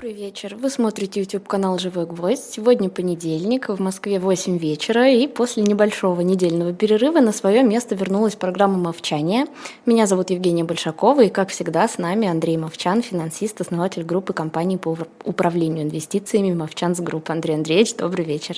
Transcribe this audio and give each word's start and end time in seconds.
Добрый 0.00 0.16
вечер. 0.16 0.56
Вы 0.56 0.70
смотрите 0.70 1.20
YouTube 1.20 1.46
канал 1.46 1.78
Живой 1.78 2.06
Гвоздь. 2.06 2.54
Сегодня 2.54 2.88
понедельник, 2.88 3.68
в 3.68 3.78
Москве 3.82 4.18
8 4.18 4.56
вечера, 4.56 5.10
и 5.10 5.26
после 5.26 5.62
небольшого 5.62 6.22
недельного 6.22 6.72
перерыва 6.72 7.20
на 7.20 7.32
свое 7.32 7.62
место 7.62 7.94
вернулась 7.94 8.34
программа 8.34 8.78
«Мовчание». 8.78 9.44
Меня 9.84 10.06
зовут 10.06 10.30
Евгения 10.30 10.64
Большакова, 10.64 11.24
и, 11.24 11.28
как 11.28 11.50
всегда, 11.50 11.86
с 11.86 11.98
нами 11.98 12.26
Андрей 12.28 12.56
Мовчан, 12.56 13.02
финансист, 13.02 13.60
основатель 13.60 14.02
группы 14.02 14.32
компаний 14.32 14.78
по 14.78 14.96
управлению 15.24 15.84
инвестициями 15.84 16.54
«Movchan's 16.54 17.00
Group». 17.00 17.28
Андрей 17.28 17.56
Андреевич, 17.56 17.94
добрый 17.94 18.24
вечер. 18.24 18.56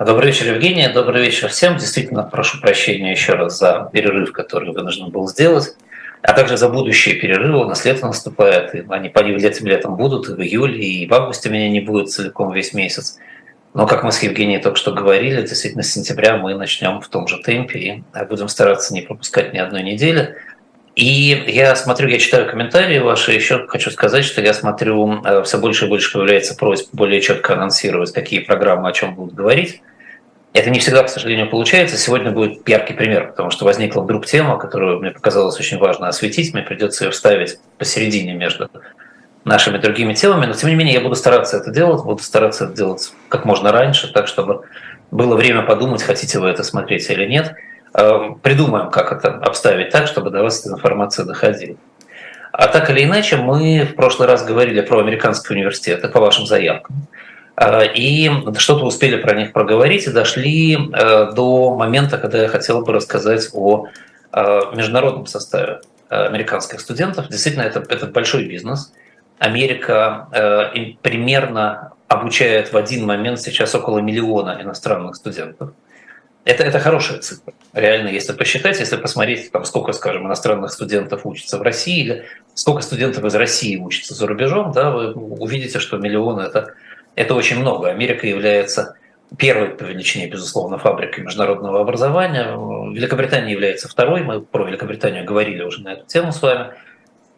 Добрый 0.00 0.32
вечер, 0.32 0.52
Евгения. 0.52 0.92
Добрый 0.92 1.22
вечер 1.22 1.48
всем. 1.48 1.76
Действительно, 1.76 2.24
прошу 2.24 2.60
прощения 2.60 3.12
еще 3.12 3.34
раз 3.34 3.60
за 3.60 3.88
перерыв, 3.92 4.32
который 4.32 4.72
вынужден 4.72 5.10
был 5.10 5.28
сделать 5.28 5.76
а 6.26 6.32
также 6.32 6.56
за 6.56 6.68
будущие 6.68 7.14
перерывы. 7.14 7.64
У 7.64 7.68
нас 7.68 7.84
лето 7.84 8.06
наступает, 8.06 8.74
и 8.74 8.84
они 8.88 9.08
по 9.08 9.20
этим 9.20 9.66
летом 9.66 9.96
будут, 9.96 10.28
и 10.28 10.32
в 10.32 10.40
июле, 10.40 10.84
и 10.84 11.06
в 11.06 11.14
августе 11.14 11.48
меня 11.48 11.68
не 11.68 11.80
будет 11.80 12.10
целиком 12.10 12.52
весь 12.52 12.74
месяц. 12.74 13.18
Но, 13.74 13.86
как 13.86 14.02
мы 14.02 14.10
с 14.10 14.20
Евгением 14.22 14.60
только 14.60 14.76
что 14.76 14.90
говорили, 14.90 15.42
действительно, 15.42 15.84
с 15.84 15.92
сентября 15.92 16.36
мы 16.36 16.54
начнем 16.54 17.00
в 17.00 17.08
том 17.08 17.28
же 17.28 17.38
темпе 17.38 17.78
и 17.78 18.02
будем 18.28 18.48
стараться 18.48 18.92
не 18.92 19.02
пропускать 19.02 19.52
ни 19.52 19.58
одной 19.58 19.84
недели. 19.84 20.34
И 20.96 21.44
я 21.46 21.76
смотрю, 21.76 22.08
я 22.08 22.18
читаю 22.18 22.50
комментарии 22.50 22.98
ваши, 22.98 23.30
еще 23.32 23.66
хочу 23.68 23.90
сказать, 23.92 24.24
что 24.24 24.40
я 24.40 24.52
смотрю, 24.52 25.22
э, 25.22 25.42
все 25.44 25.58
больше 25.58 25.84
и 25.84 25.88
больше 25.88 26.12
появляется 26.12 26.56
просьба 26.56 26.88
более 26.92 27.20
четко 27.20 27.52
анонсировать, 27.52 28.12
какие 28.12 28.40
программы 28.40 28.88
о 28.88 28.92
чем 28.92 29.14
будут 29.14 29.34
говорить. 29.34 29.80
Это 30.56 30.70
не 30.70 30.78
всегда, 30.78 31.02
к 31.02 31.10
сожалению, 31.10 31.50
получается. 31.50 31.98
Сегодня 31.98 32.30
будет 32.30 32.66
яркий 32.66 32.94
пример, 32.94 33.28
потому 33.28 33.50
что 33.50 33.66
возникла 33.66 34.00
вдруг 34.00 34.24
тема, 34.24 34.56
которую 34.56 35.00
мне 35.00 35.10
показалось 35.10 35.60
очень 35.60 35.76
важно 35.76 36.08
осветить. 36.08 36.54
Мне 36.54 36.62
придется 36.62 37.04
ее 37.04 37.10
вставить 37.10 37.58
посередине 37.76 38.32
между 38.32 38.70
нашими 39.44 39.76
другими 39.76 40.14
темами. 40.14 40.46
Но, 40.46 40.54
тем 40.54 40.70
не 40.70 40.74
менее, 40.74 40.94
я 40.94 41.02
буду 41.02 41.14
стараться 41.14 41.58
это 41.58 41.70
делать, 41.70 42.02
буду 42.02 42.22
стараться 42.22 42.64
это 42.64 42.72
делать 42.72 43.12
как 43.28 43.44
можно 43.44 43.70
раньше, 43.70 44.10
так, 44.10 44.28
чтобы 44.28 44.62
было 45.10 45.36
время 45.36 45.60
подумать, 45.60 46.02
хотите 46.02 46.38
вы 46.38 46.48
это 46.48 46.62
смотреть 46.62 47.10
или 47.10 47.26
нет. 47.26 47.52
Э, 47.92 48.30
придумаем, 48.42 48.90
как 48.90 49.12
это 49.12 49.34
обставить 49.34 49.90
так, 49.90 50.06
чтобы 50.06 50.30
до 50.30 50.42
вас 50.42 50.60
эта 50.60 50.74
информация 50.74 51.26
доходила. 51.26 51.76
А 52.52 52.68
так 52.68 52.88
или 52.88 53.04
иначе, 53.04 53.36
мы 53.36 53.86
в 53.92 53.94
прошлый 53.94 54.26
раз 54.26 54.42
говорили 54.42 54.80
про 54.80 55.00
американский 55.00 55.52
университет, 55.52 56.10
по 56.10 56.18
вашим 56.18 56.46
заявкам. 56.46 57.08
А, 57.56 57.82
и 57.82 58.30
что-то 58.58 58.84
успели 58.84 59.16
про 59.16 59.34
них 59.34 59.52
проговорить 59.52 60.06
и 60.06 60.10
дошли 60.10 60.76
э, 60.76 61.32
до 61.32 61.74
момента, 61.74 62.18
когда 62.18 62.42
я 62.42 62.48
хотел 62.48 62.82
бы 62.82 62.92
рассказать 62.92 63.48
о 63.54 63.86
э, 64.32 64.60
международном 64.74 65.26
составе 65.26 65.80
американских 66.08 66.80
студентов. 66.80 67.28
Действительно, 67.28 67.62
это, 67.62 67.80
это 67.88 68.06
большой 68.06 68.44
бизнес. 68.44 68.92
Америка 69.38 70.28
э, 70.32 70.92
примерно 71.02 71.92
обучает 72.08 72.72
в 72.72 72.76
один 72.76 73.06
момент 73.06 73.40
сейчас 73.40 73.74
около 73.74 73.98
миллиона 73.98 74.58
иностранных 74.62 75.16
студентов. 75.16 75.72
Это, 76.44 76.62
это 76.62 76.78
хорошая 76.78 77.18
цифра. 77.18 77.54
Реально, 77.72 78.08
если 78.08 78.32
посчитать, 78.32 78.78
если 78.78 78.96
посмотреть, 78.96 79.50
там, 79.50 79.64
сколько, 79.64 79.92
скажем, 79.92 80.26
иностранных 80.26 80.70
студентов 80.70 81.22
учатся 81.24 81.58
в 81.58 81.62
России, 81.62 82.04
или 82.04 82.24
сколько 82.54 82.82
студентов 82.82 83.24
из 83.24 83.34
России 83.34 83.76
учатся 83.76 84.14
за 84.14 84.26
рубежом, 84.26 84.70
да, 84.70 84.90
вы 84.92 85.12
увидите, 85.12 85.80
что 85.80 85.96
миллион– 85.96 86.38
это 86.40 86.74
это 87.16 87.34
очень 87.34 87.58
много. 87.58 87.88
Америка 87.88 88.26
является 88.26 88.96
первой 89.38 89.70
по 89.70 89.82
величине, 89.82 90.28
безусловно, 90.28 90.78
фабрикой 90.78 91.24
международного 91.24 91.80
образования. 91.80 92.52
Великобритания 92.92 93.50
является 93.50 93.88
второй. 93.88 94.22
Мы 94.22 94.40
про 94.40 94.66
Великобританию 94.66 95.24
говорили 95.24 95.62
уже 95.62 95.82
на 95.82 95.94
эту 95.94 96.06
тему 96.06 96.30
с 96.30 96.40
вами. 96.40 96.74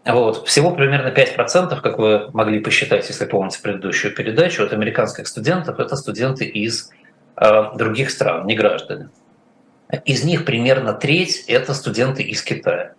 Вот. 0.05 0.47
Всего 0.47 0.73
примерно 0.73 1.09
5%, 1.09 1.81
как 1.81 1.99
вы 1.99 2.31
могли 2.33 2.61
посчитать, 2.61 3.09
если 3.09 3.25
помните 3.25 3.61
предыдущую 3.63 4.15
передачу, 4.15 4.65
от 4.65 4.73
американских 4.73 5.27
студентов– 5.27 5.79
это 5.81 5.97
студенты 5.97 6.45
из 6.45 6.91
э, 7.37 7.65
других 7.77 8.11
стран, 8.11 8.47
не 8.47 8.55
граждане. 8.55 9.11
Из 10.05 10.25
них 10.25 10.45
примерно 10.45 10.93
треть– 10.93 11.45
это 11.49 11.73
студенты 11.73 12.23
из 12.23 12.43
Китая. 12.43 12.95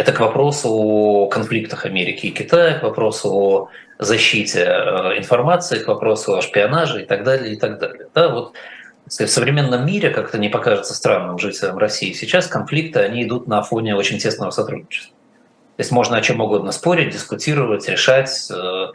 Это 0.00 0.12
к 0.12 0.20
вопросу 0.20 0.70
о 0.72 1.26
конфликтах 1.26 1.84
Америки 1.84 2.24
и 2.24 2.30
Китая, 2.30 2.78
к 2.78 2.82
вопросу 2.82 3.34
о 3.34 3.68
защите 3.98 4.60
э, 4.60 5.18
информации, 5.18 5.78
к 5.78 5.88
вопросу 5.88 6.38
о 6.38 6.40
шпионаже 6.40 7.02
и 7.02 7.04
так 7.04 7.22
далее, 7.22 7.52
и 7.52 7.56
так 7.56 7.78
далее. 7.78 8.08
Да, 8.14 8.30
вот 8.30 8.54
в 9.04 9.10
современном 9.10 9.84
мире, 9.84 10.08
как 10.08 10.30
это 10.30 10.38
не 10.38 10.48
покажется 10.48 10.94
странным 10.94 11.38
жителям 11.38 11.76
России, 11.76 12.14
сейчас 12.14 12.46
конфликты, 12.46 13.00
они 13.00 13.24
идут 13.24 13.46
на 13.46 13.60
фоне 13.60 13.94
очень 13.94 14.18
тесного 14.18 14.52
сотрудничества. 14.52 15.14
То 15.76 15.80
есть 15.82 15.92
можно 15.92 16.16
о 16.16 16.22
чем 16.22 16.40
угодно 16.40 16.72
спорить, 16.72 17.12
дискутировать, 17.12 17.86
решать, 17.86 18.50
э, 18.50 18.86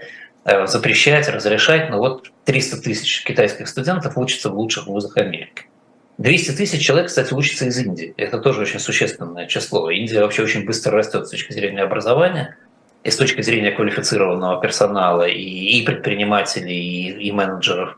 э, 0.45 0.65
запрещать, 0.65 1.29
разрешать, 1.29 1.91
но 1.91 1.99
вот 1.99 2.31
300 2.45 2.81
тысяч 2.81 3.23
китайских 3.23 3.67
студентов 3.67 4.17
учатся 4.17 4.49
в 4.49 4.55
лучших 4.55 4.87
вузах 4.87 5.17
Америки. 5.17 5.67
200 6.17 6.51
тысяч 6.51 6.85
человек, 6.85 7.07
кстати, 7.07 7.33
учатся 7.33 7.65
из 7.65 7.77
Индии. 7.77 8.13
Это 8.17 8.39
тоже 8.39 8.61
очень 8.61 8.79
существенное 8.79 9.47
число. 9.47 9.89
Индия 9.89 10.21
вообще 10.21 10.43
очень 10.43 10.65
быстро 10.65 10.93
растет 10.93 11.27
с 11.27 11.31
точки 11.31 11.51
зрения 11.51 11.81
образования 11.81 12.57
и 13.03 13.11
с 13.11 13.17
точки 13.17 13.41
зрения 13.41 13.71
квалифицированного 13.71 14.61
персонала 14.61 15.27
и, 15.27 15.41
и 15.41 15.85
предпринимателей, 15.85 16.77
и, 16.77 17.27
и 17.27 17.31
менеджеров, 17.31 17.97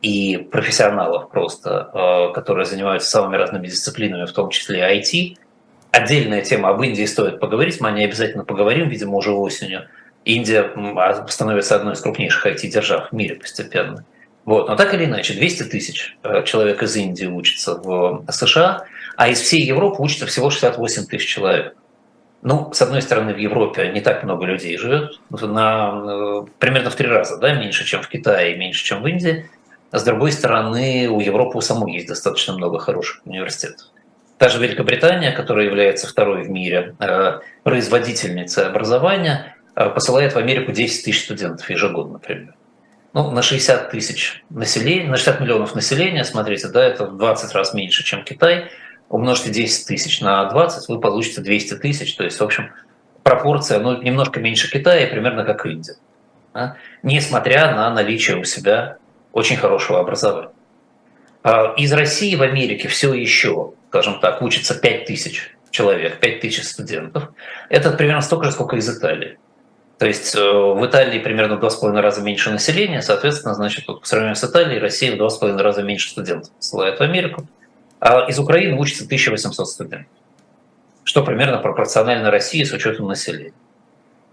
и 0.00 0.48
профессионалов 0.50 1.30
просто, 1.30 1.90
э, 1.92 2.32
которые 2.34 2.64
занимаются 2.64 3.10
самыми 3.10 3.36
разными 3.36 3.66
дисциплинами, 3.66 4.24
в 4.24 4.32
том 4.32 4.48
числе 4.48 4.80
IT. 4.80 5.36
Отдельная 5.90 6.42
тема 6.42 6.70
об 6.70 6.82
Индии 6.82 7.04
стоит 7.04 7.38
поговорить, 7.38 7.80
мы 7.80 7.88
о 7.88 7.92
ней 7.92 8.06
обязательно 8.06 8.44
поговорим, 8.44 8.88
видимо, 8.88 9.16
уже 9.16 9.32
осенью. 9.32 9.88
Индия 10.24 10.70
становится 11.28 11.76
одной 11.76 11.94
из 11.94 12.00
крупнейших 12.00 12.46
IT-держав 12.46 13.10
в 13.10 13.12
мире 13.12 13.36
постепенно. 13.36 14.04
Вот. 14.48 14.66
Но 14.66 14.76
так 14.76 14.94
или 14.94 15.04
иначе, 15.04 15.34
200 15.34 15.64
тысяч 15.64 16.16
э, 16.22 16.42
человек 16.44 16.82
из 16.82 16.96
Индии 16.96 17.26
учатся 17.26 17.74
в 17.74 18.24
США, 18.30 18.86
а 19.14 19.28
из 19.28 19.42
всей 19.42 19.62
Европы 19.62 20.00
учатся 20.00 20.24
всего 20.24 20.48
68 20.48 21.04
тысяч 21.04 21.28
человек. 21.28 21.76
Ну, 22.40 22.72
с 22.72 22.80
одной 22.80 23.02
стороны, 23.02 23.34
в 23.34 23.36
Европе 23.36 23.90
не 23.92 24.00
так 24.00 24.22
много 24.22 24.46
людей 24.46 24.78
живет, 24.78 25.20
на, 25.28 25.92
э, 25.92 26.46
примерно 26.58 26.88
в 26.88 26.94
три 26.94 27.08
раза 27.08 27.36
да, 27.36 27.52
меньше, 27.52 27.84
чем 27.84 28.00
в 28.00 28.08
Китае, 28.08 28.56
меньше, 28.56 28.82
чем 28.86 29.02
в 29.02 29.06
Индии. 29.06 29.50
С 29.92 30.02
другой 30.02 30.32
стороны, 30.32 31.08
у 31.10 31.20
Европы 31.20 31.58
у 31.58 31.60
самой 31.60 31.92
есть 31.92 32.08
достаточно 32.08 32.54
много 32.54 32.78
хороших 32.78 33.20
университетов. 33.26 33.88
Та 34.38 34.48
же 34.48 34.62
Великобритания, 34.66 35.32
которая 35.32 35.66
является 35.66 36.06
второй 36.06 36.44
в 36.44 36.48
мире 36.48 36.96
э, 37.00 37.40
производительницей 37.64 38.64
образования, 38.64 39.56
посылает 39.74 40.32
в 40.32 40.38
Америку 40.38 40.72
10 40.72 41.04
тысяч 41.04 41.24
студентов 41.24 41.68
ежегодно, 41.68 42.14
например 42.14 42.54
ну, 43.14 43.30
на 43.30 43.42
60 43.42 43.90
тысяч 43.90 44.42
населения, 44.50 45.08
на 45.08 45.16
60 45.16 45.40
миллионов 45.40 45.74
населения, 45.74 46.24
смотрите, 46.24 46.68
да, 46.68 46.84
это 46.84 47.06
в 47.06 47.16
20 47.16 47.52
раз 47.54 47.74
меньше, 47.74 48.04
чем 48.04 48.24
Китай. 48.24 48.70
Умножьте 49.08 49.50
10 49.50 49.86
тысяч 49.86 50.20
на 50.20 50.44
20, 50.44 50.88
вы 50.88 51.00
получите 51.00 51.40
200 51.40 51.74
тысяч. 51.76 52.14
То 52.14 52.24
есть, 52.24 52.38
в 52.38 52.44
общем, 52.44 52.70
пропорция 53.22 53.80
ну, 53.80 54.00
немножко 54.02 54.40
меньше 54.40 54.70
Китая, 54.70 55.06
примерно 55.06 55.44
как 55.44 55.64
Индия. 55.64 55.94
Да? 56.52 56.76
Несмотря 57.02 57.74
на 57.74 57.90
наличие 57.90 58.36
у 58.36 58.44
себя 58.44 58.98
очень 59.32 59.56
хорошего 59.56 60.00
образования. 60.00 60.50
А 61.42 61.74
из 61.76 61.92
России 61.92 62.34
в 62.34 62.42
Америке 62.42 62.88
все 62.88 63.14
еще, 63.14 63.72
скажем 63.88 64.20
так, 64.20 64.42
учатся 64.42 64.74
5 64.74 65.06
тысяч 65.06 65.56
человек, 65.70 66.18
5 66.18 66.40
тысяч 66.40 66.64
студентов. 66.64 67.30
Это 67.70 67.90
примерно 67.92 68.20
столько 68.20 68.46
же, 68.46 68.52
сколько 68.52 68.76
из 68.76 68.88
Италии. 68.88 69.38
То 69.98 70.06
есть 70.06 70.34
э, 70.36 70.40
в 70.40 70.86
Италии 70.86 71.18
примерно 71.18 71.56
в 71.56 71.60
два 71.60 71.70
с 71.70 71.76
половиной 71.76 72.02
раза 72.02 72.22
меньше 72.22 72.50
населения, 72.50 73.02
соответственно, 73.02 73.54
значит, 73.54 73.88
вот 73.88 74.02
по 74.02 74.06
сравнению 74.06 74.36
с 74.36 74.44
Италией, 74.44 74.78
Россия 74.78 75.12
в 75.14 75.18
два 75.18 75.28
с 75.28 75.36
половиной 75.36 75.62
раза 75.62 75.82
меньше 75.82 76.10
студентов 76.10 76.52
посылает 76.52 77.00
в 77.00 77.02
Америку. 77.02 77.48
А 77.98 78.26
из 78.28 78.38
Украины 78.38 78.78
учатся 78.78 79.04
1800 79.04 79.68
студентов, 79.68 80.06
что 81.02 81.24
примерно 81.24 81.58
пропорционально 81.58 82.30
России 82.30 82.62
с 82.62 82.72
учетом 82.72 83.08
населения. 83.08 83.52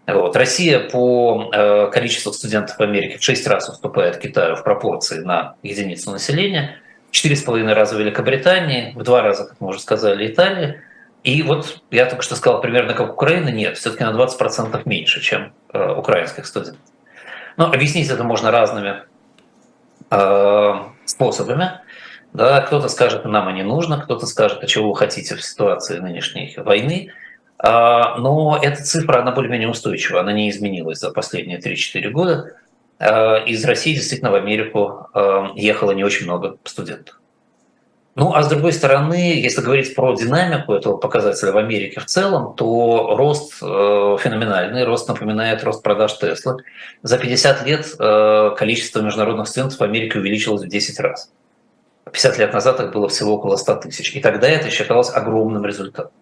Вот. 0.06 0.36
Россия 0.36 0.80
по 0.80 1.50
э, 1.52 1.90
количеству 1.92 2.32
студентов 2.32 2.78
в 2.78 2.82
Америке 2.84 3.18
в 3.18 3.24
6 3.24 3.48
раз 3.48 3.68
уступает 3.68 4.18
Китаю 4.20 4.56
в 4.56 4.64
пропорции 4.64 5.22
на 5.22 5.56
единицу 5.64 6.12
населения, 6.12 6.78
в 7.10 7.16
4,5 7.16 7.74
раза 7.74 7.98
Великобритании, 7.98 8.94
в 8.96 9.02
2 9.02 9.22
раза, 9.24 9.46
как 9.46 9.60
мы 9.60 9.70
уже 9.70 9.80
сказали, 9.80 10.28
Италия– 10.28 10.84
и 11.26 11.42
вот 11.42 11.82
я 11.90 12.06
только 12.06 12.22
что 12.22 12.36
сказал, 12.36 12.62
примерно 12.62 12.94
как 12.94 13.14
Украина, 13.14 13.50
нет, 13.50 13.78
все-таки 13.78 14.04
на 14.04 14.12
20% 14.12 14.80
меньше, 14.86 15.22
чем 15.22 15.54
э, 15.74 15.94
украинских 15.94 16.46
студентов. 16.46 16.82
Но 17.58 17.66
объяснить 17.66 18.12
это 18.12 18.24
можно 18.24 18.52
разными 18.52 19.02
э, 20.12 20.74
способами. 21.06 21.82
Да, 22.32 22.62
кто-то 22.62 22.90
скажет, 22.90 23.26
нам 23.26 23.50
и 23.50 23.54
не 23.54 23.64
нужно, 23.64 24.00
кто-то 24.00 24.28
скажет, 24.28 24.64
а 24.64 24.68
чего 24.68 24.90
вы 24.90 24.96
хотите 24.96 25.36
в 25.36 25.44
ситуации 25.44 25.98
нынешней 25.98 26.54
войны. 26.58 27.12
А, 27.58 28.18
но 28.18 28.60
эта 28.62 28.84
цифра, 28.84 29.22
она 29.22 29.32
более-менее 29.32 29.70
устойчива, 29.70 30.20
она 30.20 30.32
не 30.32 30.52
изменилась 30.52 31.00
за 31.00 31.10
последние 31.10 31.60
3-4 31.60 32.10
года. 32.10 32.58
А, 33.00 33.38
из 33.38 33.66
России 33.66 33.94
действительно 33.94 34.30
в 34.30 34.36
Америку 34.36 35.08
э, 35.16 35.48
ехало 35.56 35.92
не 35.92 36.04
очень 36.04 36.26
много 36.26 36.58
студентов. 36.66 37.20
Ну, 38.16 38.34
а 38.34 38.44
с 38.44 38.48
другой 38.48 38.72
стороны, 38.72 39.42
если 39.42 39.62
говорить 39.62 39.94
про 39.94 40.16
динамику 40.16 40.74
этого 40.74 40.96
показателя 40.96 41.52
в 41.52 41.58
Америке 41.58 42.00
в 42.00 42.06
целом, 42.06 42.56
то 42.56 43.14
рост 43.18 43.56
э, 43.62 44.18
феноменальный, 44.22 44.86
рост 44.86 45.10
напоминает 45.10 45.66
рост 45.66 45.84
продаж 45.84 46.14
Тесла. 46.18 46.56
За 47.04 47.18
50 47.18 47.68
лет 47.68 47.94
э, 48.00 48.52
количество 48.58 49.02
международных 49.02 49.50
студентов 49.50 49.80
в 49.80 49.84
Америке 49.84 50.20
увеличилось 50.20 50.64
в 50.64 50.68
10 50.70 50.98
раз. 51.02 51.30
50 52.06 52.38
лет 52.38 52.54
назад 52.54 52.80
их 52.80 52.94
было 52.94 53.10
всего 53.10 53.34
около 53.34 53.58
100 53.58 53.76
тысяч. 53.76 54.16
И 54.16 54.22
тогда 54.22 54.48
это 54.48 54.70
считалось 54.70 55.14
огромным 55.14 55.66
результатом. 55.66 56.14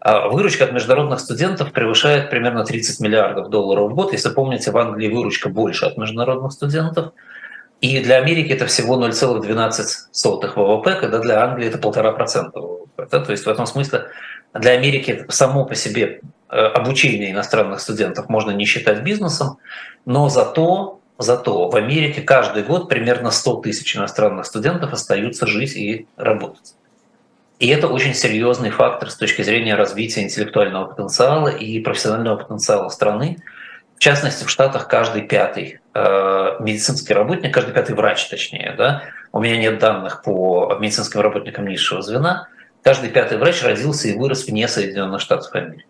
А 0.00 0.28
выручка 0.28 0.64
от 0.64 0.72
международных 0.72 1.20
студентов 1.20 1.70
превышает 1.70 2.30
примерно 2.30 2.64
30 2.64 2.98
миллиардов 2.98 3.48
долларов 3.48 3.92
в 3.92 3.94
год. 3.94 4.12
Если 4.12 4.30
помните, 4.30 4.72
в 4.72 4.76
Англии 4.76 5.06
выручка 5.06 5.48
больше 5.48 5.86
от 5.86 5.96
международных 5.98 6.50
студентов– 6.50 7.12
и 7.80 8.00
для 8.00 8.16
Америки 8.16 8.52
это 8.52 8.66
всего 8.66 8.96
0,12 8.96 10.54
ВВП, 10.56 10.94
когда 11.00 11.18
для 11.18 11.44
Англии 11.44 11.68
это 11.68 11.78
1,5% 11.78 12.50
ВВП. 12.54 13.08
Да? 13.10 13.20
То 13.20 13.32
есть 13.32 13.44
в 13.44 13.48
этом 13.48 13.66
смысле 13.66 14.06
для 14.54 14.72
Америки 14.72 15.26
само 15.28 15.64
по 15.64 15.74
себе 15.74 16.20
э, 16.48 16.56
обучение 16.56 17.30
иностранных 17.30 17.80
студентов 17.80 18.28
можно 18.28 18.52
не 18.52 18.64
считать 18.64 19.02
бизнесом, 19.02 19.58
но 20.06 20.28
зато, 20.28 21.00
зато 21.18 21.68
в 21.68 21.76
Америке 21.76 22.22
каждый 22.22 22.62
год 22.62 22.88
примерно 22.88 23.30
100 23.30 23.56
тысяч 23.56 23.96
иностранных 23.96 24.46
студентов 24.46 24.92
остаются 24.92 25.46
жить 25.46 25.76
и 25.76 26.06
работать. 26.16 26.74
И 27.58 27.68
это 27.68 27.88
очень 27.88 28.14
серьезный 28.14 28.70
фактор 28.70 29.10
с 29.10 29.16
точки 29.16 29.42
зрения 29.42 29.74
развития 29.74 30.22
интеллектуального 30.22 30.86
потенциала 30.86 31.48
и 31.48 31.80
профессионального 31.80 32.36
потенциала 32.36 32.88
страны, 32.88 33.38
в 33.96 34.00
частности, 34.00 34.44
в 34.44 34.50
Штатах 34.50 34.88
каждый 34.88 35.22
пятый 35.22 35.80
медицинский 35.94 37.14
работник, 37.14 37.54
каждый 37.54 37.72
пятый 37.72 37.94
врач, 37.94 38.28
точнее, 38.28 38.74
да, 38.76 39.04
у 39.32 39.40
меня 39.40 39.56
нет 39.56 39.78
данных 39.78 40.22
по 40.22 40.76
медицинским 40.80 41.20
работникам 41.20 41.66
низшего 41.66 42.02
звена, 42.02 42.48
каждый 42.82 43.10
пятый 43.10 43.38
врач 43.38 43.62
родился 43.62 44.08
и 44.08 44.16
вырос 44.16 44.46
вне 44.46 44.66
Соединенных 44.66 45.20
Штатов 45.20 45.54
Америки. 45.54 45.86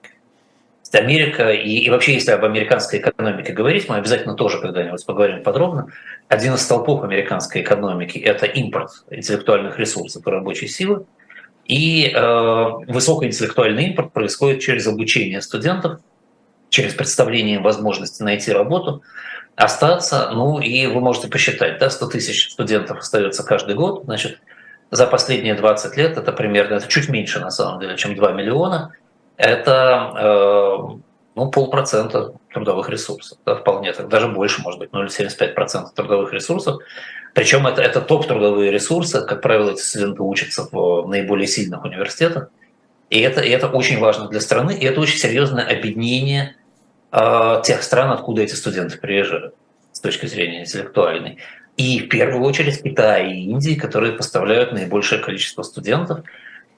Америка, 0.93 1.51
и, 1.51 1.79
и 1.79 1.91
вообще, 1.91 2.15
если 2.15 2.31
об 2.31 2.45
американской 2.45 3.01
экономике 3.01 3.53
говорить, 3.53 3.89
мы 3.89 3.97
обязательно 3.97 4.35
тоже 4.35 4.61
когда-нибудь 4.61 5.05
поговорим 5.05 5.43
подробно, 5.43 5.89
один 6.29 6.55
из 6.55 6.62
столпов 6.62 7.03
американской 7.03 7.62
экономики– 7.62 8.19
это 8.25 8.47
импорт 8.47 8.91
интеллектуальных 9.11 9.77
ресурсов 9.79 10.25
и 10.25 10.31
рабочей 10.31 10.69
силы, 10.69 11.05
и 11.65 12.12
э, 12.15 12.71
высокоинтеллектуальный 12.87 13.87
импорт 13.87 14.12
происходит 14.12 14.61
через 14.61 14.87
обучение 14.87 15.41
студентов– 15.41 16.01
через 16.75 16.93
представление 16.93 17.61
возможности 17.61 18.23
найти 18.25 18.51
работу, 18.51 19.03
остаться, 19.56 20.31
ну 20.33 20.61
и 20.61 20.87
вы 20.87 21.01
можете 21.01 21.29
посчитать, 21.29 21.79
да, 21.79 21.91
100 21.91 22.06
тысяч 22.09 22.51
студентов 22.51 22.99
остается 22.99 23.45
каждый 23.45 23.75
год, 23.75 24.05
значит, 24.05 24.41
за 24.91 25.06
последние 25.06 25.55
20 25.55 25.97
лет 25.97 26.19
это 26.19 26.33
примерно, 26.33 26.75
это 26.75 26.89
чуть 26.89 27.09
меньше 27.09 27.41
на 27.41 27.51
самом 27.51 27.81
деле, 27.81 27.97
чем 27.97 28.15
2 28.15 28.33
миллиона, 28.33 28.93
это 29.37 30.12
э, 30.17 30.77
ну, 31.35 31.51
полпроцента 31.51 32.35
трудовых 32.53 32.89
ресурсов, 32.89 33.39
да, 33.45 33.56
вполне 33.56 33.93
так, 33.93 34.09
даже 34.09 34.29
больше, 34.29 34.62
может 34.62 34.79
быть, 34.79 34.91
0,75% 34.91 35.87
трудовых 35.95 36.33
ресурсов. 36.33 36.81
Причем 37.35 37.67
это, 37.67 37.83
это 37.83 38.01
топ-трудовые 38.01 38.71
ресурсы, 38.71 39.25
как 39.27 39.43
правило, 39.43 39.71
эти 39.71 39.81
студенты 39.81 40.23
учатся 40.23 40.69
в 40.71 41.09
наиболее 41.09 41.49
сильных 41.49 41.85
университетах, 41.85 42.49
и 43.11 43.21
это, 43.21 43.41
и 43.41 43.51
это 43.51 43.69
очень 43.69 43.99
важно 43.99 44.29
для 44.29 44.41
страны, 44.41 44.73
и 44.73 44.85
это 44.85 45.01
очень 45.01 45.19
серьезное 45.19 45.65
объединение 45.65 46.56
э, 47.14 47.62
тех 47.64 47.82
стран, 47.82 48.11
откуда 48.11 48.43
эти 48.43 48.55
студенты 48.55 48.99
приезжают 48.99 49.55
с 49.93 50.00
точки 50.00 50.26
зрения 50.26 50.62
интеллектуальной. 50.62 51.38
И 51.76 52.00
в 52.00 52.08
первую 52.08 52.44
очередь 52.44 52.82
Китай 52.82 53.32
и 53.32 53.50
Индии, 53.50 53.75
которые 53.75 54.12
поставляют 54.12 54.72
наибольшее 54.72 55.20
количество 55.20 55.62
студентов. 55.62 56.20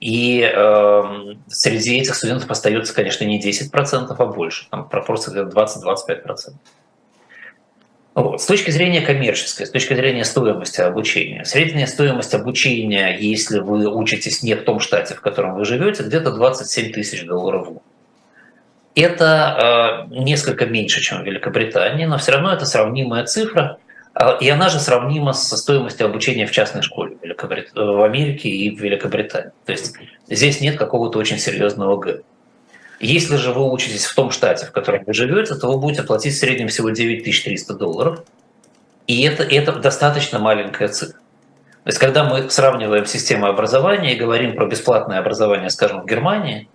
И 0.00 0.40
э, 0.40 1.02
среди 1.48 1.98
этих 1.98 2.14
студентов 2.14 2.50
остается, 2.50 2.94
конечно, 2.94 3.24
не 3.24 3.40
10%, 3.40 4.14
а 4.16 4.26
больше. 4.26 4.68
Там 4.70 4.88
пропорция 4.88 5.32
где-то 5.32 5.58
20-25%. 5.58 6.54
Вот. 8.14 8.40
С 8.40 8.46
точки 8.46 8.70
зрения 8.70 9.02
коммерческой, 9.02 9.66
с 9.66 9.70
точки 9.70 9.92
зрения 9.92 10.24
стоимости 10.24 10.80
обучения. 10.80 11.44
Средняя 11.44 11.86
стоимость 11.86 12.32
обучения, 12.32 13.14
если 13.18 13.58
вы 13.58 13.86
учитесь 13.94 14.42
не 14.42 14.54
в 14.54 14.64
том 14.64 14.80
штате, 14.80 15.14
в 15.14 15.20
котором 15.20 15.54
вы 15.54 15.66
живете, 15.66 16.02
где-то 16.02 16.32
27 16.32 16.92
тысяч 16.92 17.26
долларов 17.26 17.68
в 17.68 17.72
год. 17.74 17.82
Это 18.96 20.06
э, 20.10 20.14
несколько 20.20 20.64
меньше, 20.64 21.02
чем 21.02 21.22
в 21.22 21.26
Великобритании, 21.26 22.06
но 22.06 22.16
все 22.16 22.32
равно 22.32 22.54
это 22.54 22.64
сравнимая 22.64 23.26
цифра, 23.26 23.78
э, 24.18 24.38
и 24.40 24.48
она 24.48 24.70
же 24.70 24.80
сравнима 24.80 25.34
со 25.34 25.58
стоимостью 25.58 26.06
обучения 26.06 26.46
в 26.46 26.50
частной 26.50 26.80
школе 26.80 27.16
в, 27.20 27.22
Великобрит... 27.22 27.72
в 27.74 28.02
Америке 28.02 28.48
и 28.48 28.74
в 28.74 28.80
Великобритании. 28.80 29.52
То 29.66 29.72
есть 29.72 29.94
здесь 30.30 30.62
нет 30.62 30.78
какого-то 30.78 31.18
очень 31.18 31.38
серьезного 31.38 31.98
гэпа. 31.98 32.24
Если 32.98 33.36
же 33.36 33.52
вы 33.52 33.70
учитесь 33.70 34.06
в 34.06 34.14
том 34.14 34.30
штате, 34.30 34.64
в 34.64 34.72
котором 34.72 35.04
вы 35.04 35.12
живете, 35.12 35.54
то 35.56 35.68
вы 35.68 35.78
будете 35.78 36.02
платить 36.02 36.32
в 36.32 36.38
среднем 36.38 36.68
всего 36.68 36.88
9300 36.88 37.74
долларов. 37.74 38.24
И 39.06 39.22
это, 39.22 39.42
это 39.42 39.72
достаточно 39.72 40.38
маленькая 40.38 40.88
цифра. 40.88 41.18
То 41.84 41.88
есть, 41.88 41.98
когда 41.98 42.24
мы 42.24 42.48
сравниваем 42.48 43.04
систему 43.04 43.46
образования 43.46 44.14
и 44.14 44.18
говорим 44.18 44.56
про 44.56 44.66
бесплатное 44.66 45.18
образование, 45.18 45.68
скажем, 45.68 46.00
в 46.00 46.06
Германии, 46.06 46.68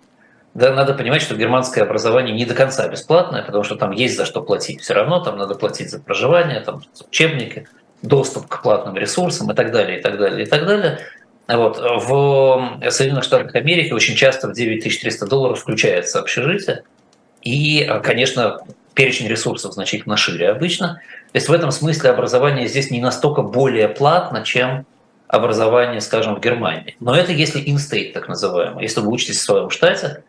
да, 0.54 0.74
надо 0.74 0.94
понимать, 0.94 1.22
что 1.22 1.36
германское 1.36 1.84
образование 1.84 2.36
не 2.36 2.46
до 2.46 2.54
конца 2.54 2.88
бесплатное, 2.88 3.42
потому 3.44 3.64
что 3.64 3.76
там 3.76 3.92
есть 3.92 4.18
за 4.18 4.26
что 4.26 4.42
платить. 4.42 4.82
Все 4.82 4.94
равно 4.94 5.20
там 5.20 5.38
надо 5.38 5.56
платить 5.56 5.90
за 5.90 6.00
проживание, 6.02 6.60
там, 6.60 6.82
учебники, 7.10 7.68
доступ 8.02 8.48
к 8.48 8.62
платным 8.62 8.98
ресурсам 8.98 9.52
и 9.52 9.56
так 9.56 9.72
далее, 9.72 10.00
и 10.00 10.02
так 10.02 10.18
далее, 10.18 10.46
и 10.46 10.50
так 10.50 10.66
далее. 10.66 11.00
Вот. 11.48 11.78
В 11.78 12.80
Соединенных 12.90 13.24
Штатах 13.24 13.56
Америки 13.56 13.94
очень 13.94 14.16
часто 14.16 14.48
в 14.48 14.54
9300 14.54 15.26
долларов 15.26 15.60
включается 15.60 16.20
общежитие. 16.20 16.84
И, 17.42 17.90
конечно, 18.04 18.60
перечень 18.94 19.28
ресурсов 19.28 19.74
значительно 19.74 20.18
шире 20.18 20.50
обычно. 20.50 21.02
То 21.32 21.38
есть 21.38 21.48
в 21.48 21.54
этом 21.54 21.72
смысле 21.72 22.10
образование 22.10 22.68
здесь 22.68 22.92
не 22.92 23.00
настолько 23.00 23.42
более 23.42 23.88
платно, 23.88 24.44
чем 24.44 24.86
образование, 25.28 26.02
скажем, 26.02 26.36
в 26.36 26.42
Германии. 26.42 26.96
Но 27.00 27.16
это 27.16 27.32
если 27.32 27.64
in-state, 27.64 28.12
так 28.12 28.28
называемый. 28.28 28.84
Если 28.84 29.00
вы 29.00 29.10
учитесь 29.10 29.38
в 29.38 29.44
своем 29.44 29.70
штате, 29.70 30.24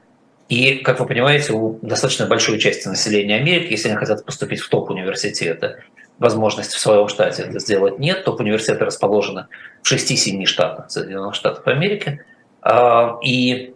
и, 0.53 0.81
как 0.81 1.01
вы 1.01 1.07
понимаете, 1.07 1.55
у 1.55 1.79
достаточно 1.81 2.27
большой 2.27 2.59
части 2.59 2.87
населения 2.87 3.37
Америки, 3.37 3.71
если 3.71 3.89
они 3.89 3.97
хотят 3.97 4.23
поступить 4.27 4.61
в 4.61 4.69
топ-университеты, 4.69 5.83
возможности 6.19 6.77
в 6.77 6.79
своем 6.79 7.09
штате 7.09 7.45
это 7.45 7.59
сделать 7.59 7.99
нет. 7.99 8.23
Топ-университеты 8.25 8.85
расположены 8.85 9.47
в 9.83 9.91
6-7 9.91 10.45
штатах 10.45 10.91
Соединенных 10.91 11.35
Штатов 11.37 11.67
Америки. 11.67 12.23
А, 12.61 13.19
и 13.25 13.73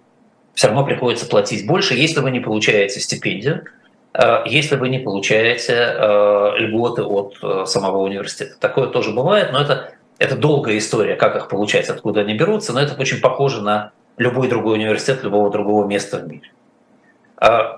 все 0.53 0.67
равно 0.67 0.85
приходится 0.85 1.25
платить 1.25 1.67
больше, 1.67 1.95
если 1.95 2.21
вы 2.21 2.31
не 2.31 2.41
получаете 2.41 3.01
стипендию, 3.01 3.65
а, 4.13 4.45
если 4.45 4.77
вы 4.77 4.91
не 4.91 4.99
получаете 4.99 5.77
а, 5.79 6.57
льготы 6.59 7.05
от 7.05 7.71
самого 7.71 8.03
университета. 8.03 8.61
Такое 8.61 8.89
тоже 8.89 9.13
бывает, 9.13 9.51
но 9.51 9.63
это, 9.63 9.95
это 10.19 10.37
долгая 10.37 10.77
история, 10.77 11.17
как 11.17 11.37
их 11.37 11.49
получать, 11.49 11.89
откуда 11.89 12.21
они 12.21 12.35
берутся, 12.35 12.75
но 12.75 12.83
это 12.83 13.01
очень 13.01 13.23
похоже 13.23 13.63
на 13.63 13.93
любой 14.19 14.49
другой 14.49 14.75
университет 14.75 15.25
любого 15.25 15.51
другого 15.51 15.87
места 15.87 16.19
в 16.19 16.29
мире. 16.29 16.51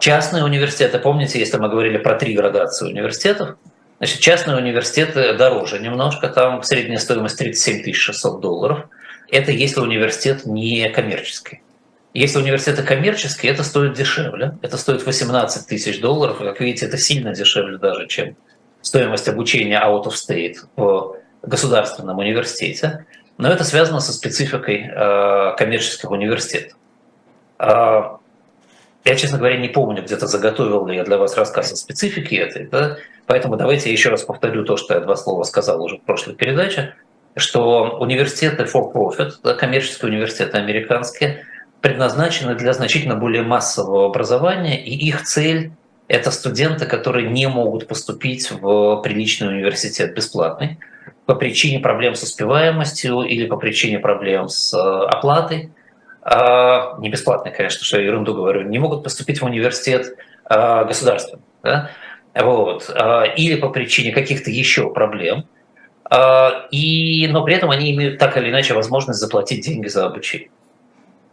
Частные 0.00 0.44
университеты, 0.44 0.98
помните, 0.98 1.38
если 1.38 1.56
мы 1.56 1.68
говорили 1.68 1.98
про 1.98 2.14
три 2.14 2.34
градации 2.34 2.86
университетов, 2.86 3.56
Значит, 3.98 4.20
частные 4.20 4.56
университеты 4.56 5.34
дороже 5.34 5.80
немножко, 5.80 6.28
там 6.28 6.62
средняя 6.62 6.98
стоимость 6.98 7.36
37 7.38 7.92
600 7.92 8.40
долларов. 8.40 8.88
Это 9.30 9.50
если 9.50 9.80
университет 9.80 10.46
не 10.46 10.88
коммерческий. 10.88 11.62
Если 12.14 12.38
университеты 12.38 12.84
коммерческие, 12.84 13.52
это 13.52 13.64
стоит 13.64 13.94
дешевле. 13.94 14.56
Это 14.62 14.76
стоит 14.78 15.04
18 15.04 15.66
тысяч 15.66 16.00
долларов. 16.00 16.38
как 16.38 16.60
видите, 16.60 16.86
это 16.86 16.96
сильно 16.96 17.34
дешевле 17.34 17.76
даже, 17.76 18.06
чем 18.06 18.36
стоимость 18.82 19.28
обучения 19.28 19.80
out 19.80 20.04
of 20.04 20.12
state 20.12 20.56
в 20.76 21.16
государственном 21.42 22.18
университете. 22.18 23.04
Но 23.36 23.50
это 23.50 23.64
связано 23.64 24.00
со 24.00 24.12
спецификой 24.12 24.90
э, 24.90 25.56
коммерческих 25.58 26.10
университетов. 26.10 26.78
Я, 29.08 29.16
честно 29.16 29.38
говоря, 29.38 29.56
не 29.56 29.68
помню, 29.68 30.02
где-то 30.02 30.26
заготовил 30.26 30.86
ли 30.86 30.96
я 30.96 31.02
для 31.02 31.16
вас 31.16 31.34
рассказ 31.34 31.72
о 31.72 31.76
специфике 31.76 32.36
этой, 32.36 32.66
да? 32.66 32.98
поэтому 33.24 33.56
давайте 33.56 33.88
я 33.88 33.92
еще 33.92 34.10
раз 34.10 34.22
повторю 34.22 34.66
то, 34.66 34.76
что 34.76 34.92
я 34.92 35.00
два 35.00 35.16
слова 35.16 35.44
сказал 35.44 35.82
уже 35.82 35.96
в 35.96 36.02
прошлой 36.02 36.34
передаче, 36.34 36.94
что 37.34 37.96
университеты 38.00 38.64
for 38.64 38.92
profit, 38.92 39.36
да, 39.42 39.54
коммерческие 39.54 40.10
университеты 40.10 40.58
американские, 40.58 41.42
предназначены 41.80 42.54
для 42.54 42.74
значительно 42.74 43.14
более 43.14 43.44
массового 43.44 44.04
образования, 44.04 44.78
и 44.84 44.94
их 44.94 45.22
цель– 45.22 45.70
это 46.08 46.30
студенты, 46.30 46.84
которые 46.84 47.30
не 47.30 47.48
могут 47.48 47.88
поступить 47.88 48.50
в 48.50 49.00
приличный 49.00 49.48
университет 49.48 50.14
бесплатный 50.14 50.80
по 51.24 51.34
причине 51.34 51.78
проблем 51.78 52.14
с 52.14 52.22
успеваемостью 52.24 53.22
или 53.22 53.46
по 53.46 53.56
причине 53.56 54.00
проблем 54.00 54.50
с 54.50 54.74
э, 54.74 54.78
оплатой, 54.78 55.70
не 56.98 57.08
бесплатные, 57.08 57.54
конечно, 57.54 57.84
что 57.84 57.98
я 57.98 58.06
ерунду 58.06 58.34
говорю, 58.34 58.62
не 58.62 58.78
могут 58.78 59.02
поступить 59.02 59.40
в 59.40 59.44
университет 59.44 60.16
а, 60.44 60.84
государственный. 60.84 61.42
Да? 61.62 61.90
Вот. 62.34 62.90
А, 62.94 63.24
или 63.24 63.56
по 63.56 63.70
причине 63.70 64.12
каких-то 64.12 64.50
еще 64.50 64.92
проблем. 64.92 65.46
и, 66.70 67.28
но 67.30 67.44
при 67.44 67.54
этом 67.54 67.70
они 67.70 67.92
имеют 67.94 68.18
так 68.18 68.36
или 68.36 68.50
иначе 68.50 68.74
возможность 68.74 69.20
заплатить 69.20 69.64
деньги 69.64 69.88
за 69.88 70.06
обучение. 70.06 70.50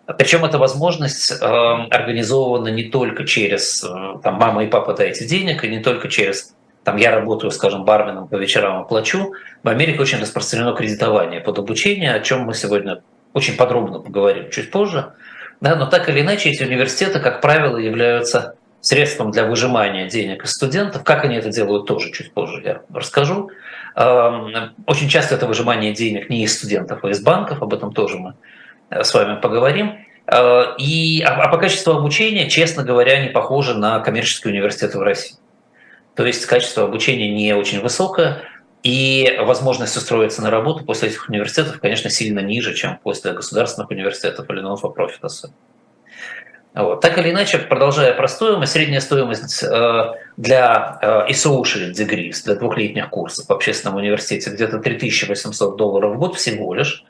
Причем 0.05 0.45
эта 0.45 0.59
возможность 0.59 1.31
э, 1.31 1.45
организована 1.45 2.67
не 2.67 2.83
только 2.83 3.25
через 3.25 3.83
э, 3.83 4.19
там, 4.21 4.35
мама 4.35 4.63
и 4.63 4.67
папа 4.67 4.93
дайте 4.93 5.25
денег, 5.25 5.63
и 5.63 5.67
не 5.67 5.79
только 5.79 6.09
через 6.09 6.53
там 6.83 6.97
я 6.97 7.09
работаю, 7.09 7.49
скажем, 7.49 7.83
барменом 7.85 8.27
по 8.27 8.35
вечерам 8.35 8.81
и. 8.81 9.33
В 9.63 9.69
Америке 9.69 9.99
очень 9.99 10.19
распространено 10.19 10.73
кредитование 10.73 11.41
под 11.41 11.57
обучение, 11.57 12.13
о 12.13 12.19
чем 12.19 12.41
мы 12.41 12.53
сегодня 12.53 13.01
очень 13.35 13.55
подробно 13.55 13.99
поговорим 13.99 14.49
чуть 14.49 14.71
позже. 14.71 15.13
Да, 15.61 15.75
но 15.75 15.85
так 15.85 16.09
или 16.09 16.21
иначе 16.21 16.49
эти 16.49 16.63
университеты, 16.63 17.19
как 17.19 17.41
правило, 17.41 17.77
являются 17.77 18.55
средством 18.81 19.29
для 19.29 19.45
выжимания 19.45 20.09
денег 20.09 20.45
из 20.45 20.51
студентов. 20.51 21.03
Как 21.03 21.23
они 21.23 21.35
это 21.35 21.49
делают, 21.49 21.85
тоже 21.85 22.11
чуть 22.11 22.33
позже 22.33 22.61
я 22.65 22.81
расскажу. 22.91 23.51
Эм, 23.95 24.73
очень 24.87 25.09
часто 25.09 25.35
это 25.35 25.45
выжимание 25.45 25.93
денег 25.93 26.29
не 26.29 26.43
из 26.43 26.57
студентов, 26.57 27.03
а 27.03 27.09
из 27.09 27.21
банков, 27.21 27.61
об 27.61 27.73
этом 27.73 27.93
тоже 27.93 28.17
мы 28.17 28.33
Э, 28.89 29.03
с 29.03 29.13
вами 29.13 29.39
поговорим. 29.39 30.05
Э, 30.27 30.75
и, 30.77 31.21
а, 31.21 31.35
а 31.35 31.47
по 31.49 31.57
качеству 31.57 31.93
обучения, 31.93 32.49
честно 32.49 32.83
говоря, 32.83 33.21
не 33.21 33.29
похоже 33.29 33.75
на 33.75 33.99
коммерческие 33.99 34.53
университеты 34.53 34.97
в 34.97 35.01
России. 35.01 35.37
То 36.15 36.25
есть 36.25 36.45
качество 36.45 36.83
обучения 36.83 37.29
не 37.29 37.53
очень 37.53 37.81
высокое, 37.81 38.41
и 38.85 39.39
возможность 39.41 39.97
устроиться 39.97 40.43
на 40.43 40.51
работу 40.51 40.85
после 40.85 41.09
этих 41.09 41.27
университетов, 41.27 41.79
конечно, 41.79 42.11
сильно 42.11 42.39
ниже, 42.39 42.75
чем 42.75 42.99
после 43.01 43.33
государственных 43.33 43.89
университетов 43.89 44.47
или 44.51 44.59
особенно. 44.61 45.55
Вот. 46.75 47.01
Так 47.01 47.17
или 47.17 47.31
иначе, 47.31 47.57
продолжая 47.57 48.13
про 48.13 48.27
стоимость, 48.27 48.73
средняя 48.73 48.99
стоимость 48.99 49.63
э, 49.63 50.13
для 50.37 50.99
associate 51.27 51.93
degrees, 51.93 52.43
для 52.45 52.53
двухлетних 52.53 53.09
курсов 53.09 53.47
в 53.47 53.51
общественном 53.51 53.95
университете 53.95 54.51
где-то 54.51 54.77
3800 54.77 55.77
долларов 55.77 56.15
в 56.15 56.19
год 56.19 56.35
всего 56.35 56.75
лишь 56.75 57.05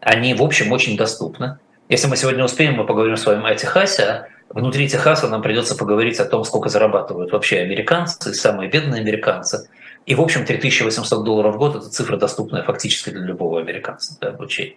они, 0.00 0.32
в 0.32 0.42
общем, 0.42 0.72
очень 0.72 0.96
доступны. 0.96 1.58
Если 1.90 2.08
мы 2.08 2.16
сегодня 2.16 2.44
успеем, 2.44 2.76
мы 2.76 2.86
поговорим 2.86 3.18
с 3.18 3.26
вами 3.26 3.50
о 3.50 3.54
Техасе. 3.54 4.28
Внутри 4.48 4.88
Техаса 4.88 5.28
нам 5.28 5.42
придется 5.42 5.76
поговорить 5.76 6.18
о 6.18 6.24
том, 6.24 6.44
сколько 6.44 6.70
зарабатывают 6.70 7.30
вообще 7.32 7.58
американцы, 7.58 8.32
самые 8.32 8.70
бедные 8.70 9.02
американцы. 9.02 9.68
И, 10.06 10.14
в 10.14 10.20
общем, 10.20 10.44
3800 10.44 11.24
долларов 11.24 11.54
в 11.54 11.58
год– 11.58 11.76
это 11.76 11.88
цифра, 11.88 12.16
доступная 12.16 12.62
фактически 12.62 13.10
для 13.10 13.22
любого 13.22 13.60
американца 13.60 14.18
для 14.18 14.30
обучения. 14.30 14.76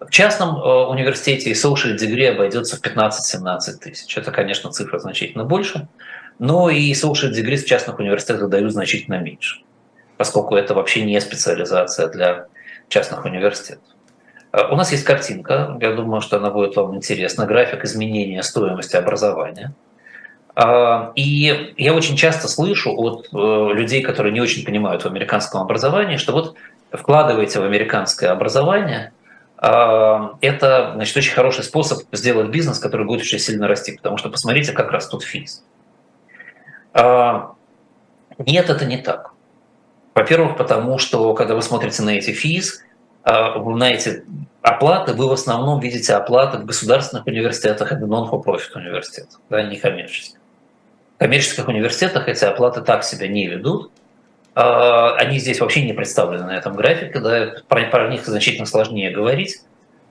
В 0.00 0.10
частном 0.10 0.56
э, 0.56 0.86
университете 0.86 1.52
social 1.52 1.96
degree 1.96 2.28
обойдется 2.28 2.76
в 2.76 2.82
15-17 2.82 3.72
тысяч. 3.80 4.16
Это, 4.16 4.30
конечно, 4.30 4.70
цифра 4.70 4.98
значительно 4.98 5.44
больше, 5.44 5.88
но 6.38 6.70
и 6.70 6.92
social 6.92 7.32
degree 7.32 7.56
в 7.56 7.66
частных 7.66 7.98
университетах 7.98 8.48
дают 8.48 8.72
значительно 8.72 9.18
меньше, 9.18 9.62
поскольку 10.16 10.54
это 10.54 10.74
вообще 10.74 11.02
не 11.02 11.20
специализация 11.20 12.08
для 12.08 12.46
частных 12.88 13.24
университетов. 13.24 13.84
Э, 14.52 14.68
у 14.70 14.76
нас 14.76 14.92
есть 14.92 15.04
картинка, 15.04 15.76
я 15.80 15.92
думаю, 15.92 16.20
что 16.20 16.36
она 16.36 16.50
будет 16.50 16.76
вам 16.76 16.94
интересна, 16.94 17.46
график 17.46 17.84
изменения 17.84 18.42
стоимости 18.42 18.96
образования. 18.96 19.74
А, 20.60 21.12
и 21.14 21.72
я 21.76 21.94
очень 21.94 22.16
часто 22.16 22.48
слышу 22.48 22.92
от 22.92 23.28
э, 23.32 23.74
людей, 23.74 24.02
которые 24.02 24.32
не 24.32 24.40
очень 24.40 24.64
понимают 24.64 25.04
в 25.04 25.06
американском 25.06 25.60
образовании, 25.60 26.16
что 26.16 26.32
вот 26.32 26.56
вкладываете 26.90 27.60
в 27.60 27.62
американское 27.62 28.32
образование, 28.32 29.12
а, 29.56 30.32
это 30.40 30.94
значит, 30.96 31.16
очень 31.16 31.32
хороший 31.32 31.62
способ 31.62 32.00
сделать 32.10 32.48
бизнес, 32.48 32.80
который 32.80 33.06
будет 33.06 33.20
очень 33.20 33.38
сильно 33.38 33.68
расти, 33.68 33.92
потому 33.92 34.16
что 34.16 34.30
посмотрите, 34.30 34.72
как 34.72 34.90
растут 34.90 35.22
физ. 35.22 35.62
А, 36.92 37.52
нет, 38.38 38.68
это 38.68 38.84
не 38.84 38.98
так. 38.98 39.30
Во-первых, 40.16 40.56
потому 40.56 40.98
что, 40.98 41.34
когда 41.34 41.54
вы 41.54 41.62
смотрите 41.62 42.02
на 42.02 42.10
эти 42.10 42.32
физ, 42.32 42.82
на 43.24 43.90
эти 43.90 44.24
оплаты 44.62 45.12
вы 45.12 45.28
в 45.28 45.32
основном 45.32 45.78
видите 45.78 46.14
оплаты 46.14 46.58
в 46.58 46.64
государственных 46.64 47.26
университетах 47.26 47.92
и 47.92 47.94
non-for-profit 47.94 48.74
университетах, 48.74 49.40
да, 49.50 49.62
не 49.62 49.76
коммерческих. 49.76 50.37
Коммерческих 51.18 51.68
университетах 51.68 52.28
эти 52.28 52.44
оплаты 52.44 52.80
так 52.80 53.04
себя 53.04 53.28
не 53.28 53.46
ведут. 53.46 53.90
А, 54.54 55.14
они 55.16 55.38
здесь 55.38 55.60
вообще 55.60 55.84
не 55.84 55.92
представлены 55.92 56.44
на 56.44 56.56
этом 56.56 56.74
графике, 56.74 57.20
да, 57.20 57.54
про, 57.68 57.84
про 57.86 58.08
них 58.08 58.24
значительно 58.24 58.66
сложнее 58.66 59.10
говорить. 59.10 59.60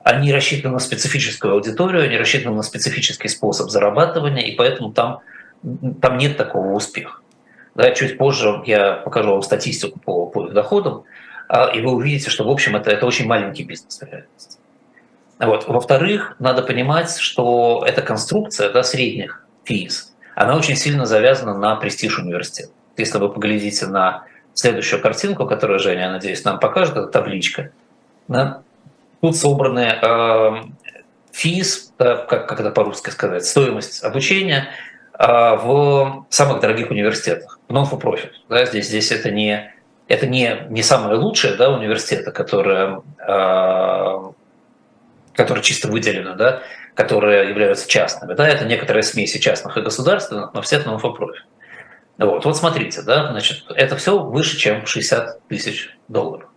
Они 0.03 0.33
рассчитаны 0.33 0.73
на 0.73 0.79
специфическую 0.79 1.53
аудиторию, 1.53 2.03
они 2.03 2.17
рассчитаны 2.17 2.55
на 2.55 2.61
специфический 2.61 3.27
способ 3.27 3.69
зарабатывания, 3.69 4.43
и 4.43 4.55
поэтому 4.55 4.93
там, 4.93 5.19
там 6.01 6.17
нет 6.17 6.37
такого 6.37 6.73
успеха. 6.73 7.19
Да, 7.75 7.91
чуть 7.91 8.17
позже 8.17 8.63
я 8.65 8.93
покажу 8.93 9.31
вам 9.31 9.41
статистику 9.43 9.99
по, 9.99 10.25
по 10.27 10.47
их 10.47 10.53
доходам. 10.53 11.03
А, 11.47 11.67
и 11.67 11.81
вы 11.81 11.91
увидите, 11.91 12.29
что, 12.29 12.43
в 12.43 12.49
общем, 12.49 12.75
это, 12.75 12.91
это 12.91 13.05
очень 13.05 13.27
маленький 13.27 13.63
бизнес 13.63 13.99
в 13.99 14.03
реальности. 14.03 14.57
Вот. 15.39 15.67
Во-вторых, 15.67 16.35
надо 16.39 16.63
понимать, 16.63 17.17
что 17.17 17.83
эта 17.87 18.01
конструкция 18.01 18.71
да, 18.71 18.83
средних 18.83 19.45
физ, 19.63 20.15
она 20.37 20.55
очень 20.55 20.75
сильно 20.75 21.07
завязана 21.07 21.57
на 21.57 21.75
престиж 21.77 22.19
университета. 22.19 22.69
Если 22.95 23.17
вы 23.17 23.29
поглядите 23.29 23.87
на 23.87 24.25
следующую 24.53 25.01
картинку, 25.01 25.47
которую 25.47 25.79
Женя, 25.79 26.01
я 26.01 26.11
надеюсь, 26.11 26.43
нам 26.43 26.59
покажет, 26.59 26.95
это 26.95 27.07
табличка. 27.07 27.71
Да? 28.27 28.61
Тут 29.19 29.35
собраны 29.35 29.95
э, 29.99 30.51
физ, 31.31 31.91
как, 31.97 32.27
как 32.27 32.59
это 32.59 32.69
по-русски 32.69 33.09
сказать, 33.09 33.45
стоимость 33.45 34.03
обучения 34.03 34.67
э, 35.17 35.25
в 35.25 36.27
самых 36.29 36.59
дорогих 36.59 36.91
университетах, 36.91 37.59
в 37.67 37.73
non-for-profit. 37.73 38.29
Да? 38.47 38.63
Здесь, 38.65 38.89
здесь 38.89 39.11
это 39.11 39.31
не 39.31 39.73
это 40.07 40.27
не, 40.27 40.67
не 40.69 40.83
самое 40.83 41.17
лучшее 41.17 41.55
да, 41.55 41.71
университеты, 41.71 42.31
которые, 42.31 43.01
э, 43.27 44.31
которые 45.33 45.63
чисто 45.63 45.87
выделены, 45.87 46.35
да, 46.35 46.61
которые 46.97 47.47
являются 47.47 47.87
частными. 47.87 48.33
Да, 48.33 48.49
это 48.49 48.65
некоторые 48.65 49.03
смеси 49.03 49.37
частных 49.37 49.77
и 49.77 49.81
государственных, 49.81 50.51
но 50.55 50.63
все 50.63 50.77
это 50.77 50.89
non-for-profit. 50.89 51.45
Вот, 52.17 52.43
вот 52.43 52.57
смотрите, 52.57 53.03
да, 53.03 53.29
значит, 53.29 53.65
это 53.69 53.95
все 53.95 54.17
выше, 54.17 54.57
чем 54.57 54.87
60 54.87 55.47
тысяч 55.47 55.95
долларов. 56.07 56.49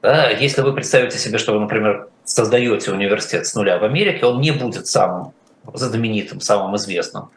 Да, 0.00 0.30
если 0.30 0.62
вы 0.62 0.72
представите 0.72 1.18
себе, 1.18 1.36
что 1.36 1.52
вы, 1.52 1.60
например, 1.60 2.08
создаете 2.24 2.90
университет 2.90 3.46
с 3.46 3.54
нуля 3.54 3.78
в 3.78 3.84
Америке, 3.84 4.24
он 4.24 4.40
не 4.40 4.50
будет 4.50 4.86
самым 4.86 5.34
знаменитым, 5.74 6.40
самым 6.40 6.74
известным 6.76 7.28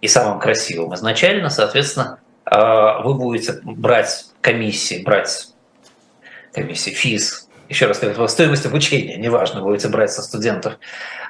и 0.00 0.06
самым 0.06 0.38
красивым 0.38 0.94
изначально, 0.94 1.50
соответственно, 1.50 2.20
а, 2.44 3.02
вы 3.02 3.14
будете 3.14 3.58
брать 3.64 4.26
комиссии, 4.40 5.02
брать 5.02 5.48
комиссии, 6.52 6.90
физ, 6.90 7.48
еще 7.70 7.86
раз 7.86 8.00
говорю, 8.00 8.26
стоимость 8.26 8.66
обучения, 8.66 9.16
неважно, 9.16 9.62
будете 9.62 9.88
брать 9.88 10.12
со 10.12 10.22
студентов, 10.22 10.74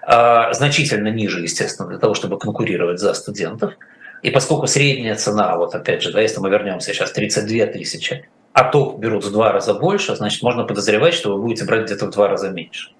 а, 0.03 0.53
значительно 0.55 1.09
ниже, 1.09 1.43
естественно, 1.43 1.89
для 1.89 1.99
того, 1.99 2.15
чтобы 2.15 2.39
конкурировать 2.39 2.99
за 2.99 3.13
студентов. 3.13 3.75
И 4.23 4.31
поскольку 4.31 4.67
средняя 4.67 5.15
цена, 5.15 5.57
вот 5.57 5.75
опять 5.75 6.03
же, 6.03 6.13
да, 6.13 6.21
если 6.21 6.41
мы 6.41 6.49
вернемся 6.49 6.93
сейчас, 6.93 7.13
32 7.13 7.67
тысячи, 7.67 8.27
а 8.55 8.65
топ 8.65 8.99
берут 8.99 9.25
в 9.25 9.33
два 9.33 9.53
раза 9.53 9.75
больше, 9.75 10.17
значит, 10.17 10.43
можно 10.43 10.65
подозревать, 10.65 11.15
что 11.15 11.35
вы 11.35 11.43
будете 11.43 11.67
брать 11.67 11.85
где-то 11.85 12.07
в 12.07 12.11
два 12.11 12.29
раза 12.29 12.49
меньше. 12.49 12.91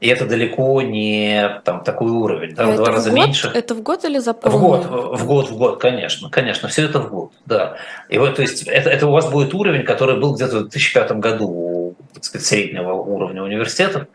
И 0.00 0.08
это 0.08 0.24
далеко 0.24 0.80
не 0.80 1.60
там, 1.64 1.84
такой 1.84 2.10
уровень, 2.10 2.54
да, 2.54 2.64
а 2.64 2.70
в 2.70 2.76
два 2.76 2.86
раза 2.86 3.10
в 3.10 3.12
год? 3.12 3.26
меньше. 3.26 3.50
Это 3.54 3.74
в 3.74 3.82
год 3.82 4.04
или 4.06 4.18
за 4.18 4.32
полгода? 4.32 4.88
В 4.88 4.88
год, 4.88 5.20
в 5.20 5.26
год, 5.26 5.50
в 5.50 5.56
год, 5.58 5.80
конечно, 5.80 6.30
конечно, 6.30 6.68
все 6.68 6.86
это 6.86 7.00
в 7.00 7.10
год, 7.10 7.32
да. 7.44 7.76
И 8.08 8.16
вот, 8.16 8.36
то 8.36 8.42
есть, 8.42 8.62
это, 8.62 8.88
это 8.88 9.06
у 9.06 9.12
вас 9.12 9.30
будет 9.30 9.52
уровень, 9.52 9.84
который 9.84 10.18
был 10.18 10.34
где-то 10.34 10.60
в 10.60 10.62
2005 10.62 11.12
году 11.12 11.69
так 12.12 12.24
сказать, 12.24 12.46
среднего 12.46 12.92
уровня 12.92 13.42
университетов. 13.42 14.06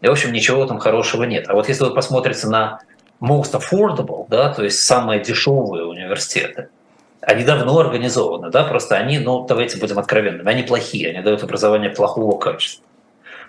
И, 0.00 0.06
в 0.06 0.10
общем, 0.10 0.32
ничего 0.32 0.66
там 0.66 0.78
хорошего 0.78 1.24
нет. 1.24 1.46
А 1.48 1.54
вот 1.54 1.68
если 1.68 1.84
вы 1.84 1.94
посмотрите 1.94 2.46
на 2.46 2.80
most 3.20 3.52
affordable, 3.52 4.26
да, 4.28 4.52
то 4.52 4.64
есть 4.64 4.80
самые 4.80 5.20
дешевые 5.20 5.84
университеты, 5.84 6.68
они 7.20 7.44
давно 7.44 7.78
организованы, 7.78 8.50
да, 8.50 8.64
просто 8.64 8.96
они, 8.96 9.18
ну, 9.18 9.46
давайте 9.46 9.78
будем 9.78 9.98
откровенными, 9.98 10.48
они 10.48 10.62
плохие, 10.62 11.10
они 11.10 11.20
дают 11.22 11.42
образование 11.42 11.90
плохого 11.90 12.38
качества. 12.38 12.84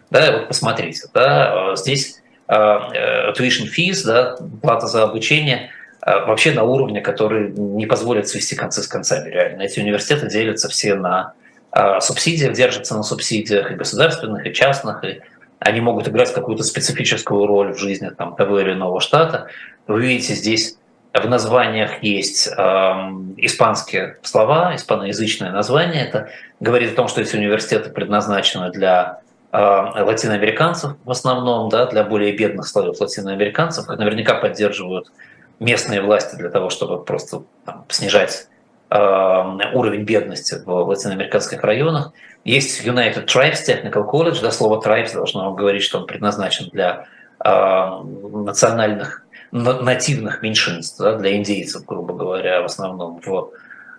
Да, 0.09 0.31
вот 0.31 0.47
посмотрите, 0.47 1.07
да, 1.13 1.71
э, 1.71 1.75
здесь 1.75 2.21
э, 2.47 2.55
э, 2.55 3.33
tuition 3.33 3.67
fees, 3.75 4.05
да, 4.05 4.37
плата 4.61 4.87
за 4.87 5.03
обучение, 5.03 5.71
вообще 6.05 6.51
на 6.51 6.63
уровне, 6.63 7.01
который 7.01 7.49
не 7.49 7.87
позволит 7.87 8.27
свести 8.27 8.55
концы 8.55 8.83
с 8.83 8.87
концами. 8.87 9.31
Реально, 9.31 9.63
эти 9.63 9.79
университеты 9.79 10.29
делятся 10.29 10.69
все 10.69 10.93
на 10.93 11.33
субсидиях, 11.99 12.53
держатся 12.53 12.95
на 12.95 13.03
субсидиях 13.03 13.71
и 13.71 13.75
государственных, 13.75 14.45
и 14.45 14.53
частных, 14.53 15.03
и 15.03 15.21
они 15.59 15.81
могут 15.81 16.07
играть 16.07 16.33
какую-то 16.33 16.63
специфическую 16.63 17.45
роль 17.47 17.73
в 17.73 17.79
жизни 17.79 18.09
там, 18.09 18.35
того 18.35 18.59
или 18.59 18.73
иного 18.73 19.01
штата. 19.01 19.47
Вы 19.87 20.01
видите, 20.01 20.33
здесь 20.33 20.77
в 21.13 21.27
названиях 21.27 22.03
есть 22.03 22.47
э, 22.47 22.51
испанские 23.37 24.17
слова, 24.21 24.75
испаноязычное 24.75 25.51
название. 25.51 26.05
Это 26.05 26.29
говорит 26.59 26.93
о 26.93 26.95
том, 26.95 27.07
что 27.07 27.21
эти 27.21 27.35
университеты 27.35 27.89
предназначены 27.89 28.71
для 28.71 29.21
Э, 29.55 30.03
латиноамериканцев 30.03 30.97
в 31.05 31.11
основном, 31.11 31.69
да, 31.69 31.85
для 31.85 32.03
более 32.03 32.35
бедных 32.35 32.67
слоев 32.67 32.99
латиноамериканцев, 32.99 33.87
наверняка 33.87 34.33
поддерживают 34.33 35.13
местные 35.61 36.01
власти 36.01 36.35
для 36.35 36.49
того, 36.49 36.69
чтобы 36.69 37.01
просто 37.05 37.43
там, 37.63 37.85
снижать 37.87 38.49
уровень 38.89 40.03
бедности 40.03 40.55
в 40.65 40.69
латиноамериканских 40.69 41.63
районах. 41.63 42.11
Есть 42.43 42.85
United 42.85 43.25
Tribes 43.25 43.57
Technical 43.67 44.09
College, 44.09 44.41
да, 44.41 44.51
слово 44.51 44.81
tribes 44.81 45.13
должно 45.13 45.53
говорить, 45.53 45.83
что 45.83 45.99
он 45.99 46.05
предназначен 46.05 46.69
для 46.71 47.07
национальных, 47.43 49.23
нативных 49.51 50.41
меньшинств, 50.43 50.99
да, 50.99 51.15
для 51.15 51.35
индейцев, 51.35 51.85
грубо 51.85 52.13
говоря, 52.13 52.61
в 52.61 52.65
основном 52.65 53.19
в 53.25 53.49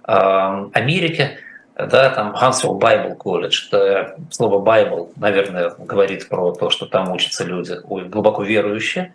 Америке 0.04 1.38
да, 1.76 2.10
там 2.10 2.34
Хансвилл 2.34 2.78
Bible 2.78 3.16
College, 3.16 3.52
это 3.68 4.16
слово 4.30 4.64
Bible, 4.64 5.10
наверное, 5.16 5.74
говорит 5.78 6.28
про 6.28 6.52
то, 6.52 6.70
что 6.70 6.86
там 6.86 7.12
учатся 7.12 7.44
люди 7.44 7.74
глубоко 7.84 8.42
верующие, 8.42 9.12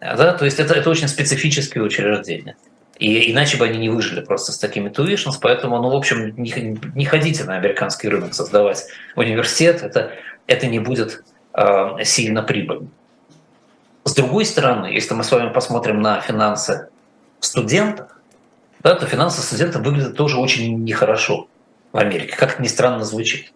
да, 0.00 0.32
то 0.32 0.44
есть 0.44 0.58
это, 0.58 0.74
это 0.74 0.90
очень 0.90 1.06
специфические 1.06 1.84
учреждения. 1.84 2.56
И 2.98 3.32
иначе 3.32 3.56
бы 3.56 3.64
они 3.64 3.78
не 3.78 3.88
выжили 3.88 4.20
просто 4.20 4.52
с 4.52 4.58
такими 4.58 4.90
tuitions, 4.90 5.38
поэтому, 5.40 5.80
ну, 5.80 5.90
в 5.90 5.96
общем, 5.96 6.34
не, 6.36 6.78
не 6.94 7.04
ходите 7.04 7.44
на 7.44 7.56
американский 7.56 8.08
рынок 8.08 8.34
создавать 8.34 8.86
университет, 9.16 9.82
это, 9.82 10.12
это 10.46 10.66
не 10.66 10.78
будет 10.78 11.24
э, 11.54 12.04
сильно 12.04 12.42
прибыльно. 12.42 12.88
С 14.04 14.14
другой 14.14 14.44
стороны, 14.44 14.86
если 14.86 15.14
мы 15.14 15.24
с 15.24 15.30
вами 15.30 15.52
посмотрим 15.52 16.00
на 16.00 16.20
финансы 16.20 16.88
студентов, 17.40 18.08
да, 18.80 18.94
то 18.94 19.06
финансы 19.06 19.42
студентов 19.42 19.82
выглядят 19.82 20.16
тоже 20.16 20.38
очень 20.38 20.82
нехорошо 20.84 21.48
в 21.92 21.98
Америке, 21.98 22.36
как 22.36 22.58
ни 22.58 22.66
странно 22.66 23.04
звучит. 23.04 23.52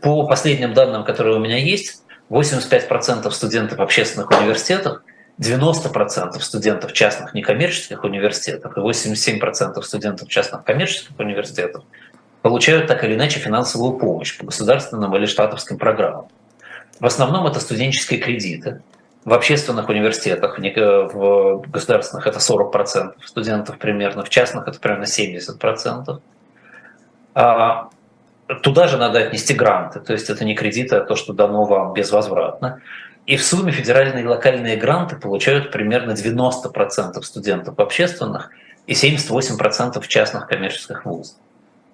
По 0.00 0.26
последним 0.26 0.74
данным, 0.74 1.04
которые 1.04 1.36
у 1.36 1.38
меня 1.38 1.56
есть, 1.56 2.02
85% 2.28 3.30
студентов 3.30 3.78
общественных 3.78 4.30
университетов, 4.30 5.02
90% 5.38 6.40
студентов 6.40 6.92
частных 6.92 7.32
некоммерческих 7.34 8.02
университетов 8.04 8.76
и 8.76 8.80
87% 8.80 9.80
студентов 9.82 10.28
частных 10.28 10.64
коммерческих 10.64 11.18
университетов 11.18 11.84
получают 12.42 12.86
так 12.86 13.04
или 13.04 13.14
иначе 13.14 13.38
финансовую 13.38 13.98
помощь 13.98 14.36
по 14.36 14.46
государственным 14.46 15.14
или 15.16 15.26
штатовским 15.26 15.78
программам. 15.78 16.28
В 16.98 17.06
основном 17.06 17.46
это 17.46 17.60
студенческие 17.60 18.20
кредиты. 18.20 18.82
В 19.24 19.32
общественных 19.32 19.88
университетах, 19.88 20.58
в 20.58 21.64
государственных 21.68 22.26
это 22.26 22.38
40% 22.38 23.12
студентов 23.24 23.78
примерно, 23.78 24.24
в 24.24 24.30
частных 24.30 24.66
это 24.66 24.80
примерно 24.80 25.04
70%. 25.04 26.20
А, 27.34 27.90
туда 28.62 28.88
же 28.88 28.96
надо 28.96 29.18
отнести 29.18 29.54
гранты, 29.54 30.00
то 30.00 30.12
есть 30.12 30.30
это 30.30 30.44
не 30.44 30.54
кредиты, 30.54 30.96
а 30.96 31.00
то, 31.00 31.14
что 31.14 31.32
дано 31.32 31.64
вам 31.64 31.92
безвозвратно. 31.92 32.80
И 33.28 33.36
в 33.36 33.44
сумме 33.44 33.72
федеральные 33.72 34.24
и 34.24 34.26
локальные 34.26 34.76
гранты 34.78 35.14
получают 35.14 35.70
примерно 35.70 36.12
90% 36.12 37.20
студентов 37.22 37.78
общественных 37.78 38.50
и 38.86 38.94
78% 38.94 40.00
в 40.00 40.08
частных 40.08 40.48
коммерческих 40.48 41.04
вузах. 41.04 41.36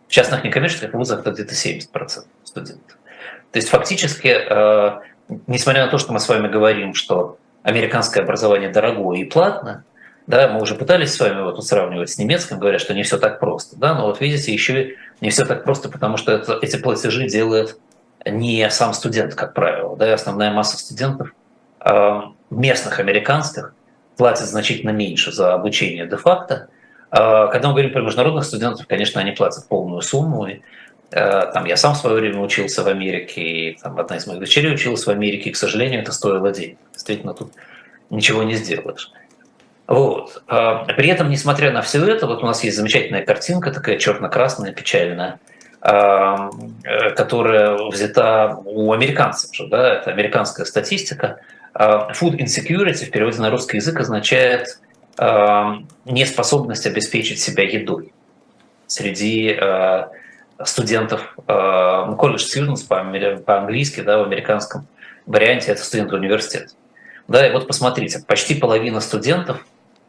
В 0.06 0.12
частных 0.12 0.44
некоммерческих 0.44 0.94
вузах 0.94 1.20
это 1.20 1.32
где-то 1.32 1.54
70% 1.54 2.26
студентов. 2.44 2.98
То 3.50 3.56
есть 3.58 3.68
фактически, 3.68 4.28
э, 4.28 5.00
несмотря 5.48 5.86
на 5.86 5.90
то, 5.90 5.98
что 5.98 6.12
мы 6.12 6.20
с 6.20 6.28
вами 6.28 6.46
говорим, 6.46 6.94
что 6.94 7.36
американское 7.64 8.22
образование 8.22 8.68
дорогое 8.68 9.18
и 9.18 9.24
платное, 9.24 9.82
да, 10.28 10.46
мы 10.46 10.62
уже 10.62 10.76
пытались 10.76 11.14
с 11.14 11.18
вами 11.18 11.42
вот 11.42 11.66
сравнивать 11.66 12.10
с 12.10 12.18
немецким, 12.18 12.60
говоря, 12.60 12.78
что 12.78 12.94
не 12.94 13.02
все 13.02 13.18
так 13.18 13.40
просто. 13.40 13.76
Да, 13.76 13.94
но 13.94 14.06
вот 14.06 14.20
видите, 14.20 14.52
еще 14.52 14.94
не 15.20 15.30
все 15.30 15.44
так 15.44 15.64
просто, 15.64 15.88
потому 15.88 16.16
что 16.16 16.30
это, 16.30 16.60
эти 16.62 16.76
платежи 16.76 17.26
делает 17.26 17.76
не 18.26 18.68
сам 18.70 18.94
студент, 18.94 19.34
как 19.34 19.54
правило. 19.54 19.96
Да, 19.96 20.12
основная 20.14 20.52
масса 20.52 20.78
студентов 20.78 21.32
э, 21.84 22.20
местных 22.50 22.98
американских 23.00 23.74
платят 24.16 24.46
значительно 24.46 24.90
меньше 24.90 25.32
за 25.32 25.54
обучение 25.54 26.06
де-факто. 26.06 26.68
Э, 27.10 27.48
когда 27.50 27.68
мы 27.68 27.74
говорим 27.74 27.92
про 27.92 28.02
международных 28.02 28.44
студентов, 28.44 28.86
конечно, 28.86 29.20
они 29.20 29.32
платят 29.32 29.68
полную 29.68 30.02
сумму. 30.02 30.46
И, 30.46 30.60
э, 31.10 31.50
там, 31.52 31.64
я 31.64 31.76
сам 31.76 31.94
в 31.94 31.98
свое 31.98 32.16
время 32.16 32.40
учился 32.40 32.82
в 32.82 32.88
Америке, 32.88 33.40
и 33.42 33.78
там, 33.78 33.98
одна 33.98 34.16
из 34.16 34.26
моих 34.26 34.40
дочерей 34.40 34.74
училась 34.74 35.06
в 35.06 35.10
Америке, 35.10 35.50
и, 35.50 35.52
к 35.52 35.56
сожалению, 35.56 36.02
это 36.02 36.12
стоило 36.12 36.50
денег. 36.50 36.78
Действительно, 36.92 37.34
тут 37.34 37.52
ничего 38.10 38.42
не 38.42 38.54
сделаешь. 38.54 39.10
Вот. 39.86 40.42
А, 40.46 40.84
при 40.84 41.08
этом, 41.08 41.28
несмотря 41.28 41.70
на 41.70 41.82
все 41.82 42.04
это, 42.06 42.26
вот 42.26 42.42
у 42.42 42.46
нас 42.46 42.64
есть 42.64 42.76
замечательная 42.76 43.24
картинка, 43.24 43.70
такая 43.70 43.98
черно-красная, 43.98 44.72
печальная, 44.72 45.38
а, 45.38 45.53
которая 45.84 47.76
взята 47.90 48.56
у 48.64 48.90
американцев 48.92 49.54
же, 49.54 49.66
да, 49.66 49.96
это 49.96 50.10
американская 50.10 50.64
статистика. 50.64 51.40
А, 51.74 52.10
food 52.12 52.38
insecurity 52.38 53.04
в 53.04 53.10
переводе 53.10 53.38
на 53.42 53.50
русский 53.50 53.76
язык 53.76 54.00
означает 54.00 54.80
неспособность 56.06 56.86
обеспечить 56.86 57.38
себя 57.38 57.62
едой 57.62 58.12
среди 58.88 59.56
студентов, 60.64 61.34
ну, 61.46 62.16
college 62.16 62.38
students 62.38 63.42
по-английски, 63.44 64.00
да, 64.00 64.18
в 64.18 64.22
американском 64.22 64.88
варианте 65.26 65.70
это 65.70 65.84
студенты 65.84 66.16
университета. 66.16 66.72
Да, 67.28 67.46
и 67.46 67.52
вот 67.52 67.68
посмотрите, 67.68 68.24
почти 68.26 68.56
половина 68.56 68.98
студентов 69.00 69.64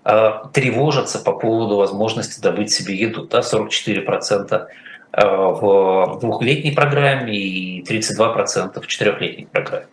Э, 0.08 0.44
тревожатся 0.54 1.18
по 1.18 1.32
поводу 1.34 1.78
возможности 1.78 2.40
добыть 2.40 2.72
себе 2.72 2.94
еду. 2.96 3.26
Да, 3.26 3.40
44% 3.40 4.54
э, 4.54 4.68
в 5.18 6.20
двухлетней 6.20 6.74
программе 6.74 7.36
и 7.36 7.84
32% 7.84 8.82
в 8.82 8.88
четырехлетней 8.88 9.48
программе. 9.48 9.88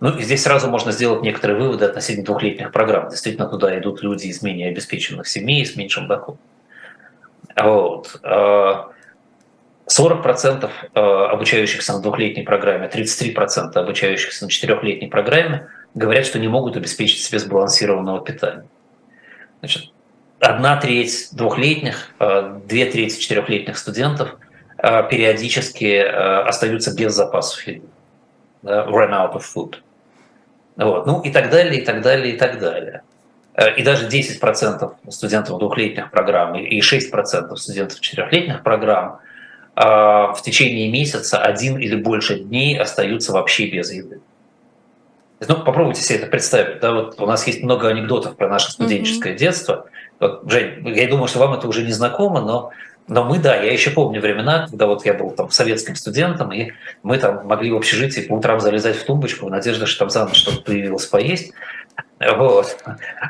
Ну, 0.00 0.16
и 0.16 0.22
здесь 0.22 0.42
сразу 0.42 0.68
можно 0.68 0.92
сделать 0.92 1.22
некоторые 1.22 1.58
выводы 1.58 1.84
относительно 1.84 2.24
двухлетних 2.24 2.72
программ. 2.72 3.10
Действительно, 3.10 3.48
туда 3.48 3.78
идут 3.78 4.02
люди 4.02 4.26
из 4.26 4.42
менее 4.42 4.68
обеспеченных 4.68 5.28
семей, 5.28 5.64
с 5.64 5.76
меньшим 5.76 6.08
доходом. 6.08 6.40
Вот. 7.56 8.20
40% 9.90 10.70
э, 10.94 11.00
обучающихся 11.00 11.92
на 11.94 12.00
двухлетней 12.00 12.44
программе, 12.44 12.88
33% 12.88 13.72
обучающихся 13.74 14.44
на 14.44 14.50
четырехлетней 14.50 15.08
программе 15.08 15.68
говорят, 15.94 16.26
что 16.26 16.38
не 16.38 16.48
могут 16.48 16.76
обеспечить 16.76 17.22
себе 17.22 17.40
сбалансированного 17.40 18.24
питания. 18.24 18.66
Значит, 19.58 19.90
одна 20.38 20.76
треть 20.76 21.30
двухлетних, 21.32 22.10
э, 22.20 22.60
две 22.66 22.86
трети 22.86 23.20
четырехлетних 23.20 23.76
студентов 23.76 24.36
э, 24.38 24.49
периодически 24.82 25.84
э, 25.84 26.42
остаются 26.42 26.94
без 26.94 27.14
запасов 27.14 27.66
еды. 27.66 27.86
Да, 28.62 28.84
run 28.86 29.10
out 29.10 29.34
of 29.34 29.42
food. 29.42 29.76
Вот. 30.76 31.06
Ну 31.06 31.20
и 31.22 31.30
так 31.30 31.50
далее, 31.50 31.82
и 31.82 31.84
так 31.84 32.02
далее, 32.02 32.34
и 32.34 32.38
так 32.38 32.58
далее. 32.58 33.02
И 33.76 33.82
даже 33.82 34.06
10% 34.06 34.92
студентов 35.10 35.58
двухлетних 35.58 36.10
программ 36.10 36.54
и 36.54 36.80
6% 36.80 37.54
студентов 37.56 38.00
четырехлетних 38.00 38.62
программ 38.62 39.18
в 39.74 40.38
течение 40.42 40.90
месяца 40.90 41.42
один 41.42 41.76
или 41.78 41.96
больше 41.96 42.38
дней 42.38 42.78
остаются 42.78 43.32
вообще 43.32 43.66
без 43.66 43.92
еды. 43.92 44.20
Ну, 45.48 45.56
попробуйте 45.64 46.02
себе 46.02 46.18
это 46.18 46.26
представить. 46.26 46.80
Да, 46.80 46.92
вот 46.92 47.18
у 47.18 47.26
нас 47.26 47.46
есть 47.46 47.62
много 47.62 47.88
анекдотов 47.88 48.36
про 48.36 48.48
наше 48.48 48.72
студенческое 48.72 49.32
mm-hmm. 49.32 49.38
детство. 49.38 49.86
Вот, 50.18 50.42
Жень, 50.50 50.86
я 50.88 51.08
думаю, 51.08 51.28
что 51.28 51.38
вам 51.38 51.54
это 51.54 51.66
уже 51.66 51.82
не 51.82 51.92
знакомо, 51.92 52.42
но, 52.42 52.70
но 53.10 53.24
мы, 53.24 53.40
да, 53.40 53.56
я 53.56 53.72
еще 53.72 53.90
помню 53.90 54.20
времена, 54.20 54.68
когда 54.70 54.86
вот 54.86 55.04
я 55.04 55.14
был 55.14 55.30
там 55.32 55.50
советским 55.50 55.96
студентом, 55.96 56.52
и 56.52 56.70
мы 57.02 57.18
там 57.18 57.44
могли 57.44 57.72
в 57.72 57.76
общежитии 57.76 58.20
по 58.20 58.34
утрам 58.34 58.60
залезать 58.60 58.96
в 58.96 59.04
тумбочку 59.04 59.46
в 59.46 59.50
надежде, 59.50 59.84
что 59.86 59.98
там 59.98 60.10
за 60.10 60.26
ночь 60.26 60.36
что-то 60.36 60.62
появилось 60.62 61.06
поесть. 61.06 61.52
Вот. 62.20 62.78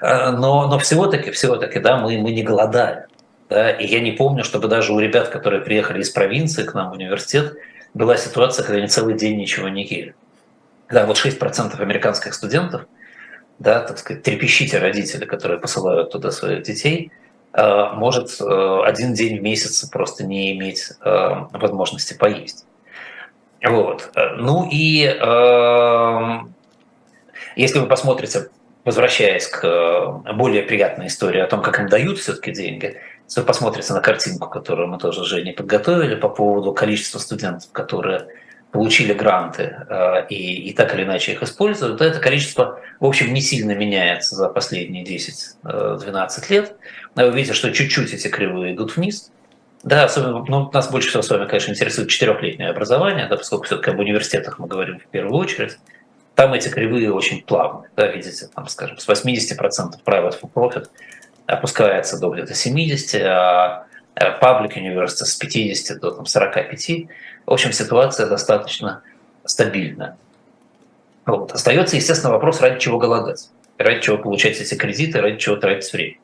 Но, 0.03 0.69
но 0.69 0.79
всего-таки, 0.79 1.31
всего-таки, 1.31 1.81
да, 1.81 1.97
мы, 1.97 2.19
мы 2.19 2.31
не 2.33 2.43
голодали. 2.43 3.07
Да, 3.49 3.71
и 3.71 3.87
я 3.87 4.01
не 4.01 4.13
помню, 4.13 4.45
чтобы 4.45 4.69
даже 4.69 4.93
у 4.93 4.99
ребят, 4.99 5.29
которые 5.29 5.63
приехали 5.63 6.03
из 6.03 6.11
провинции 6.11 6.65
к 6.65 6.75
нам 6.75 6.91
в 6.91 6.93
университет, 6.93 7.55
была 7.95 8.19
ситуация, 8.19 8.65
когда 8.65 8.81
они 8.81 8.89
целый 8.89 9.17
день 9.17 9.39
ничего 9.39 9.71
не 9.71 9.87
ели. 9.87 10.15
Да, 10.91 11.07
вот 11.07 11.17
6% 11.17 11.81
американских 11.81 12.35
студентов, 12.35 12.83
да, 13.59 13.81
так 13.81 13.97
сказать, 13.97 14.23
трепещите 14.25 14.79
родители, 14.79 15.25
которые 15.25 15.59
посылают 15.59 16.13
туда 16.13 16.31
своих 16.33 16.65
детей, 16.65 17.13
э, 17.13 17.20
может 17.53 18.41
э, 18.41 18.83
один 18.85 19.13
день 19.15 19.39
в 19.39 19.43
месяц 19.43 19.85
просто 19.87 20.25
не 20.25 20.57
иметь 20.57 20.93
э, 21.05 21.31
возможности 21.53 22.15
поесть. 22.15 22.67
Вот. 23.63 24.11
Ну 24.39 24.67
и 24.71 25.01
если 27.57 27.79
вы 27.79 27.87
посмотрите, 27.87 28.49
возвращаясь 28.87 29.49
к 29.49 30.23
более 30.33 30.63
приятной 30.63 31.09
истории 31.09 31.41
о 31.41 31.47
том, 31.47 31.61
как 31.61 31.79
им 31.79 31.89
дают 31.89 32.19
все-таки 32.19 32.53
деньги, 32.53 32.97
если 33.27 33.41
вы 33.41 33.47
посмотрите 33.47 33.93
на 33.93 34.01
картинку, 34.01 34.49
которую 34.49 34.89
мы 34.89 34.99
тоже 34.99 35.21
уже 35.21 35.53
подготовили 35.53 36.15
по 36.15 36.29
поводу 36.31 36.73
количества 36.73 37.19
студентов, 37.19 37.71
которые 37.71 38.29
получили 38.71 39.13
гранты 39.13 39.77
э, 39.89 40.27
и, 40.29 40.69
и 40.69 40.73
так 40.73 40.95
или 40.95 41.05
иначе 41.05 41.33
их 41.33 41.43
используют, 41.43 41.99
то 41.99 42.05
это 42.05 42.21
количество, 42.21 42.81
в 43.01 43.07
общем, 43.07 43.33
не 43.35 43.41
сильно 43.41 43.73
меняется 43.73 44.37
за 44.37 44.49
последние 44.49 45.05
10-12 45.05 46.45
лет. 46.51 46.77
Но 47.15 47.27
вы 47.27 47.33
видите, 47.33 47.55
что 47.55 47.73
чуть-чуть 47.73 48.13
эти 48.13 48.29
кривые 48.29 48.75
идут 48.75 48.97
вниз. 48.97 49.33
Да, 49.83 50.05
особенно, 50.05 50.45
ну, 50.47 50.71
нас 50.73 50.91
больше 50.91 51.09
всего 51.09 51.23
с 51.23 51.31
вами, 51.31 51.47
конечно, 51.47 51.73
интересует 51.73 52.11
четырехлетнее 52.11 52.69
образование, 52.69 53.27
да, 53.29 53.37
поскольку 53.37 53.65
все-таки 53.65 53.91
об 53.91 53.99
университетах 53.99 54.59
мы 54.59 54.69
говорим 54.69 54.99
в 55.01 55.07
первую 55.07 55.39
очередь. 55.39 55.79
Там 56.35 56.53
эти 56.53 56.69
кривые 56.69 57.13
очень 57.13 57.43
плавные, 57.43 57.91
да, 57.97 58.07
видите, 58.07 58.47
там, 58.55 58.69
скажем, 58.69 58.99
с 58.99 59.09
80% 59.09 59.95
private 60.05 60.41
for 60.41 60.51
profit 60.53 60.87
опускается 61.47 62.19
до 62.21 62.31
где-то 62.31 62.55
70, 62.55 63.23
а 63.23 63.87
Public 64.17 64.77
University 64.77 65.25
с 65.25 65.35
50 65.37 65.99
до 65.99 66.11
там, 66.11 66.27
45. 66.27 66.91
В 67.47 67.53
общем, 67.53 67.73
ситуация 67.73 68.27
достаточно 68.27 69.03
стабильная. 69.45 70.17
Вот. 71.27 71.53
Остается, 71.53 71.97
естественно, 71.97 72.33
вопрос, 72.33 72.61
ради 72.61 72.79
чего 72.81 72.99
голодать, 72.99 73.51
ради 73.79 74.01
чего 74.01 74.19
получать 74.19 74.61
эти 74.61 74.75
кредиты, 74.75 75.21
ради 75.21 75.39
чего 75.39 75.57
тратить 75.57 75.93
время. 75.93 76.17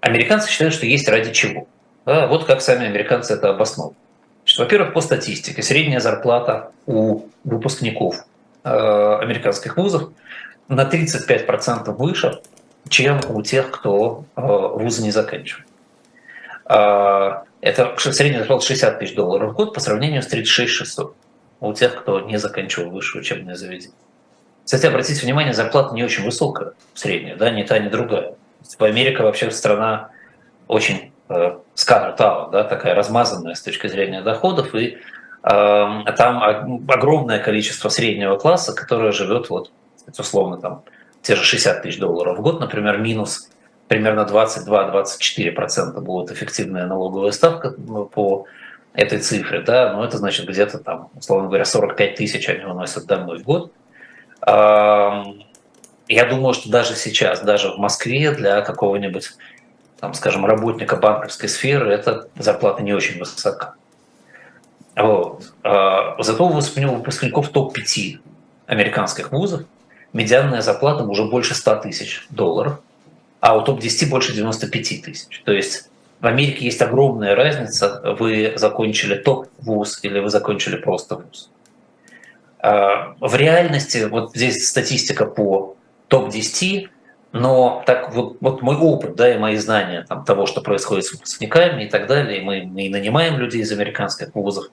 Американцы 0.00 0.50
считают, 0.50 0.74
что 0.74 0.86
есть 0.86 1.08
ради 1.08 1.32
чего. 1.32 1.66
Да, 2.04 2.26
вот 2.26 2.44
как 2.44 2.60
сами 2.60 2.86
американцы 2.86 3.34
это 3.34 3.50
обосновывают. 3.50 3.98
Во-первых, 4.58 4.92
по 4.92 5.00
статистике, 5.00 5.62
средняя 5.62 6.00
зарплата 6.00 6.70
у 6.86 7.22
выпускников 7.44 8.26
э, 8.62 9.18
американских 9.22 9.78
вузов 9.78 10.10
на 10.68 10.82
35% 10.82 11.90
выше, 11.92 12.40
чем 12.88 13.20
у 13.30 13.40
тех, 13.42 13.70
кто 13.70 14.26
э, 14.36 14.40
вузы 14.42 15.02
не 15.02 15.10
заканчивает. 15.10 15.66
Э, 16.66 17.42
это 17.60 17.94
средняя 17.98 18.40
зарплата 18.40 18.66
60 18.66 18.98
тысяч 18.98 19.14
долларов 19.14 19.52
в 19.52 19.54
год 19.54 19.74
по 19.74 19.80
сравнению 19.80 20.22
с 20.22 20.26
36 20.26 20.72
600 20.72 21.16
у 21.60 21.72
тех, 21.72 22.00
кто 22.00 22.20
не 22.20 22.38
заканчивал 22.38 22.90
высшее 22.90 23.22
учебное 23.22 23.54
заведение. 23.54 23.96
Кстати, 24.64 24.86
обратите 24.86 25.24
внимание, 25.24 25.52
зарплата 25.52 25.94
не 25.94 26.04
очень 26.04 26.24
высокая, 26.24 26.72
средняя, 26.94 27.36
да, 27.36 27.50
ни 27.50 27.62
та, 27.62 27.78
ни 27.78 27.88
другая. 27.88 28.34
Америка 28.78 29.22
вообще 29.22 29.50
страна 29.50 30.10
очень 30.68 31.12
э, 31.28 31.58
scattered 31.74 32.50
да, 32.50 32.64
такая 32.64 32.94
размазанная 32.94 33.54
с 33.54 33.62
точки 33.62 33.88
зрения 33.88 34.22
доходов, 34.22 34.74
и 34.74 34.96
э, 35.42 36.12
там 36.16 36.82
огромное 36.88 37.40
количество 37.40 37.90
среднего 37.90 38.36
класса, 38.36 38.74
которое 38.74 39.12
живет 39.12 39.50
вот, 39.50 39.70
условно, 40.18 40.56
там, 40.56 40.82
те 41.20 41.36
же 41.36 41.44
60 41.44 41.82
тысяч 41.82 41.98
долларов 41.98 42.38
в 42.38 42.42
год, 42.42 42.60
например, 42.60 42.98
минус 42.98 43.50
примерно 43.94 44.22
22-24% 44.22 46.00
будет 46.00 46.32
эффективная 46.32 46.88
налоговая 46.88 47.30
ставка 47.30 47.74
ну, 47.78 48.06
по 48.06 48.46
этой 48.92 49.20
цифре, 49.20 49.60
да, 49.60 49.92
но 49.92 50.04
это 50.04 50.18
значит 50.18 50.48
где-то 50.48 50.78
там, 50.78 51.10
условно 51.14 51.46
говоря, 51.46 51.64
45 51.64 52.16
тысяч 52.16 52.48
они 52.48 52.64
уносят 52.64 53.06
домой 53.06 53.38
в 53.38 53.44
год. 53.44 53.70
Я 54.44 56.26
думаю, 56.28 56.54
что 56.54 56.70
даже 56.70 56.96
сейчас, 56.96 57.40
даже 57.42 57.70
в 57.70 57.78
Москве 57.78 58.32
для 58.32 58.62
какого-нибудь, 58.62 59.30
там, 60.00 60.12
скажем, 60.12 60.44
работника 60.44 60.96
банковской 60.96 61.48
сферы 61.48 61.92
эта 61.92 62.26
зарплата 62.36 62.82
не 62.82 62.92
очень 62.92 63.20
высока. 63.20 63.74
Вот. 64.96 65.52
А, 65.62 66.20
зато 66.20 66.44
у 66.44 66.50
выпускников 66.50 67.48
топ-5 67.50 68.18
американских 68.66 69.30
вузов 69.30 69.62
медианная 70.12 70.62
зарплата 70.62 71.04
уже 71.04 71.26
больше 71.26 71.54
100 71.54 71.76
тысяч 71.76 72.26
долларов, 72.30 72.80
а 73.44 73.58
у 73.58 73.60
топ-10 73.60 74.08
больше 74.08 74.32
95 74.32 75.02
тысяч. 75.02 75.42
То 75.44 75.52
есть 75.52 75.90
в 76.18 76.26
Америке 76.26 76.64
есть 76.64 76.80
огромная 76.80 77.34
разница, 77.36 78.00
вы 78.18 78.54
закончили 78.56 79.16
топ-вуз 79.16 79.98
или 80.02 80.18
вы 80.18 80.30
закончили 80.30 80.76
просто 80.76 81.16
вуз. 81.16 81.50
А, 82.58 83.14
в 83.20 83.36
реальности, 83.36 84.08
вот 84.10 84.34
здесь 84.34 84.66
статистика 84.66 85.26
по 85.26 85.76
топ-10, 86.08 86.88
но 87.32 87.82
так 87.84 88.14
вот, 88.14 88.38
вот 88.40 88.62
мой 88.62 88.76
опыт, 88.76 89.14
да, 89.14 89.34
и 89.34 89.38
мои 89.38 89.56
знания 89.56 90.06
там, 90.08 90.24
того, 90.24 90.46
что 90.46 90.62
происходит 90.62 91.04
с 91.04 91.12
выпускниками 91.12 91.84
и 91.84 91.90
так 91.90 92.06
далее, 92.06 92.40
мы, 92.40 92.62
мы 92.62 92.88
нанимаем 92.88 93.36
людей 93.36 93.60
из 93.60 93.70
американских 93.72 94.34
вузов 94.34 94.70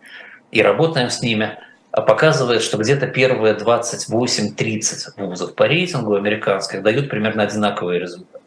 и 0.51 0.61
работаем 0.61 1.09
с 1.09 1.21
ними, 1.21 1.57
а 1.91 2.03
показывает, 2.03 2.61
что 2.61 2.77
где-то 2.77 3.07
первые 3.07 3.53
28-30 3.53 4.81
вузов 5.17 5.55
по 5.55 5.67
рейтингу 5.67 6.15
американских 6.15 6.83
дают 6.83 7.09
примерно 7.09 7.43
одинаковые 7.43 7.99
результаты. 7.99 8.40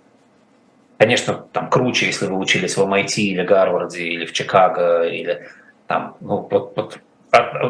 Конечно, 0.98 1.46
там 1.52 1.70
круче, 1.70 2.07
если 2.07 2.26
вы 2.26 2.38
учились 2.38 2.76
в 2.76 2.83
MIT 2.83 3.16
или 3.16 3.42
Гарварде, 3.42 4.04
или 4.04 4.26
в 4.26 4.33
Чикаго, 4.33 5.02
или 5.02 5.48
там, 5.87 6.16
ну, 6.20 6.46
вот, 6.50 6.72
вот 6.76 6.98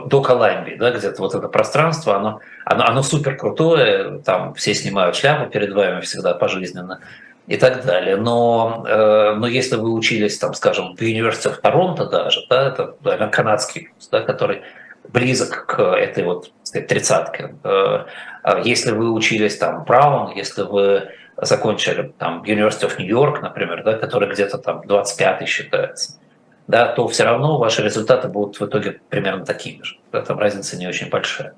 до 0.07 0.23
Колумбии, 0.23 0.77
да, 0.77 0.91
где-то 0.91 1.23
вот 1.23 1.35
это 1.35 1.49
пространство, 1.49 2.17
оно, 2.17 2.41
оно, 2.65 2.85
оно 2.85 3.03
супер 3.03 3.37
крутое, 3.37 4.21
там 4.21 4.55
все 4.55 4.75
снимают 4.75 5.17
шляпу 5.17 5.51
перед 5.51 5.73
вами 5.73 6.01
всегда 6.01 6.35
пожизненно 6.35 7.01
и 7.47 7.57
так 7.57 7.85
далее. 7.85 8.17
Но, 8.17 8.85
э, 8.87 9.35
но 9.37 9.47
если 9.47 9.77
вы 9.77 9.93
учились, 9.93 10.39
там, 10.39 10.55
скажем, 10.55 10.97
в 10.97 11.01
университете 11.01 11.55
в 11.55 11.59
Торонто 11.59 12.07
даже, 12.07 12.41
да, 12.49 12.69
это 12.69 12.97
наверное, 13.03 13.29
канадский 13.29 13.89
вуз, 13.95 14.09
да, 14.09 14.21
который 14.21 14.63
близок 15.09 15.67
к 15.67 15.81
этой 15.81 16.25
вот 16.25 16.53
тридцатке. 16.73 17.55
Э, 17.65 18.05
а 18.43 18.61
если 18.61 18.93
вы 18.93 19.13
учились 19.13 19.57
там 19.57 19.85
Браун, 19.85 20.33
если 20.35 20.63
вы 20.63 21.09
закончили 21.37 22.13
там 22.19 22.43
University 22.43 22.89
of 22.89 22.99
New 22.99 23.09
York, 23.09 23.41
например, 23.41 23.83
да, 23.85 23.99
который 23.99 24.31
где-то 24.31 24.59
там 24.59 24.81
25-й 24.83 25.47
считается, 25.47 26.19
да, 26.67 26.87
то 26.87 27.09
все 27.09 27.25
равно 27.25 27.59
ваши 27.59 27.83
результаты 27.83 28.29
будут 28.29 28.61
в 28.61 28.67
итоге 28.67 29.01
примерно 29.09 29.45
такими 29.45 29.83
же. 29.83 29.97
Там 30.11 30.39
разница 30.39 30.77
не 30.77 30.87
очень 30.87 31.11
большая. 31.11 31.55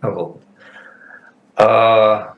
Вот. 0.00 0.42
А, 1.54 2.34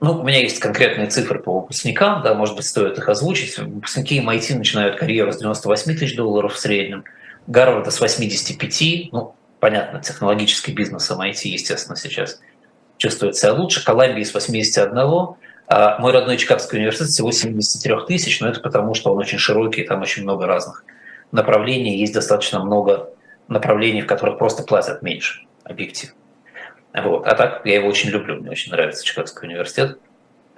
ну, 0.00 0.20
у 0.20 0.22
меня 0.22 0.40
есть 0.40 0.60
конкретные 0.60 1.08
цифры 1.08 1.40
по 1.40 1.60
выпускникам, 1.60 2.22
да, 2.22 2.34
может 2.34 2.54
быть, 2.54 2.66
стоит 2.66 2.96
их 2.96 3.08
озвучить. 3.08 3.58
Выпускники 3.58 4.20
MIT 4.20 4.56
начинают 4.56 4.96
карьеру 4.96 5.32
с 5.32 5.38
98 5.38 5.96
тысяч 5.96 6.16
долларов 6.16 6.54
в 6.54 6.58
среднем, 6.58 7.04
Гарварда 7.48 7.90
с 7.90 8.00
85, 8.00 9.12
ну, 9.12 9.34
понятно, 9.58 10.00
технологический 10.00 10.72
бизнес 10.72 11.10
MIT, 11.10 11.48
естественно, 11.48 11.96
сейчас 11.96 12.40
чувствует 12.98 13.36
себя 13.36 13.54
лучше, 13.54 13.84
Колумбии 13.84 14.22
с 14.22 14.34
81, 14.34 14.98
а 14.98 15.36
мой 15.70 16.12
родной 16.12 16.38
Чикагский 16.38 16.78
университет 16.78 17.08
всего 17.08 17.30
73 17.30 18.06
тысяч, 18.06 18.40
но 18.40 18.48
это 18.48 18.60
потому, 18.60 18.94
что 18.94 19.12
он 19.12 19.18
очень 19.18 19.38
широкий, 19.38 19.84
там 19.84 20.00
очень 20.00 20.22
много 20.22 20.46
разных 20.46 20.84
направлений, 21.30 21.98
есть 21.98 22.14
достаточно 22.14 22.64
много 22.64 23.10
направлений, 23.48 24.02
в 24.02 24.06
которых 24.06 24.38
просто 24.38 24.62
платят 24.62 25.02
меньше, 25.02 25.42
объективно. 25.64 26.14
Вот. 26.94 27.26
А 27.26 27.34
так 27.34 27.62
я 27.64 27.76
его 27.76 27.88
очень 27.88 28.10
люблю, 28.10 28.36
мне 28.36 28.50
очень 28.50 28.72
нравится 28.72 29.04
Чикагский 29.04 29.46
университет. 29.46 29.98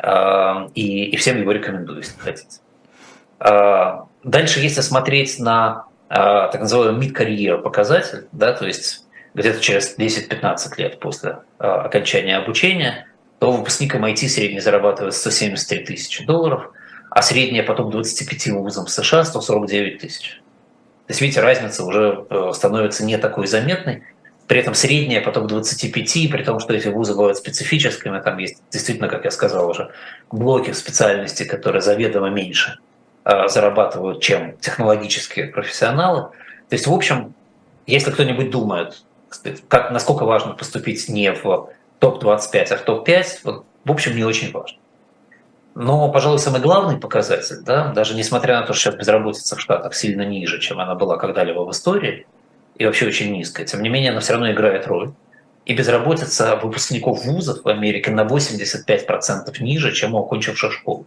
А, 0.03 0.68
и, 0.75 1.05
и 1.07 1.16
всем 1.16 1.38
его 1.38 1.53
рекомендую, 1.53 1.99
если 1.99 2.18
хотите. 2.18 2.61
А, 3.38 4.07
дальше, 4.25 4.61
если 4.61 4.81
смотреть 4.81 5.38
на 5.38 5.87
а, 6.09 6.49
так 6.49 6.62
называемый 6.62 7.07
mid-career 7.07 7.59
показатель, 7.59 8.29
да, 8.33 8.53
то 8.53 8.66
есть 8.66 9.07
где-то 9.35 9.61
через 9.61 9.96
10-15 9.99 10.57
лет 10.79 10.99
после 11.01 11.40
окончания 11.59 12.37
обучения, 12.37 13.07
то 13.40 13.50
выпускник 13.50 13.94
MIT 13.94 14.29
средний 14.29 14.61
зарабатывает 14.61 15.14
173 15.14 15.85
тысячи 15.85 16.24
долларов, 16.24 16.70
а 17.11 17.22
средняя 17.22 17.64
потом 17.64 17.90
25 17.90 18.48
вузам 18.48 18.87
США 18.87 19.24
149 19.24 19.98
тысяч. 19.98 20.42
То 21.07 21.12
есть, 21.12 21.22
видите, 21.22 21.40
разница 21.40 21.85
уже 21.85 22.26
э, 22.29 22.50
становится 22.55 23.05
не 23.05 23.16
такой 23.16 23.46
заметной. 23.46 24.03
При 24.46 24.61
этом 24.61 24.74
средняя 24.74 25.22
потом 25.22 25.46
25, 25.46 26.31
при 26.31 26.42
том, 26.44 26.61
что 26.61 26.74
эти 26.74 26.88
вузы 26.88 27.14
бывают 27.14 27.38
специфическими, 27.38 28.20
там 28.20 28.37
есть 28.37 28.62
действительно, 28.70 29.09
как 29.09 29.24
я 29.24 29.31
сказал 29.31 29.70
уже, 29.70 29.90
блоки 30.31 30.72
в 30.72 30.76
специальности, 30.76 31.44
которые 31.44 31.81
заведомо 31.81 32.29
меньше 32.29 32.79
э, 33.24 33.48
зарабатывают, 33.48 34.20
чем 34.20 34.59
технологические 34.59 35.46
профессионалы. 35.46 36.29
То 36.68 36.74
есть, 36.74 36.87
в 36.87 36.92
общем, 36.92 37.33
если 37.87 38.11
кто-нибудь 38.11 38.50
думает, 38.50 39.03
как, 39.68 39.92
насколько 39.92 40.26
важно 40.26 40.53
поступить 40.53 41.09
не 41.09 41.33
в 41.33 41.70
топ-25, 42.01 42.73
а 42.73 42.77
в 42.77 42.83
топ-5, 42.83 43.27
вот, 43.45 43.65
в 43.85 43.93
общем, 43.93 44.17
не 44.17 44.25
очень 44.25 44.51
важно. 44.51 44.79
Но, 45.75 46.11
пожалуй, 46.11 46.39
самый 46.41 46.61
главный 46.61 46.99
показатель, 46.99 47.61
да, 47.63 47.93
даже 47.93 48.15
несмотря 48.15 48.61
на 48.61 48.67
то, 48.67 48.73
что 48.73 48.91
сейчас 48.91 48.97
безработица 48.97 49.55
в 49.55 49.61
Штатах 49.61 49.95
сильно 49.95 50.23
ниже, 50.23 50.59
чем 50.59 50.81
она 50.81 50.95
была 50.97 51.17
когда-либо 51.17 51.61
в 51.61 51.71
истории, 51.71 52.27
и 52.77 52.85
вообще 52.85 53.07
очень 53.07 53.33
низкая, 53.33 53.67
тем 53.67 53.83
не 53.83 53.89
менее 53.89 54.11
она 54.11 54.21
все 54.21 54.33
равно 54.33 54.51
играет 54.51 54.87
роль. 54.87 55.13
И 55.67 55.75
безработица 55.75 56.57
выпускников 56.57 57.25
вузов 57.25 57.63
в 57.63 57.69
Америке 57.69 58.11
на 58.11 58.23
85% 58.23 59.63
ниже, 59.63 59.93
чем 59.93 60.15
у 60.15 60.19
окончивших 60.19 60.73
школу. 60.73 61.07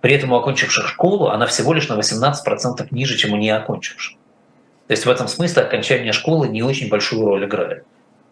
При 0.00 0.14
этом 0.14 0.32
у 0.32 0.36
окончивших 0.36 0.88
школу 0.88 1.28
она 1.28 1.46
всего 1.46 1.72
лишь 1.72 1.88
на 1.88 1.98
18% 1.98 2.88
ниже, 2.90 3.16
чем 3.16 3.32
у 3.32 3.36
не 3.36 3.50
окончивших. 3.50 4.18
То 4.88 4.92
есть 4.92 5.06
в 5.06 5.10
этом 5.10 5.28
смысле 5.28 5.62
окончание 5.62 6.12
школы 6.12 6.48
не 6.48 6.62
очень 6.62 6.88
большую 6.88 7.24
роль 7.24 7.44
играет. 7.44 7.84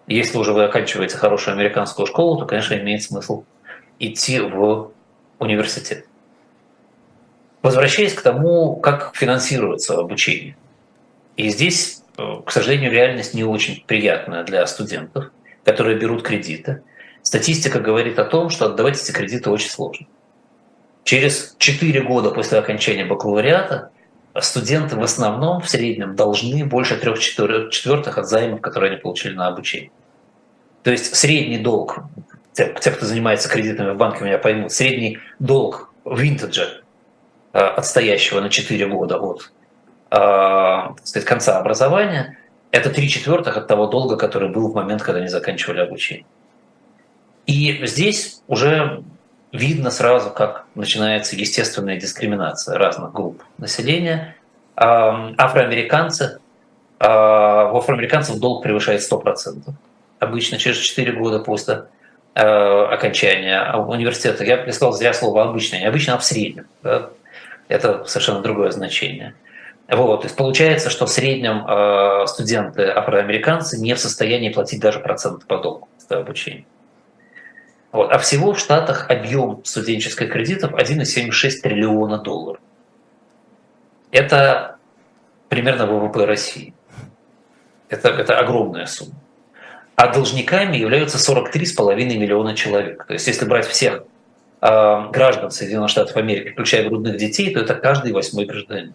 Если 0.09 0.38
уже 0.38 0.55
вы 0.55 0.64
оканчиваете 0.64 1.18
хорошую 1.18 1.55
американскую 1.55 2.07
школу, 2.07 2.38
то, 2.38 2.47
конечно, 2.47 2.75
имеет 2.75 3.03
смысл 3.03 3.44
идти 3.99 4.40
в 4.40 4.90
университет. 5.38 6.07
Возвращаясь 7.61 8.14
к 8.14 8.23
тому, 8.23 8.77
как 8.77 9.14
финансируется 9.14 9.99
обучение. 9.99 10.57
И 11.37 11.51
здесь, 11.51 12.03
э, 12.16 12.40
к 12.44 12.51
сожалению, 12.51 12.90
реальность 12.90 13.35
не 13.35 13.44
очень 13.44 13.85
приятная 13.87 14.44
для 14.44 14.66
студентов, 14.66 15.31
которые 15.62 15.99
берут 15.99 16.23
кредиты. 16.23 16.83
Статистика 17.23 17.79
говорит 17.79 18.18
о 18.18 18.25
том, 18.25 18.49
что 18.49 18.66
отдавать 18.66 18.99
эти 18.99 19.12
кредиты 19.12 19.51
очень 19.51 19.68
сложно. 19.68 20.07
Через 21.05 21.55
4 21.59 22.01
года 22.01 22.31
после 22.31 22.59
окончания 22.59 23.05
бакалавриата 23.05 23.90
студенты 24.40 24.97
в 24.97 25.03
основном 25.03 25.61
в 25.61 25.68
среднем 25.68 26.16
должны 26.16 26.64
больше 26.64 26.97
трех 26.97 27.18
четвертых 27.18 28.16
от 28.16 28.27
займов, 28.27 28.62
которые 28.62 28.92
они 28.92 29.01
получили 29.01 29.35
на 29.35 29.49
обучение. 29.49 29.90
То 30.88 30.92
есть 30.92 31.14
средний 31.14 31.59
долг 31.59 31.98
те, 32.55 32.74
те, 32.81 32.90
кто 32.90 33.05
занимается 33.05 33.51
кредитами 33.51 33.90
в 33.90 33.98
банке, 33.98 34.24
меня 34.24 34.38
поймут, 34.38 34.72
средний 34.72 35.18
долг 35.38 35.92
в 36.03 36.18
винтедже 36.18 36.83
отстоящего 37.53 38.40
на 38.40 38.48
4 38.48 38.87
года 38.87 39.18
от 39.18 39.53
так 40.09 41.07
сказать, 41.07 41.29
конца 41.29 41.59
образования, 41.59 42.38
это 42.70 42.88
три 42.88 43.07
четвертых 43.11 43.59
от 43.59 43.66
того 43.66 43.87
долга, 43.87 44.16
который 44.16 44.48
был 44.48 44.70
в 44.70 44.74
момент, 44.74 45.03
когда 45.03 45.20
они 45.20 45.29
заканчивали 45.29 45.81
обучение. 45.81 46.24
И 47.44 47.85
здесь 47.85 48.42
уже 48.48 49.03
видно 49.53 49.90
сразу, 49.90 50.31
как 50.31 50.64
начинается 50.74 51.37
естественная 51.37 52.01
дискриминация 52.01 52.79
разных 52.79 53.12
групп 53.12 53.42
населения. 53.59 54.37
Афроамериканцы, 54.74 56.38
а, 56.98 57.70
у 57.74 57.77
афроамериканцев 57.77 58.38
долг 58.38 58.62
превышает 58.62 59.03
100%. 59.03 59.74
Обычно 60.18 60.59
через 60.59 60.78
4 60.78 61.12
года 61.12 61.38
после 61.38 61.85
а, 62.35 62.88
окончания 62.92 63.72
университета. 63.74 64.44
Я 64.44 64.59
прислал 64.59 64.92
зря 64.92 65.12
слово 65.12 65.44
«обычно», 65.44 65.76
не 65.76 65.87
обычно, 65.87 66.14
а 66.14 66.18
в 66.18 66.24
среднем. 66.24 66.66
Да? 66.83 67.11
Это 67.68 68.04
совершенно 68.04 68.40
другое 68.40 68.70
значение. 68.70 69.35
Вот, 69.88 70.20
то 70.20 70.26
есть 70.26 70.37
получается, 70.37 70.90
что 70.90 71.07
в 71.07 71.11
среднем 71.11 71.66
э, 71.66 72.26
студенты 72.26 72.83
афроамериканцы 72.90 73.78
не 73.78 73.94
в 73.94 73.98
состоянии 73.98 74.50
платить 74.50 74.81
даже 74.81 75.00
процент 75.00 75.46
по 75.46 75.59
долгу 75.59 75.88
за 75.96 76.18
обучение. 76.18 76.66
Вот. 77.90 78.12
А 78.12 78.18
всего 78.18 78.52
в 78.52 78.59
Штатах 78.59 79.11
объем 79.11 79.62
студенческих 79.64 80.31
кредитов 80.31 80.72
1,76 80.72 81.62
триллиона 81.62 82.18
долларов. 82.18 82.61
Это 84.12 84.76
примерно 85.48 85.87
ВВП 85.87 86.26
России. 86.26 86.74
Это, 87.88 88.11
это 88.11 88.38
огромная 88.38 88.85
сумма. 88.85 89.14
А 89.98 90.06
должниками 90.06 90.76
являются 90.76 91.18
43,5 91.18 91.96
миллиона 91.96 92.54
человек. 92.54 93.04
То 93.04 93.14
есть 93.14 93.26
если 93.26 93.44
брать 93.46 93.66
всех 93.66 94.04
э, 94.61 95.11
граждан 95.11 95.50
Соединенных 95.50 95.90
Штатов 95.90 96.16
Америки, 96.16 96.50
включая 96.50 96.88
грудных 96.88 97.16
детей, 97.16 97.52
то 97.52 97.58
это 97.58 97.74
каждый 97.74 98.12
восьмой 98.12 98.46
гражданин. 98.46 98.94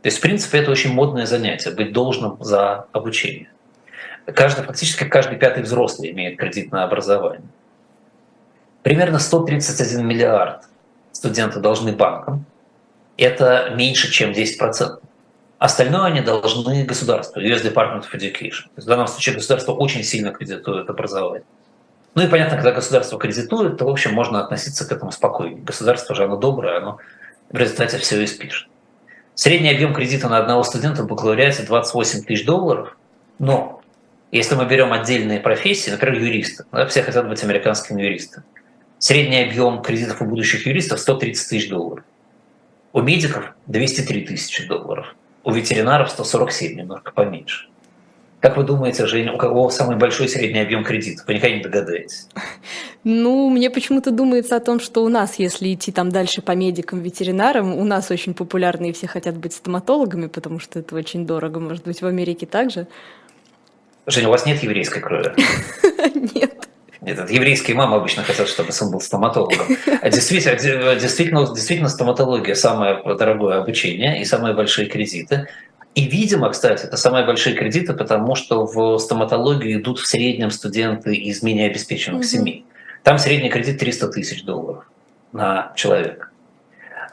То 0.00 0.06
есть, 0.06 0.16
в 0.16 0.20
принципе, 0.22 0.60
это 0.60 0.70
очень 0.70 0.90
модное 0.90 1.26
занятие, 1.26 1.70
быть 1.72 1.92
должным 1.92 2.42
за 2.42 2.86
обучение. 2.92 3.50
Каждый, 4.24 4.64
фактически 4.64 5.04
каждый 5.04 5.36
пятый 5.36 5.62
взрослый 5.62 6.12
имеет 6.12 6.38
кредитное 6.38 6.84
образование. 6.84 7.46
Примерно 8.82 9.18
131 9.18 10.06
миллиард 10.06 10.62
студенты 11.12 11.60
должны 11.60 11.92
банкам. 11.92 12.46
Это 13.18 13.74
меньше, 13.76 14.10
чем 14.10 14.30
10%. 14.30 15.00
Остальное 15.58 16.04
они 16.04 16.20
должны 16.20 16.84
государству, 16.84 17.40
US 17.40 17.62
Department 17.62 18.02
of 18.02 18.12
Education. 18.14 18.64
То 18.64 18.76
есть 18.76 18.86
в 18.86 18.88
данном 18.88 19.06
случае 19.06 19.36
государство 19.36 19.72
очень 19.72 20.02
сильно 20.02 20.30
кредитует 20.30 20.90
образование. 20.90 21.44
Ну 22.14 22.22
и 22.22 22.28
понятно, 22.28 22.56
когда 22.56 22.72
государство 22.72 23.18
кредитует, 23.18 23.78
то, 23.78 23.86
в 23.86 23.88
общем, 23.88 24.12
можно 24.14 24.40
относиться 24.40 24.86
к 24.86 24.92
этому 24.92 25.10
спокойнее. 25.10 25.62
Государство 25.62 26.14
же 26.14 26.24
оно 26.24 26.36
доброе, 26.36 26.78
оно 26.78 26.98
в 27.50 27.56
результате 27.56 27.98
все 27.98 28.20
и 28.22 28.26
спишет. 28.26 28.68
Средний 29.34 29.70
объем 29.70 29.94
кредита 29.94 30.28
на 30.28 30.38
одного 30.38 30.62
студента 30.62 31.02
в 31.02 31.08
бакалавриате 31.08 31.64
28 31.64 32.22
тысяч 32.22 32.44
долларов, 32.44 32.96
но 33.40 33.82
если 34.30 34.54
мы 34.54 34.64
берем 34.66 34.92
отдельные 34.92 35.40
профессии, 35.40 35.90
например, 35.90 36.20
юристы, 36.20 36.64
все 36.88 37.02
хотят 37.02 37.28
быть 37.28 37.42
американскими 37.42 38.02
юристами, 38.02 38.44
средний 38.98 39.42
объем 39.42 39.82
кредитов 39.82 40.22
у 40.22 40.24
будущих 40.24 40.66
юристов 40.66 41.00
130 41.00 41.48
тысяч 41.48 41.68
долларов. 41.68 42.04
У 42.92 43.00
медиков 43.00 43.54
203 43.66 44.24
тысячи 44.24 44.66
долларов. 44.66 45.14
У 45.44 45.52
ветеринаров 45.52 46.10
147, 46.10 46.76
немножко 46.76 47.12
поменьше. 47.12 47.68
Как 48.40 48.58
вы 48.58 48.64
думаете, 48.64 49.06
Женя, 49.06 49.32
у 49.32 49.38
кого 49.38 49.70
самый 49.70 49.96
большой 49.96 50.28
средний 50.28 50.60
объем 50.60 50.84
кредита? 50.84 51.22
Вы 51.26 51.34
никогда 51.34 51.56
не 51.56 51.62
догадаетесь. 51.62 52.28
Ну, 53.02 53.48
мне 53.48 53.70
почему-то 53.70 54.10
думается 54.10 54.56
о 54.56 54.60
том, 54.60 54.80
что 54.80 55.02
у 55.04 55.08
нас, 55.08 55.38
если 55.38 55.72
идти 55.72 55.92
там 55.92 56.10
дальше 56.10 56.42
по 56.42 56.52
медикам, 56.52 57.00
ветеринарам, 57.00 57.74
у 57.74 57.84
нас 57.84 58.10
очень 58.10 58.34
популярны 58.34 58.90
и 58.90 58.92
все 58.92 59.06
хотят 59.06 59.36
быть 59.36 59.54
стоматологами, 59.54 60.26
потому 60.26 60.58
что 60.58 60.78
это 60.78 60.94
очень 60.94 61.26
дорого. 61.26 61.60
Может 61.60 61.84
быть, 61.84 62.02
в 62.02 62.06
Америке 62.06 62.46
также? 62.46 62.86
Женя, 64.06 64.28
у 64.28 64.30
вас 64.30 64.44
нет 64.44 64.62
еврейской 64.62 65.00
крови? 65.00 65.32
Нет. 66.34 66.68
Нет, 67.04 67.30
еврейские 67.30 67.76
мамы 67.76 67.96
обычно 67.96 68.22
хотят, 68.22 68.48
чтобы 68.48 68.72
сын 68.72 68.90
был 68.90 69.00
стоматологом. 69.00 69.66
А 70.00 70.08
действительно, 70.08 70.56
действительно, 70.96 71.46
действительно, 71.46 71.88
стоматология 71.88 72.54
самое 72.54 73.02
дорогое 73.16 73.58
обучение 73.58 74.22
и 74.22 74.24
самые 74.24 74.54
большие 74.54 74.88
кредиты. 74.88 75.48
И, 75.94 76.08
видимо, 76.08 76.50
кстати, 76.50 76.84
это 76.86 76.96
самые 76.96 77.26
большие 77.26 77.54
кредиты, 77.54 77.92
потому 77.92 78.34
что 78.34 78.64
в 78.66 78.98
стоматологию 78.98 79.80
идут 79.80 79.98
в 79.98 80.06
среднем 80.06 80.50
студенты 80.50 81.14
из 81.14 81.42
менее 81.42 81.68
обеспеченных 81.68 82.20
угу. 82.20 82.26
семей. 82.26 82.64
Там 83.02 83.18
средний 83.18 83.50
кредит 83.50 83.78
300 83.78 84.08
тысяч 84.08 84.42
долларов 84.42 84.84
на 85.32 85.72
человека. 85.76 86.28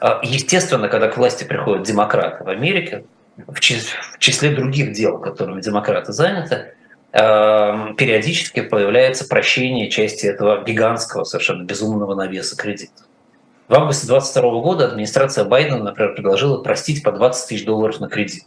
А, 0.00 0.20
естественно, 0.22 0.88
когда 0.88 1.08
к 1.08 1.16
власти 1.18 1.44
приходят 1.44 1.86
демократы 1.86 2.44
в 2.44 2.48
Америке, 2.48 3.04
в 3.46 3.60
числе 3.60 4.50
других 4.50 4.92
дел, 4.92 5.18
которыми 5.18 5.60
демократы 5.60 6.12
заняты, 6.12 6.54
а, 6.54 6.81
периодически 7.12 8.62
появляется 8.62 9.28
прощение 9.28 9.90
части 9.90 10.26
этого 10.26 10.64
гигантского, 10.64 11.24
совершенно 11.24 11.64
безумного 11.64 12.14
навеса 12.14 12.56
кредита. 12.56 13.02
В 13.68 13.74
августе 13.74 14.06
2022 14.06 14.60
года 14.60 14.86
администрация 14.86 15.44
Байдена, 15.44 15.78
например, 15.82 16.14
предложила 16.14 16.62
простить 16.62 17.02
по 17.02 17.12
20 17.12 17.48
тысяч 17.48 17.64
долларов 17.64 18.00
на 18.00 18.08
кредит. 18.08 18.44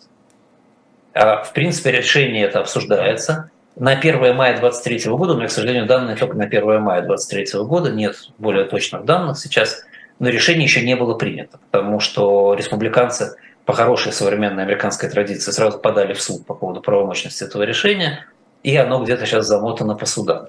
А, 1.13 1.43
в 1.43 1.53
принципе, 1.53 1.91
решение 1.91 2.43
это 2.43 2.59
обсуждается. 2.59 3.49
На 3.75 3.91
1 3.91 4.35
мая 4.35 4.57
2023 4.57 5.11
года, 5.11 5.33
у 5.33 5.37
меня, 5.37 5.47
к 5.47 5.51
сожалению, 5.51 5.85
данные 5.85 6.15
только 6.15 6.35
на 6.35 6.45
1 6.45 6.81
мая 6.81 7.01
2023 7.01 7.59
года, 7.65 7.91
нет 7.91 8.15
более 8.37 8.65
точных 8.65 9.05
данных 9.05 9.37
сейчас, 9.37 9.83
но 10.19 10.29
решение 10.29 10.63
еще 10.63 10.81
не 10.81 10.95
было 10.95 11.13
принято, 11.13 11.59
потому 11.71 11.99
что 11.99 12.53
республиканцы 12.53 13.35
по 13.65 13.73
хорошей 13.73 14.11
современной 14.11 14.63
американской 14.63 15.09
традиции 15.09 15.51
сразу 15.51 15.79
подали 15.79 16.13
в 16.13 16.21
суд 16.21 16.45
по 16.45 16.53
поводу 16.53 16.81
правомощности 16.81 17.43
этого 17.43 17.63
решения, 17.63 18.25
и 18.65 18.75
оно 18.75 19.03
где-то 19.03 19.25
сейчас 19.25 19.47
замотано 19.47 19.95
по 19.95 20.05
судам. 20.05 20.47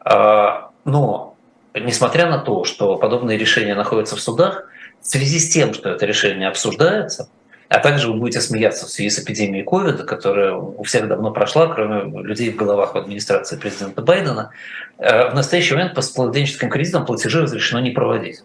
А, 0.00 0.70
но, 0.84 1.36
несмотря 1.74 2.30
на 2.30 2.38
то, 2.38 2.64
что 2.64 2.96
подобные 2.96 3.38
решения 3.38 3.74
находятся 3.74 4.16
в 4.16 4.20
судах, 4.20 4.68
в 5.00 5.06
связи 5.06 5.38
с 5.38 5.50
тем, 5.50 5.74
что 5.74 5.90
это 5.90 6.06
решение 6.06 6.48
обсуждается– 6.48 7.28
а 7.68 7.80
также 7.80 8.08
вы 8.08 8.18
будете 8.18 8.40
смеяться 8.40 8.86
в 8.86 8.90
связи 8.90 9.10
с 9.10 9.18
эпидемией 9.18 9.64
ковида, 9.64 10.04
которая 10.04 10.52
у 10.54 10.82
всех 10.84 11.08
давно 11.08 11.32
прошла, 11.32 11.66
кроме 11.66 12.22
людей 12.22 12.52
в 12.52 12.56
головах 12.56 12.94
в 12.94 12.98
администрации 12.98 13.56
президента 13.56 14.02
Байдена. 14.02 14.50
Э, 14.98 15.30
в 15.30 15.34
настоящий 15.34 15.74
момент 15.74 15.94
по 15.94 16.02
студенческим 16.02 16.70
кредитам 16.70 17.04
платежи 17.04 17.42
разрешено 17.42 17.80
не 17.80 17.90
проводить. 17.90 18.42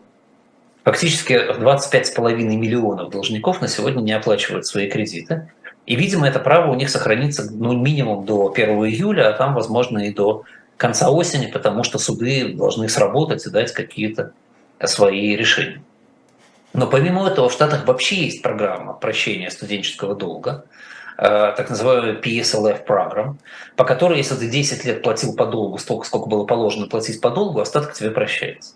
Фактически 0.84 1.34
25,5 1.34 2.36
миллионов 2.36 3.12
должников 3.12 3.62
на 3.62 3.68
сегодня 3.68 4.02
не 4.02 4.14
оплачивают 4.14 4.66
свои 4.66 4.90
кредиты. 4.90 5.52
И, 5.86 5.96
видимо, 5.96 6.28
это 6.28 6.40
право 6.40 6.72
у 6.72 6.76
них 6.76 6.90
сохранится 6.90 7.50
ну, 7.52 7.74
минимум 7.74 8.26
до 8.26 8.52
1 8.52 8.70
июля, 8.86 9.30
а 9.30 9.34
там, 9.34 9.54
возможно, 9.54 10.00
и 10.00 10.14
до 10.14 10.44
конца 10.78 11.10
осени, 11.10 11.48
потому 11.48 11.84
что 11.84 12.00
суды 12.00 12.54
должны 12.54 12.88
сработать 12.90 13.46
и 13.46 13.50
дать 13.50 13.72
какие-то 13.72 14.34
свои 14.84 15.36
решения. 15.36 15.82
Но 16.74 16.88
помимо 16.88 17.28
этого 17.28 17.50
в 17.50 17.54
Штатах 17.54 17.86
вообще 17.86 18.26
есть 18.26 18.42
программа 18.42 18.94
прощения 18.94 19.52
студенческого 19.52 20.16
долга, 20.16 20.66
э, 21.18 21.54
так 21.56 21.70
называемая 21.70 22.14
PSLF 22.14 22.86
программа, 22.86 23.38
по 23.76 23.84
которой, 23.84 24.18
если 24.18 24.36
ты 24.36 24.48
10 24.48 24.86
лет 24.86 25.04
платил 25.04 25.36
по 25.36 25.46
долгу 25.46 25.78
столько, 25.78 26.06
сколько 26.06 26.30
было 26.30 26.46
положено 26.46 26.88
платить 26.88 27.20
по 27.20 27.30
долгу, 27.30 27.60
остаток 27.60 27.94
тебе 27.94 28.12
прощается. 28.12 28.74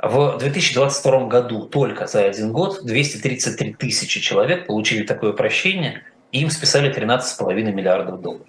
В 0.00 0.38
2022 0.38 1.26
году 1.26 1.66
только 1.66 2.06
за 2.06 2.24
один 2.24 2.52
год 2.52 2.84
233 2.84 3.74
тысячи 3.74 4.20
человек 4.20 4.66
получили 4.66 5.04
такое 5.04 5.32
прощение, 5.32 6.04
и 6.30 6.40
им 6.40 6.50
списали 6.50 6.94
13,5 6.94 7.54
миллиардов 7.72 8.20
долларов. 8.20 8.46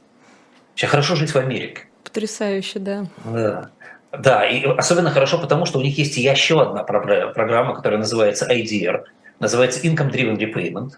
Сейчас 0.76 0.92
хорошо 0.92 1.16
жить 1.16 1.32
в 1.32 1.38
Америке. 1.38 1.88
Потрясающе, 2.04 2.80
да. 2.80 3.06
Да. 3.26 3.70
Да, 4.12 4.48
и 4.48 4.64
особенно 4.64 5.12
хорошо, 5.12 5.38
потому 5.38 5.66
что 5.66 5.80
у 5.80 5.82
них 5.82 5.98
есть 5.98 6.18
еще 6.18 6.62
одна 6.62 6.84
программа, 6.84 7.76
которая 7.76 8.00
называется 8.00 8.48
IDR, 8.52 9.04
называется 9.40 9.82
Income 9.82 10.12
Driven 10.12 10.38
Repayment, 10.38 10.94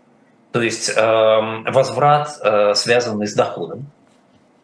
то 0.52 0.62
есть 0.62 0.92
э, 0.96 1.72
возврат, 1.72 2.40
э, 2.42 2.74
связанный 2.76 3.28
с 3.28 3.34
доходом, 3.34 3.88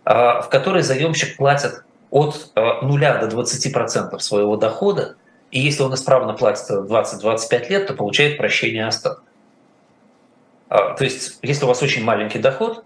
э, 0.06 0.14
в 0.14 0.48
которой 0.50 0.82
заемщик 0.82 1.36
платит 1.36 1.84
от 2.10 2.52
э, 2.56 2.62
0 2.82 3.00
до 3.00 3.28
20% 3.28 4.20
своего 4.20 4.56
дохода, 4.56 5.16
и 5.52 5.60
если 5.60 5.84
он 5.84 5.94
исправно 5.94 6.34
платит 6.34 6.70
20-25 6.70 7.70
лет, 7.70 7.88
то 7.88 7.94
получает 7.94 8.38
прощение 8.38 8.86
остатка. 8.86 9.24
То 10.70 10.98
есть, 11.00 11.40
если 11.42 11.64
у 11.64 11.68
вас 11.68 11.82
очень 11.82 12.04
маленький 12.04 12.40
доход, 12.40 12.84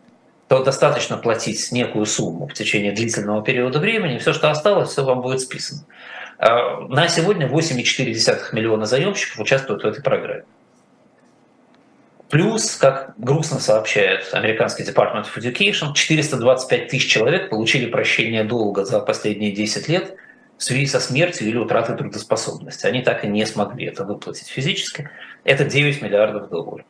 то 0.48 0.64
достаточно 0.64 1.18
платить 1.18 1.72
некую 1.72 2.06
сумму 2.06 2.48
в 2.48 2.54
течение 2.54 2.92
длительного 2.92 3.42
периода 3.44 3.80
времени, 3.80 4.18
все, 4.18 4.34
что 4.34 4.52
осталось, 4.52 4.90
все 4.90 5.04
вам 5.04 5.22
будет 5.22 5.40
списано. 5.40 5.86
А, 6.38 6.82
на 6.82 7.08
сегодня 7.08 7.48
8,4 7.48 8.54
миллиона 8.54 8.86
заемщиков 8.86 9.40
участвуют 9.40 9.84
в 9.84 9.88
этой 9.88 10.04
программе. 10.04 10.44
Плюс, 12.30 12.76
как 12.76 13.14
грустно 13.18 13.60
сообщает 13.60 14.30
американский 14.34 14.84
Department 14.84 15.26
of 15.26 15.38
Education, 15.38 15.94
425 15.94 16.88
тысяч 16.88 17.10
человек 17.10 17.50
получили 17.50 17.86
прощение 17.86 18.44
долга 18.44 18.86
за 18.86 19.00
последние 19.00 19.52
10 19.52 19.88
лет 19.88 20.16
в 20.62 20.64
связи 20.64 20.86
со 20.86 21.00
смертью 21.00 21.48
или 21.48 21.58
утратой 21.58 21.98
трудоспособности. 21.98 22.86
Они 22.86 23.02
так 23.02 23.26
и 23.26 23.28
не 23.28 23.48
смогли 23.48 23.88
это 23.88 24.04
выплатить 24.04 24.48
физически. 24.48 25.10
Это 25.44 25.66
9 25.66 26.04
миллиардов 26.04 26.50
долларов. 26.50 26.86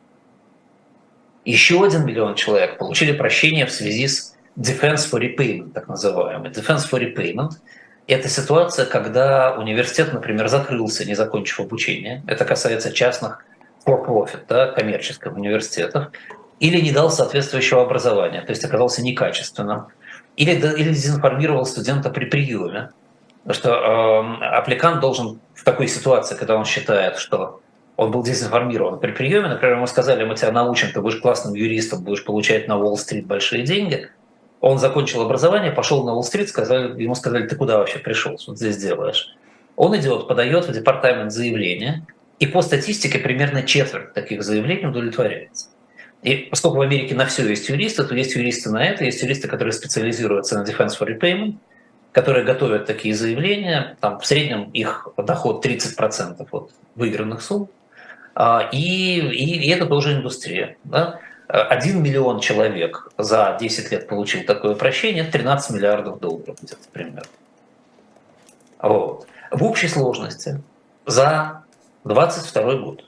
Еще 1.46 1.82
один 1.82 2.04
миллион 2.04 2.34
человек 2.34 2.76
получили 2.76 3.12
прощение 3.12 3.64
в 3.64 3.72
связи 3.72 4.08
с 4.08 4.36
Defense 4.58 5.10
for 5.10 5.20
Repayment, 5.20 5.72
так 5.72 5.88
называемый. 5.88 6.50
Defense 6.50 6.82
for 6.90 7.00
Repayment– 7.00 7.52
это 8.06 8.28
ситуация, 8.28 8.84
когда 8.84 9.54
университет, 9.54 10.12
например, 10.12 10.48
закрылся, 10.48 11.06
не 11.06 11.14
закончив 11.14 11.60
обучение. 11.60 12.22
Это 12.26 12.44
касается 12.44 12.92
частных 12.92 13.42
for-profit, 13.86 14.40
да, 14.50 14.66
коммерческих 14.66 15.32
университетов. 15.32 16.08
Или 16.60 16.78
не 16.78 16.92
дал 16.92 17.10
соответствующего 17.10 17.80
образования, 17.80 18.42
то 18.42 18.50
есть 18.50 18.66
оказался 18.66 19.00
некачественным. 19.00 19.86
Или, 20.36 20.50
или 20.52 20.90
дезинформировал 20.90 21.64
студента 21.64 22.10
при 22.10 22.26
приеме. 22.26 22.90
Что 23.50 23.70
э, 24.40 24.44
аппликант 24.44 25.00
должен 25.00 25.40
в 25.54 25.64
такой 25.64 25.88
ситуации, 25.88 26.36
когда 26.36 26.56
он 26.56 26.64
считает, 26.64 27.16
что 27.16 27.60
он 27.96 28.10
был 28.10 28.22
дезинформирован 28.22 29.00
при 29.00 29.10
приеме, 29.10 29.48
например, 29.48 29.76
ему 29.76 29.86
сказали, 29.86 30.24
мы 30.24 30.34
тебя 30.34 30.52
научим, 30.52 30.92
ты 30.92 31.00
будешь 31.00 31.20
классным 31.20 31.54
юристом, 31.54 32.02
будешь 32.04 32.24
получать 32.24 32.68
на 32.68 32.78
Уолл-стрит 32.78 33.26
большие 33.26 33.64
деньги. 33.64 34.08
Он 34.60 34.78
закончил 34.78 35.22
образование, 35.22 35.72
пошел 35.72 36.04
на 36.04 36.14
Уолл-стрит, 36.14 36.48
сказали, 36.48 37.00
ему 37.02 37.14
сказали, 37.14 37.46
ты 37.46 37.56
куда 37.56 37.78
вообще 37.78 37.98
пришел, 37.98 38.38
что 38.38 38.54
здесь 38.54 38.76
делаешь? 38.76 39.34
Он 39.76 39.96
идет, 39.96 40.28
подает 40.28 40.68
в 40.68 40.72
департамент 40.72 41.32
заявление, 41.32 42.06
и 42.38 42.46
по 42.46 42.62
статистике 42.62 43.18
примерно 43.18 43.62
четверть 43.62 44.14
таких 44.14 44.42
заявлений 44.42 44.86
удовлетворяется. 44.86 45.68
И 46.22 46.48
поскольку 46.50 46.78
в 46.78 46.80
Америке 46.82 47.14
на 47.14 47.26
все 47.26 47.48
есть 47.48 47.68
юристы, 47.68 48.04
то 48.04 48.14
есть 48.14 48.34
юристы 48.36 48.70
на 48.70 48.84
это, 48.84 49.04
есть 49.04 49.22
юристы, 49.22 49.48
которые 49.48 49.72
специализируются 49.72 50.58
на 50.58 50.64
Defense 50.64 50.92
for 50.98 51.08
Repayment, 51.08 51.54
которые 52.12 52.44
готовят 52.44 52.86
такие 52.86 53.14
заявления, 53.14 53.96
там 54.00 54.20
в 54.20 54.26
среднем 54.26 54.70
их 54.70 55.08
доход 55.16 55.64
30% 55.64 56.46
от 56.50 56.72
выигранных 56.94 57.42
сумм, 57.42 57.68
а, 58.34 58.68
и, 58.70 59.18
и, 59.18 59.66
и 59.66 59.70
это 59.70 59.86
тоже 59.86 60.14
индустрия. 60.14 60.76
Да? 60.84 61.18
Один 61.48 62.02
миллион 62.02 62.40
человек 62.40 63.10
за 63.18 63.56
10 63.60 63.92
лет 63.92 64.08
получил 64.08 64.44
такое 64.44 64.74
прощение, 64.74 65.24
13 65.24 65.74
миллиардов 65.74 66.20
долларов 66.20 66.56
где-то 66.62 66.88
примерно. 66.92 67.22
Вот. 68.78 69.26
В 69.50 69.64
общей 69.64 69.88
сложности 69.88 70.62
за 71.06 71.64
22 72.04 72.74
год 72.76 73.04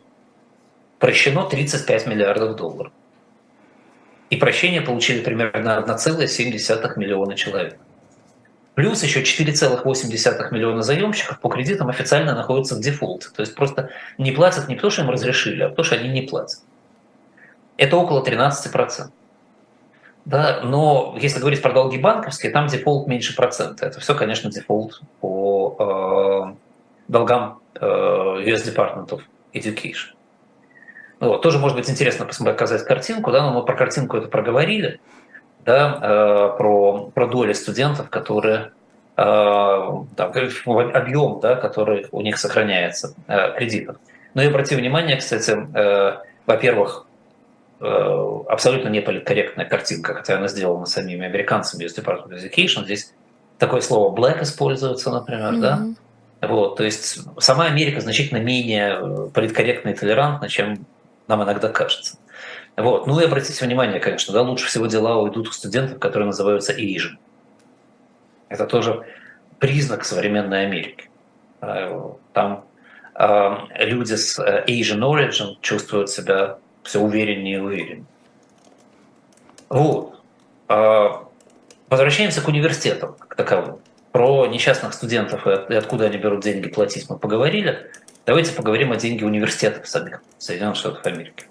прощено 0.99 1.49
35 1.49 2.07
миллиардов 2.07 2.57
долларов. 2.57 2.93
И 4.31 4.37
прощение 4.37 4.81
получили 4.83 5.23
примерно 5.23 5.83
1,7 5.87 6.99
миллиона 6.99 7.35
человек. 7.35 7.79
Плюс 8.75 9.03
еще 9.05 9.23
4,8 9.23 10.53
миллиона 10.53 10.83
заемщиков 10.83 11.39
по 11.39 11.49
кредитам 11.49 11.89
официально 11.89 12.35
находятся 12.35 12.75
в 12.75 12.81
дефолте. 12.81 13.29
То 13.35 13.41
есть 13.41 13.55
просто 13.55 13.91
не 14.19 14.33
платят 14.33 14.69
не 14.69 14.75
потому, 14.75 14.91
что 14.91 15.03
им 15.03 15.11
разрешили, 15.11 15.63
а 15.63 15.69
потому, 15.69 15.85
что 15.85 15.95
они 15.95 16.09
не 16.09 16.23
платят. 16.23 16.61
Это 17.77 17.97
около 17.97 18.25
13%. 18.25 19.11
Да, 20.25 20.61
но 20.65 21.17
если 21.21 21.39
говорить 21.39 21.63
про 21.63 21.73
долги 21.73 21.99
банковские, 21.99 22.51
там 22.51 22.67
дефолт 22.67 23.07
меньше 23.07 23.37
процента. 23.37 23.87
Это 23.87 24.01
все, 24.01 24.15
конечно, 24.15 24.51
дефолт 24.51 25.03
по 25.21 25.77
э, 26.49 26.55
долгам 27.09 27.61
э, 27.75 27.85
US 27.85 28.65
Department 28.65 29.09
of 29.11 29.21
Education. 29.53 30.15
Ну, 31.21 31.29
вот, 31.29 31.43
тоже 31.43 31.59
может 31.59 31.77
быть 31.77 31.89
интересно 31.89 32.27
показать 32.27 32.85
картинку, 32.85 33.31
да, 33.31 33.43
но 33.43 33.53
мы 33.53 33.65
про 33.65 33.77
картинку 33.77 34.17
это 34.17 34.29
проговорили 34.29 35.01
да, 35.65 35.99
э, 36.01 36.59
про, 36.59 37.11
про 37.15 37.27
доли 37.27 37.53
студентов, 37.53 38.11
которые 38.11 38.73
э, 39.17 39.23
там, 39.23 40.33
объем, 40.95 41.41
да, 41.41 41.57
который 41.57 42.07
у 42.13 42.21
них 42.21 42.39
сохраняется 42.39 43.15
э, 43.27 43.53
кредитов. 43.57 43.97
Но 44.35 44.43
и 44.43 44.49
обрати 44.49 44.75
внимание, 44.75 45.17
кстати, 45.17 45.57
во-первых, 46.45 47.07
абсолютно 47.79 48.89
неполиткорректная 48.89 49.65
картинка, 49.65 50.15
хотя 50.15 50.39
она 50.39 50.49
сделана 50.49 50.87
самими 50.87 51.25
американцами 51.25 51.85
из 51.85 51.97
Department 51.97 52.31
of 52.31 52.43
Education. 52.43 52.85
Здесь 52.85 53.15
такое 53.59 53.81
слово 53.81 54.13
black 54.13 54.43
используется, 54.43 55.13
например, 55.13 55.53
mm-hmm. 55.53 55.61
да. 56.41 56.49
Вот, 56.49 56.77
то 56.77 56.83
есть 56.83 57.21
сама 57.39 57.67
Америка 57.67 58.01
значительно 58.01 58.39
менее 58.39 59.31
политкорректна 59.33 59.91
и 59.91 59.95
толерантна, 59.95 60.49
чем 60.49 60.85
нам 61.29 61.43
иногда 61.43 61.69
кажется. 61.69 62.19
Вот. 62.77 63.07
Ну 63.07 63.21
и 63.21 63.25
обратите 63.25 63.65
внимание, 63.65 64.01
конечно, 64.01 64.35
да, 64.35 64.43
лучше 64.43 64.67
всего 64.67 64.87
дела 64.87 65.17
уйдут 65.17 65.49
у 65.49 65.53
студентов, 65.53 65.99
которые 65.99 66.27
называются 66.27 66.73
Asian. 66.73 67.17
Это 68.49 68.67
тоже 68.67 69.05
признак 69.59 70.05
современной 70.05 70.67
Америки. 70.67 71.09
Э, 71.61 72.13
там 72.33 72.65
э, 73.15 73.57
люди 73.79 74.15
с 74.15 74.39
э, 74.39 74.65
Asian 74.67 75.01
origin 75.01 75.57
чувствуют 75.61 76.11
себя 76.11 76.59
все 76.83 77.01
увереннее 77.01 77.57
и 77.57 77.61
увереннее. 77.61 78.05
Вот. 79.69 80.21
Возвращаемся 81.89 82.41
к 82.41 82.49
университетам 82.49 83.17
к 83.19 83.35
таковым. 83.35 83.79
Про 84.13 84.47
несчастных 84.47 84.95
студентов 84.95 85.47
и 85.47 85.75
откуда 85.75 86.07
они 86.07 86.17
берут 86.17 86.43
деньги 86.43 86.69
платить 86.69 87.09
мы 87.09 87.19
поговорили. 87.19 87.91
Давайте 88.27 88.53
поговорим 88.53 88.91
о 88.91 88.97
деньги 88.97 89.23
университетов 89.23 89.87
самих 89.87 90.23
Соединенных 90.39 90.77
Штатов 90.77 91.05
Америки. 91.05 91.45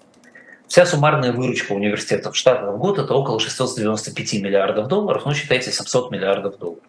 Вся 0.66 0.84
суммарная 0.86 1.32
выручка 1.32 1.70
университетов 1.72 2.36
штата 2.36 2.72
в 2.72 2.78
год– 2.78 2.98
это 2.98 3.14
около 3.14 3.38
695 3.38 4.42
миллиардов 4.42 4.88
долларов, 4.88 5.24
ну, 5.24 5.34
считайте, 5.34 5.70
700 5.70 6.10
миллиардов 6.10 6.58
долларов. 6.58 6.82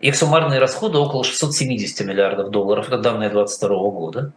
Их 0.00 0.14
суммарные 0.16 0.60
расходы 0.60 0.98
около 0.98 1.24
670 1.24 2.06
миллиардов 2.06 2.50
долларов, 2.50 2.88
это 2.88 2.98
данные 2.98 3.30
2022 3.30 3.90
года, 3.90 4.32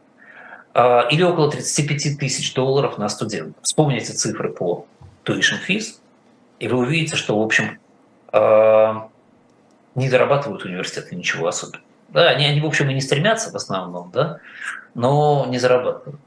а, 0.73 1.07
или 1.11 1.23
около 1.23 1.51
35 1.51 2.17
тысяч 2.17 2.53
долларов 2.53 2.97
на 2.97 3.09
студента. 3.09 3.59
Вспомните 3.63 4.13
цифры 4.13 4.53
по 4.53 4.85
tuition 5.25 5.57
fees, 5.67 5.95
и 6.59 6.69
вы 6.69 6.77
увидите, 6.77 7.17
что, 7.17 7.37
в 7.37 7.41
общем, 7.41 7.79
а, 8.31 9.09
не 9.95 10.09
зарабатывают 10.09 10.63
университеты 10.63 11.17
ничего 11.17 11.47
особенного. 11.47 11.86
Да, 12.09 12.29
они, 12.29 12.45
они, 12.45 12.61
в 12.61 12.65
общем, 12.65 12.89
и 12.89 12.93
не 12.93 13.01
стремятся 13.01 13.51
в 13.51 13.55
основном, 13.55 14.11
да, 14.11 14.39
но 14.95 15.45
не 15.49 15.59
зарабатывают. 15.59 16.19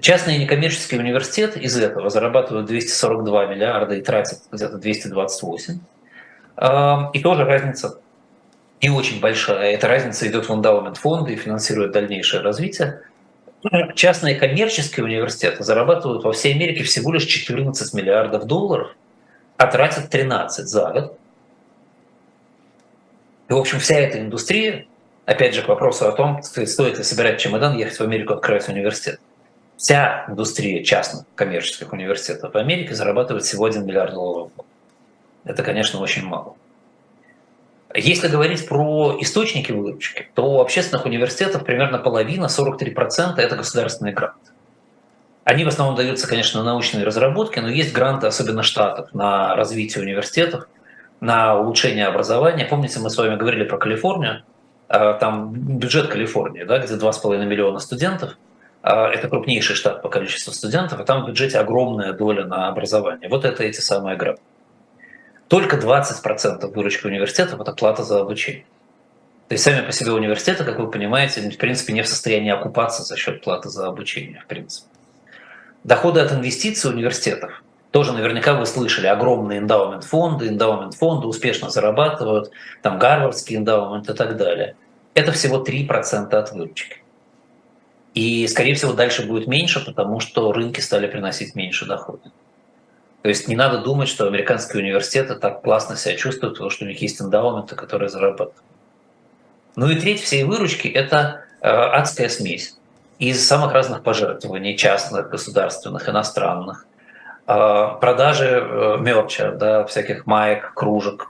Частные 0.00 0.38
некоммерческие 0.38 0.98
университеты 1.00 1.60
из 1.60 1.76
этого 1.76 2.08
зарабатывают 2.08 2.66
242 2.66 3.46
миллиарда 3.46 3.96
и 3.96 4.00
тратят 4.00 4.40
где-то 4.50 4.78
228. 4.78 5.78
И 7.14 7.20
тоже 7.20 7.44
разница 7.44 7.98
не 8.80 8.88
очень 8.88 9.20
большая. 9.20 9.74
Эта 9.74 9.88
разница 9.88 10.26
идет 10.26 10.48
в 10.48 10.54
эндаумент 10.54 10.96
фонда 10.96 11.30
и 11.32 11.36
финансирует 11.36 11.92
дальнейшее 11.92 12.40
развитие. 12.40 13.02
Частные 13.94 14.36
коммерческие 14.36 15.04
университеты 15.04 15.62
зарабатывают 15.64 16.24
во 16.24 16.32
всей 16.32 16.54
Америке 16.54 16.82
всего 16.82 17.12
лишь 17.12 17.26
14 17.26 17.92
миллиардов 17.92 18.46
долларов, 18.46 18.96
а 19.58 19.66
тратят 19.66 20.08
13 20.08 20.66
за 20.66 20.90
год. 20.90 21.18
И, 23.50 23.52
в 23.52 23.58
общем, 23.58 23.80
вся 23.80 23.96
эта 23.96 24.18
индустрия, 24.18 24.86
опять 25.30 25.54
же, 25.54 25.62
к 25.62 25.68
вопросу 25.68 26.06
о 26.06 26.12
том, 26.12 26.42
стоит 26.42 26.98
ли 26.98 27.04
собирать 27.04 27.40
чемодан, 27.40 27.76
ехать 27.76 27.98
в 27.98 28.02
Америку, 28.02 28.34
открывать 28.34 28.68
университет 28.68 29.20
вся 29.80 30.26
индустрия 30.28 30.84
частных 30.84 31.24
коммерческих 31.34 31.90
университетов 31.94 32.52
в 32.52 32.56
Америке 32.58 32.94
зарабатывает 32.94 33.44
всего 33.44 33.64
1 33.64 33.86
миллиард 33.86 34.12
долларов 34.12 34.50
в 34.52 34.56
год. 34.56 34.66
Это, 35.44 35.62
конечно, 35.62 36.00
очень 36.00 36.22
мало. 36.26 36.54
Если 37.94 38.28
говорить 38.28 38.68
про 38.68 39.16
источники 39.20 39.72
выручки, 39.72 40.28
то 40.34 40.44
у 40.44 40.60
общественных 40.60 41.06
университетов 41.06 41.64
примерно 41.64 41.96
половина, 41.96 42.44
43% 42.44 43.38
это 43.38 43.56
государственные 43.56 44.12
гранты. 44.12 44.50
Они 45.44 45.64
в 45.64 45.68
основном 45.68 45.96
даются, 45.96 46.28
конечно, 46.28 46.62
на 46.62 46.72
научные 46.72 47.04
разработки, 47.04 47.58
но 47.58 47.70
есть 47.70 47.94
гранты, 47.94 48.26
особенно 48.26 48.62
штатов, 48.62 49.14
на 49.14 49.56
развитие 49.56 50.04
университетов, 50.04 50.68
на 51.20 51.58
улучшение 51.58 52.06
образования. 52.06 52.66
Помните, 52.66 53.00
мы 53.00 53.08
с 53.08 53.16
вами 53.16 53.36
говорили 53.36 53.64
про 53.64 53.78
Калифорнию, 53.78 54.42
там 54.90 55.52
бюджет 55.52 56.08
Калифорнии, 56.08 56.64
да, 56.64 56.78
где 56.78 56.94
2,5 56.94 57.46
миллиона 57.46 57.78
студентов– 57.78 58.36
а, 58.82 59.08
это 59.08 59.28
крупнейший 59.28 59.76
штат 59.76 60.02
по 60.02 60.08
количеству 60.08 60.52
студентов, 60.52 61.00
и 61.00 61.04
там 61.04 61.24
в 61.24 61.26
бюджете 61.26 61.58
огромная 61.58 62.12
доля 62.12 62.46
на 62.46 62.68
образование. 62.68 63.28
Вот 63.28 63.44
это 63.44 63.62
эти 63.62 63.80
самые 63.80 64.16
гранты. 64.16 64.40
Только 65.48 65.76
20% 65.76 66.66
выручки 66.72 67.06
университетов– 67.06 67.60
это 67.62 67.72
плата 67.72 68.04
за 68.04 68.20
обучение. 68.20 68.64
То 69.48 69.54
есть 69.54 69.64
сами 69.64 69.84
по 69.84 69.92
себе 69.92 70.12
университеты, 70.12 70.64
как 70.64 70.78
вы 70.78 70.88
понимаете, 70.90 71.50
в 71.50 71.58
принципе 71.58 71.92
не 71.92 72.02
в 72.02 72.08
состоянии 72.08 72.52
окупаться 72.52 73.02
за 73.02 73.16
счет 73.16 73.42
платы 73.42 73.68
за 73.68 73.88
обучение, 73.88 74.40
в 74.40 74.46
принципе. 74.46 74.86
Доходы 75.82 76.20
от 76.20 76.32
инвестиций 76.32 76.90
университетов 76.90 77.62
тоже 77.90 78.12
наверняка 78.12 78.54
вы 78.54 78.66
слышали, 78.66 79.06
огромные 79.06 79.58
эндаумент 79.58 80.04
фонды, 80.04 80.48
эндаумент 80.48 80.94
фонды 80.94 81.26
успешно 81.26 81.70
зарабатывают, 81.70 82.50
там 82.82 82.98
гарвардский 82.98 83.56
эндаумент 83.56 84.08
и 84.08 84.14
так 84.14 84.36
далее. 84.36 84.76
Это 85.14 85.32
всего 85.32 85.62
3% 85.62 86.32
от 86.32 86.52
выручки. 86.52 86.98
И, 88.14 88.46
скорее 88.48 88.74
всего, 88.74 88.92
дальше 88.92 89.26
будет 89.26 89.46
меньше, 89.46 89.84
потому 89.84 90.20
что 90.20 90.52
рынки 90.52 90.80
стали 90.80 91.06
приносить 91.06 91.54
меньше 91.54 91.86
дохода. 91.86 92.30
То 93.22 93.28
есть 93.28 93.48
не 93.48 93.56
надо 93.56 93.78
думать, 93.78 94.08
что 94.08 94.26
американские 94.26 94.82
университеты 94.82 95.34
так 95.34 95.62
классно 95.62 95.96
себя 95.96 96.16
чувствуют, 96.16 96.54
потому 96.54 96.70
что 96.70 96.84
у 96.84 96.88
них 96.88 97.02
есть 97.02 97.20
эндаументы, 97.20 97.76
которые 97.76 98.08
зарабатывают. 98.08 98.64
Ну 99.76 99.88
и 99.90 99.96
треть 99.96 100.20
всей 100.20 100.44
выручки– 100.44 100.88
это 100.88 101.44
адская 101.60 102.28
смесь 102.28 102.76
из 103.18 103.46
самых 103.46 103.72
разных 103.72 104.02
пожертвований, 104.02 104.76
частных, 104.76 105.28
государственных, 105.28 106.08
иностранных, 106.08 106.86
продажи 108.00 108.96
мерча, 109.00 109.52
да, 109.52 109.84
всяких 109.84 110.26
маек, 110.26 110.72
кружек, 110.74 111.28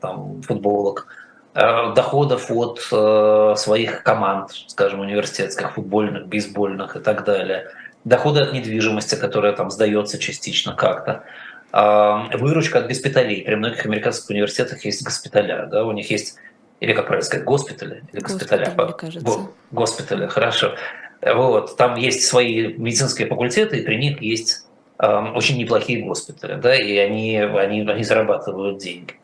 там, 0.00 0.42
футболок, 0.42 1.06
доходов 1.54 2.50
от 2.50 2.80
своих 3.58 4.02
команд, 4.02 4.50
скажем, 4.68 5.00
университетских, 5.00 5.72
футбольных, 5.72 6.26
бейсбольных 6.26 6.96
и 6.96 7.00
так 7.00 7.24
далее– 7.24 7.68
доходы 8.04 8.40
от 8.40 8.52
недвижимости, 8.52 9.14
которая 9.14 9.52
там 9.52 9.70
сдается 9.70 10.18
частично 10.18 10.74
как-то, 10.74 11.24
выручка 12.38 12.78
от 12.78 12.86
госпиталей. 12.86 13.42
При 13.42 13.54
многих 13.56 13.84
американских 13.84 14.30
университетах 14.30 14.84
есть 14.84 15.04
госпиталя, 15.04 15.66
да, 15.66 15.84
у 15.84 15.92
них 15.92 16.10
есть, 16.10 16.36
или 16.80 16.92
как 16.92 17.06
правильно 17.06 17.24
сказать, 17.24 17.44
госпитали, 17.44 18.04
или 18.12 18.20
госпиталя. 18.20 18.72
Госпитали. 18.76 19.48
Госпитали, 19.70 20.26
хорошо. 20.26 20.74
Вот, 21.22 21.76
там 21.76 21.96
есть 21.96 22.26
свои 22.26 22.74
медицинские 22.74 23.26
факультеты, 23.28 23.78
и 23.78 23.82
при 23.82 23.96
них 23.96 24.20
есть 24.20 24.63
очень 24.98 25.58
неплохие 25.58 26.04
госпитали, 26.04 26.54
да, 26.54 26.74
и 26.74 26.96
они, 26.98 27.36
они, 27.38 27.80
они 27.80 28.04
зарабатывают 28.04 28.78
деньги. 28.78 29.14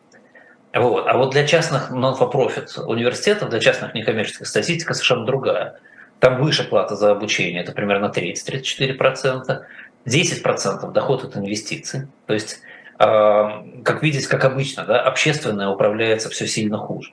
Вот. 0.75 1.07
А 1.07 1.17
вот 1.17 1.31
для 1.31 1.47
частных 1.47 1.91
non-for-profit 1.91 2.83
университетов, 2.85 3.51
для 3.51 3.61
частных 3.61 3.95
некоммерческих 3.95 4.47
статистика 4.47 4.95
совершенно 4.95 5.27
другая. 5.27 5.81
Там 6.21 6.41
выше 6.43 6.65
плата 6.65 6.97
за 6.97 7.13
обучение, 7.13 7.63
это 7.63 7.73
примерно 7.73 8.07
30-34%. 8.07 9.65
10% 10.07 10.93
доход 10.93 11.25
от 11.25 11.37
инвестиций. 11.37 12.09
То 12.27 12.35
есть, 12.35 12.61
а, 12.99 13.65
как 13.85 14.03
видите, 14.03 14.29
как 14.29 14.45
обычно, 14.45 14.85
да, 14.85 15.03
общественное 15.03 15.69
управляется 15.69 16.31
все 16.31 16.47
сильно 16.47 16.79
хуже. 16.79 17.13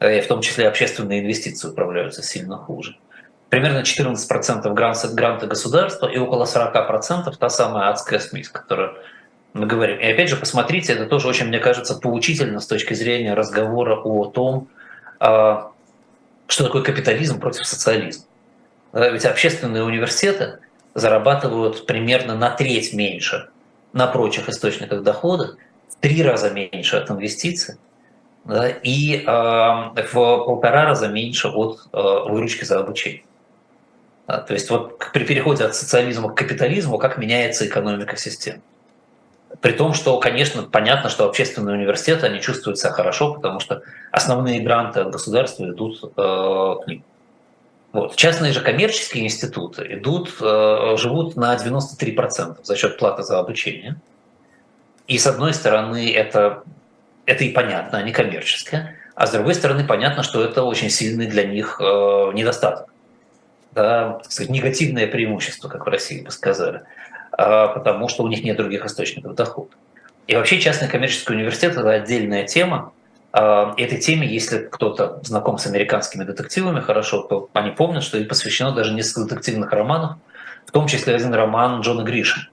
И 0.00 0.20
в 0.20 0.26
том 0.26 0.42
числе 0.42 0.68
общественные 0.68 1.20
инвестиции 1.20 1.68
управляются 1.68 2.22
сильно 2.22 2.56
хуже. 2.56 2.96
Примерно 3.48 3.78
14% 3.78 4.72
гранта, 4.74 5.08
гранта 5.08 5.46
государства 5.46 6.06
и 6.06 6.18
около 6.18 6.44
40% 6.44 7.34
та 7.38 7.48
самая 7.48 7.88
адская 7.88 8.18
смесь, 8.18 8.48
которую 8.48 8.94
мы 9.54 9.66
говорим. 9.66 9.98
И 9.98 10.04
опять 10.04 10.28
же, 10.28 10.36
посмотрите, 10.36 10.92
это 10.92 11.06
тоже 11.06 11.28
очень, 11.28 11.46
мне 11.46 11.58
кажется, 11.58 11.94
поучительно 11.94 12.60
с 12.60 12.66
точки 12.66 12.94
зрения 12.94 13.34
разговора 13.34 13.96
о 13.96 14.26
том, 14.26 14.68
а, 15.18 15.72
что 16.46 16.64
такое 16.64 16.82
капитализм 16.82 17.40
против 17.40 17.66
социализма. 17.66 18.24
Ведь 18.92 19.24
общественные 19.24 19.82
университеты 19.82 20.58
зарабатывают 20.94 21.86
примерно 21.86 22.34
на 22.34 22.50
треть 22.50 22.92
меньше 22.92 23.48
на 23.92 24.06
прочих 24.06 24.48
источниках 24.48 25.02
дохода, 25.02 25.56
в 25.88 25.96
три 26.00 26.22
раза 26.22 26.50
меньше 26.50 26.96
от 26.96 27.10
инвестиций 27.10 27.76
да, 28.44 28.68
и 28.68 29.16
э, 29.16 29.26
в 29.26 30.12
полтора 30.12 30.84
раза 30.84 31.08
меньше 31.08 31.48
от 31.48 31.80
э, 31.92 31.98
выручки 32.28 32.64
за 32.64 32.80
обучение. 32.80 33.22
Да, 34.28 34.40
то 34.40 34.52
есть 34.52 34.68
вот 34.68 34.98
при 35.14 35.24
переходе 35.24 35.64
от 35.64 35.74
социализма 35.74 36.28
к 36.28 36.36
капитализму, 36.36 36.98
как 36.98 37.16
меняется 37.16 37.66
экономика 37.66 38.18
системы. 38.18 38.60
При 39.62 39.72
том, 39.72 39.94
что, 39.94 40.20
конечно, 40.20 40.64
понятно, 40.64 41.08
что 41.08 41.24
общественные 41.24 41.76
университеты, 41.76 42.26
они 42.26 42.42
чувствуют 42.42 42.78
себя 42.78 42.90
хорошо, 42.90 43.32
потому 43.32 43.58
что 43.58 43.82
основные 44.12 44.60
гранты 44.60 45.00
от 45.00 45.10
государства 45.10 45.64
идут 45.64 46.04
э, 46.04 46.08
к 46.14 46.86
ним. 46.86 47.02
Вот. 47.92 48.16
Частные 48.16 48.52
же 48.52 48.60
коммерческие 48.60 49.24
институты 49.24 49.94
идут, 49.94 50.34
э, 50.42 50.96
живут 50.98 51.36
на 51.36 51.56
93% 51.56 52.58
за 52.62 52.76
счет 52.76 52.98
платы 52.98 53.22
за 53.22 53.38
обучение. 53.38 53.96
И 55.06 55.16
с 55.16 55.26
одной 55.26 55.54
стороны, 55.54 56.12
это, 56.12 56.64
это 57.24 57.44
и 57.44 57.50
понятно, 57.50 57.96
они 57.96 58.12
коммерческие, 58.12 58.94
а 59.14 59.26
с 59.26 59.30
другой 59.30 59.54
стороны, 59.54 59.84
понятно, 59.84 60.22
что 60.22 60.44
это 60.44 60.64
очень 60.64 60.90
сильный 60.90 61.26
для 61.26 61.44
них 61.44 61.80
э, 61.80 61.84
недостаток. 62.34 62.88
Да, 63.72 64.20
так 64.22 64.32
сказать, 64.32 64.50
негативное 64.50 65.06
преимущество, 65.06 65.68
как 65.68 65.86
в 65.86 65.88
России 65.88 66.22
бы 66.22 66.30
сказали, 66.30 66.82
э, 67.36 67.68
потому 67.74 68.08
что 68.08 68.24
у 68.24 68.28
них 68.28 68.42
нет 68.42 68.56
других 68.56 68.84
источников 68.84 69.34
дохода. 69.34 69.70
И 70.26 70.34
вообще 70.34 70.60
частный 70.60 70.88
коммерческий 70.88 71.34
университет– 71.34 71.72
это 71.76 71.90
отдельная 71.90 72.46
тема, 72.46 72.92
а, 73.32 73.74
этой 73.76 73.98
теме, 73.98 74.26
если 74.26 74.58
кто-то 74.58 75.20
знаком 75.22 75.58
с 75.58 75.66
американскими 75.66 76.24
детективами 76.24 76.80
хорошо, 76.80 77.22
то 77.22 77.50
они 77.52 77.70
помнят, 77.70 78.02
что 78.02 78.18
ей 78.18 78.24
посвящено 78.26 78.72
даже 78.72 78.94
несколько 78.94 79.28
детективных 79.28 79.70
романов, 79.72 80.16
в 80.66 80.70
том 80.72 80.86
числе 80.86 81.14
один 81.14 81.34
роман 81.34 81.82
Джона 81.82 82.02
Гриша. 82.02 82.48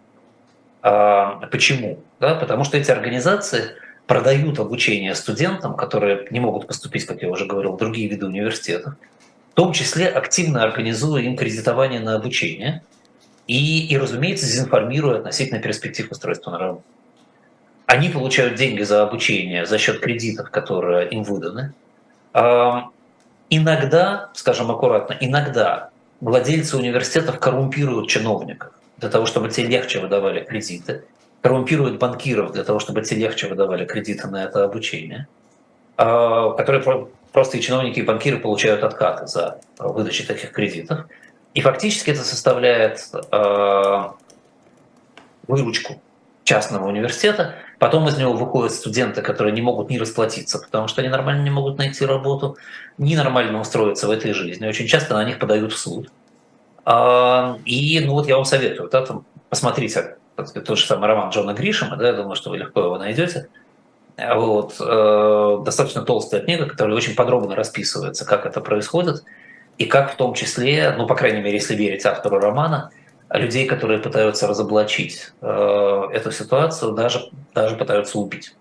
А, 0.81 1.47
почему? 1.51 1.99
Да, 2.19 2.35
потому 2.35 2.65
что 2.65 2.77
эти 2.77 2.91
организации 2.91 3.71
продают 4.05 4.59
обучение 4.59 5.15
студентам, 5.15 5.75
которые 5.75 6.27
не 6.29 6.39
могут 6.39 6.67
поступить, 6.67 7.05
как 7.05 7.21
я 7.21 7.29
уже 7.29 7.45
говорил, 7.45 7.73
в 7.73 7.77
другие 7.77 8.07
виды 8.07 8.25
университетов, 8.25 8.95
том 9.55 9.71
числе 9.73 10.07
активно 10.07 10.63
организуя 10.63 11.21
им 11.23 11.35
кредитование 11.35 12.01
на 12.01 12.15
обучение 12.15 12.83
и, 13.47 13.87
и 13.87 13.97
разумеется, 13.97 14.45
дезинформируя 14.45 15.17
относительно 15.17 15.59
перспектив 15.59 16.11
устройства 16.11 16.51
на 16.51 16.59
работу. 16.59 16.83
Они 17.85 18.09
получают 18.09 18.55
деньги 18.55 18.83
за 18.83 19.03
обучение 19.03 19.65
за 19.65 19.77
счет 19.77 19.99
кредитов, 19.99 20.49
которые 20.51 21.09
им 21.09 21.23
выданы. 21.23 21.73
Иногда, 23.49 24.29
скажем 24.33 24.71
аккуратно, 24.71 25.15
иногда 25.19 25.89
владельцы 26.19 26.75
университетов 26.77 27.39
коррумпируют 27.39 28.09
чиновников 28.09 28.73
для 28.97 29.09
того, 29.09 29.25
чтобы 29.25 29.49
те 29.49 29.65
легче 29.65 29.99
выдавали 29.99 30.43
кредиты, 30.43 31.03
коррумпируют 31.41 31.99
банкиров 31.99 32.51
для 32.53 32.63
того, 32.63 32.79
чтобы 32.79 33.03
те 33.03 33.15
легче 33.15 33.47
выдавали 33.47 33.85
кредиты 33.85 34.27
на 34.27 34.43
это 34.43 34.63
обучение, 34.63 35.27
а, 35.95 36.51
которые 36.53 37.07
просто 37.35 37.57
и 37.57 37.61
чиновники, 37.61 37.99
и 37.99 38.01
банкиры 38.01 38.39
получают 38.39 38.83
откаты 38.83 39.27
за 39.27 39.59
выдачу 39.77 40.25
таких 40.25 40.51
кредитов. 40.51 41.05
И 41.53 41.61
фактически 41.61 42.09
это 42.09 42.23
составляет 42.23 43.07
а, 43.31 44.15
выручку 45.47 46.01
частного 46.43 46.87
университета, 46.87 47.55
Потом 47.77 48.07
из 48.07 48.17
него 48.17 48.33
выходят 48.33 48.71
студенты, 48.71 49.21
которые 49.21 49.53
не 49.53 49.61
могут 49.61 49.89
ни 49.89 49.97
расплатиться, 49.97 50.59
потому 50.59 50.87
что 50.87 51.01
они 51.01 51.09
нормально 51.09 51.43
не 51.43 51.49
могут 51.49 51.77
найти 51.77 52.05
работу, 52.05 52.57
ни 52.97 53.15
нормально 53.15 53.59
устроиться 53.59 54.07
в 54.07 54.11
этой 54.11 54.31
жизни. 54.33 54.65
Очень 54.65 54.87
часто 54.87 55.13
на 55.15 55.23
них 55.25 55.39
подают 55.39 55.73
в 55.73 55.77
суд. 55.77 56.09
А, 56.85 57.57
и 57.65 57.99
ну 57.99 58.13
вот 58.13 58.27
я 58.27 58.35
вам 58.35 58.45
советую, 58.45 58.89
да, 58.89 59.05
там, 59.05 59.25
посмотрите 59.49 60.17
тот 60.35 60.77
же 60.77 60.85
самый 60.85 61.07
роман 61.07 61.29
Джона 61.31 61.53
Гришема, 61.53 61.97
да, 61.97 62.07
я 62.07 62.13
думаю, 62.13 62.35
что 62.35 62.49
вы 62.49 62.57
легко 62.57 62.81
его 62.81 62.97
найдете. 62.97 63.49
Вот, 64.17 64.75
э, 64.79 65.57
достаточно 65.65 66.03
толстая 66.03 66.41
книга, 66.41 66.67
которая 66.67 66.95
очень 66.95 67.15
подробно 67.15 67.55
расписывается, 67.55 68.25
как 68.25 68.45
это 68.45 68.61
происходит, 68.61 69.23
и 69.77 69.85
как 69.85 70.13
в 70.13 70.15
том 70.15 70.33
числе, 70.33 70.93
ну, 70.97 71.05
по 71.05 71.15
крайней 71.15 71.41
мере, 71.41 71.55
если 71.55 71.75
верить 71.75 72.05
автору 72.05 72.39
романа, 72.39 72.91
людей, 73.29 73.65
которые 73.67 73.99
пытаются 73.99 74.47
разоблачить 74.47 75.33
э, 75.41 76.03
эту 76.13 76.31
ситуацию, 76.31 76.93
даже, 76.93 77.29
даже 77.53 77.75
пытаются 77.75 78.17
убить. 78.17 78.55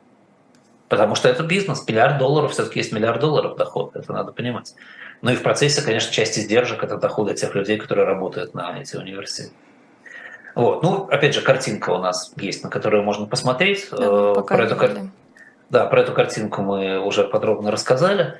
Потому 0.88 1.14
что 1.14 1.28
это 1.28 1.44
бизнес, 1.44 1.86
миллиард 1.86 2.18
долларов, 2.18 2.52
все-таки 2.52 2.80
есть 2.80 2.92
миллиард 2.92 3.20
долларов 3.20 3.56
доход, 3.56 3.94
это 3.94 4.12
надо 4.12 4.32
понимать. 4.32 4.74
Ну 5.22 5.30
и 5.30 5.36
в 5.36 5.42
процессе, 5.42 5.82
конечно, 5.82 6.12
часть 6.12 6.38
издержек– 6.38 6.82
это 6.84 6.96
доходы 6.98 7.34
тех 7.34 7.54
людей, 7.54 7.78
которые 7.78 8.06
работают 8.06 8.54
на 8.54 8.80
эти 8.80 8.96
университеты. 8.96 9.54
Вот. 10.54 10.82
Ну, 10.82 11.08
опять 11.10 11.34
же, 11.34 11.40
картинка 11.40 11.90
у 11.90 11.98
нас 11.98 12.32
есть, 12.36 12.62
на 12.62 12.70
которую 12.70 13.02
можно 13.02 13.26
посмотреть. 13.26 13.88
Да, 13.90 13.96
э, 13.98 14.42
про 14.46 14.64
эту, 14.64 14.76
кар... 14.76 14.90
да, 15.74 15.86
про 15.86 16.00
эту 16.00 16.12
картинку 16.12 16.62
мы 16.62 16.98
уже 16.98 17.24
подробно 17.24 17.70
рассказали. 17.70 18.38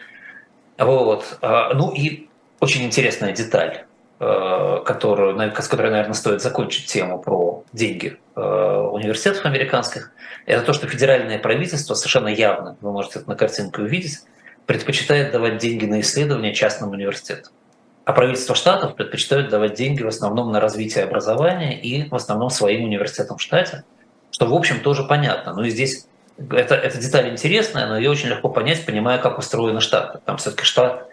Вот. 0.79 1.39
А, 1.43 1.75
ну 1.75 1.93
и 1.93 2.29
очень 2.61 2.85
интересная 2.85 3.33
деталь. 3.33 3.85
Э, 4.21 4.81
которую, 4.87 5.37
с 5.61 5.69
которой, 5.69 5.91
наверное, 5.91 6.15
стоит 6.15 6.41
закончить 6.41 6.87
тему 6.87 7.19
про 7.19 7.65
деньги 7.73 8.17
э, 8.37 8.41
университетов 8.41 9.45
американских, 9.45 10.13
это 10.47 10.63
то, 10.65 10.73
что 10.73 10.87
федеральное 10.87 11.39
правительство 11.41 11.95
совершенно 11.95 12.29
явно, 12.29 12.77
вы 12.81 12.93
можете 12.93 13.19
это 13.19 13.29
на 13.29 13.35
картинке 13.35 13.83
увидеть, 13.83 14.21
предпочитает 14.67 15.33
давать 15.33 15.59
деньги 15.59 15.85
на 15.85 16.01
исследования 16.01 16.55
частным 16.55 16.93
университетам. 16.93 17.53
А 18.05 18.13
правительство 18.13 18.55
штатов 18.55 18.95
предпочитают 18.95 19.51
давать 19.51 19.75
деньги 19.75 20.03
в 20.03 20.09
основном 20.09 20.53
на 20.53 20.61
развитие 20.61 21.05
образования 21.05 21.79
и 21.79 22.09
в 22.09 22.15
основном 22.15 22.51
своим 22.51 22.85
университетам 22.85 23.37
в 23.37 23.43
штате, 23.43 23.83
что, 24.31 24.47
в 24.47 24.55
общем, 24.55 24.81
тоже 24.81 25.03
понятно. 25.03 25.55
Но 25.55 25.65
и 25.65 25.71
здесь 25.71 26.07
это, 26.37 26.75
эта 26.75 26.99
деталь 26.99 27.31
интересная, 27.31 27.87
но 27.87 27.97
ее 27.97 28.11
очень 28.11 28.29
легко 28.29 28.49
понять, 28.49 28.85
понимая, 28.85 29.19
как 29.19 29.39
устроены 29.39 29.81
штаты. 29.81 30.21
Там 30.25 30.37
все-таки 30.37 30.65
штат 30.65 31.09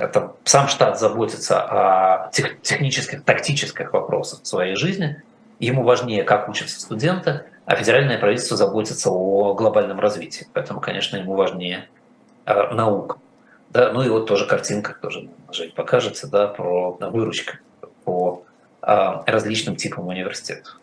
это 0.00 0.32
сам 0.44 0.68
штат 0.68 0.98
заботится 0.98 1.60
о 1.60 2.30
тех, 2.30 2.60
технических, 2.62 3.24
тактических 3.24 3.92
вопросах 3.92 4.40
своей 4.44 4.74
жизни. 4.74 5.22
Ему 5.58 5.82
важнее, 5.82 6.24
как 6.24 6.48
учатся 6.48 6.80
студенты, 6.80 7.44
а 7.66 7.76
федеральное 7.76 8.18
правительство 8.18 8.56
заботится 8.56 9.10
о 9.10 9.54
глобальном 9.54 10.00
развитии. 10.00 10.46
Поэтому, 10.54 10.80
конечно, 10.80 11.16
ему 11.16 11.34
важнее 11.34 11.88
э, 12.46 12.74
наука. 12.74 13.18
Да, 13.68 13.92
ну 13.92 14.02
и 14.02 14.08
вот 14.08 14.26
тоже 14.26 14.46
картинка, 14.46 14.96
тоже 15.00 15.28
Жень 15.52 15.72
покажется, 15.72 16.26
да, 16.28 16.48
про 16.48 16.92
выручку 16.92 17.56
по 18.04 18.44
э, 18.82 18.86
различным 19.26 19.76
типам 19.76 20.08
университетов. 20.08 20.79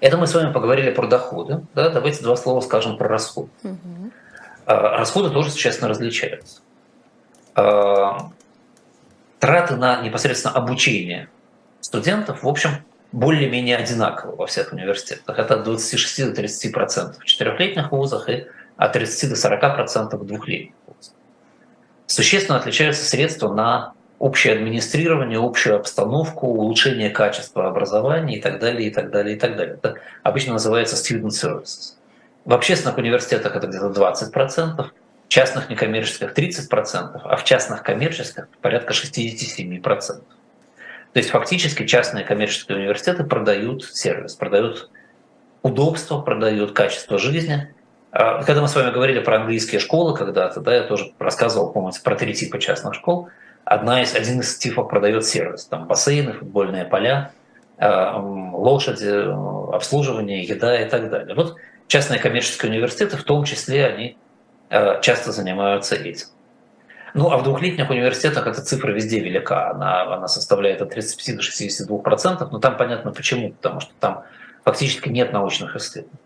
Это 0.00 0.18
мы 0.18 0.26
с 0.26 0.34
вами 0.34 0.52
поговорили 0.52 0.90
про 0.90 1.06
доходы. 1.06 1.62
Да, 1.74 1.88
давайте 1.88 2.22
два 2.22 2.36
слова 2.36 2.60
скажем 2.60 2.98
про 2.98 3.08
расходы. 3.08 3.48
Угу. 3.62 4.10
Расходы 4.66 5.30
тоже 5.30 5.50
существенно 5.50 5.88
различаются. 5.88 6.60
траты 7.54 8.26
на 9.76 10.02
непосредственно 10.02 10.54
обучение 10.54 11.28
студентов, 11.80 12.42
в 12.42 12.48
общем, 12.48 12.84
более-менее 13.12 13.76
одинаково 13.76 14.36
во 14.36 14.46
всех 14.46 14.72
университетах. 14.72 15.38
Это 15.38 15.54
от 15.54 15.62
26 15.62 16.26
до 16.26 16.34
30 16.34 16.72
процентов 16.72 17.22
в 17.22 17.24
четырехлетних 17.24 17.92
вузах 17.92 18.28
и 18.28 18.46
от 18.76 18.92
30 18.92 19.30
до 19.30 19.36
40 19.36 19.60
процентов 19.74 20.20
в 20.20 20.26
двухлетних 20.26 20.74
вузах. 20.86 21.14
Существенно 22.06 22.58
отличаются 22.58 23.04
средства 23.04 23.52
на 23.52 23.92
общее 24.18 24.54
администрирование, 24.54 25.38
общую 25.38 25.76
обстановку, 25.76 26.46
улучшение 26.46 27.10
качества 27.10 27.68
образования 27.68 28.38
и 28.38 28.40
так 28.40 28.58
далее, 28.58 28.88
и 28.88 28.92
так 28.92 29.10
далее, 29.10 29.36
и 29.36 29.38
так 29.38 29.56
далее. 29.56 29.74
Это 29.74 29.96
обычно 30.22 30.54
называется 30.54 30.96
student 30.96 31.28
services. 31.28 31.94
В 32.44 32.54
общественных 32.54 32.96
университетах 32.96 33.56
это 33.56 33.66
где-то 33.66 33.88
20%, 33.88 34.86
в 35.26 35.28
частных 35.28 35.68
некоммерческих 35.68 36.32
30%, 36.32 37.20
а 37.24 37.36
в 37.36 37.44
частных 37.44 37.82
коммерческих 37.82 38.48
порядка 38.62 38.94
67%. 38.94 39.80
То 39.80 41.18
есть 41.18 41.30
фактически 41.30 41.86
частные 41.86 42.24
коммерческие 42.24 42.78
университеты 42.78 43.24
продают 43.24 43.84
сервис, 43.84 44.34
продают 44.34 44.90
удобство, 45.62 46.20
продают 46.20 46.72
качество 46.72 47.18
жизни. 47.18 47.74
А 48.12 48.42
когда 48.44 48.62
мы 48.62 48.68
с 48.68 48.74
вами 48.74 48.92
говорили 48.92 49.20
про 49.20 49.36
английские 49.36 49.80
школы 49.80 50.16
когда-то, 50.16 50.60
да, 50.60 50.74
я 50.74 50.82
тоже 50.84 51.12
рассказывал, 51.18 51.72
помните, 51.72 52.00
про 52.02 52.14
три 52.16 52.32
типа 52.32 52.58
частных 52.58 52.94
школ– 52.94 53.28
одна 53.66 54.02
из, 54.02 54.14
один 54.14 54.40
из 54.40 54.56
типов 54.56 54.88
продает 54.88 55.26
сервис. 55.26 55.66
Там 55.66 55.86
бассейны, 55.86 56.32
футбольные 56.32 56.86
поля, 56.86 57.32
э, 57.76 58.12
лошади, 58.16 59.74
обслуживание, 59.74 60.42
еда 60.42 60.80
и 60.80 60.88
так 60.88 61.10
далее. 61.10 61.34
Вот 61.34 61.56
частные 61.88 62.20
коммерческие 62.20 62.70
университеты, 62.70 63.16
в 63.16 63.24
том 63.24 63.44
числе, 63.44 63.86
они 63.86 64.16
э, 64.70 65.00
часто 65.02 65.32
занимаются 65.32 65.96
этим. 65.96 66.28
Ну, 67.12 67.30
а 67.30 67.38
в 67.38 67.42
двухлетних 67.42 67.90
университетах 67.90 68.46
эта 68.46 68.62
цифра 68.62 68.92
везде 68.92 69.20
велика. 69.20 69.70
Она, 69.70 70.02
она 70.14 70.28
составляет 70.28 70.82
от 70.82 70.90
35 70.90 71.36
до 71.36 71.42
62 71.42 71.98
процентов. 71.98 72.52
Но 72.52 72.58
там 72.58 72.76
понятно 72.76 73.10
почему. 73.10 73.52
Потому 73.52 73.80
что 73.80 73.92
там 73.98 74.24
фактически 74.64 75.08
нет 75.08 75.32
научных 75.32 75.74
исследований. 75.76 76.18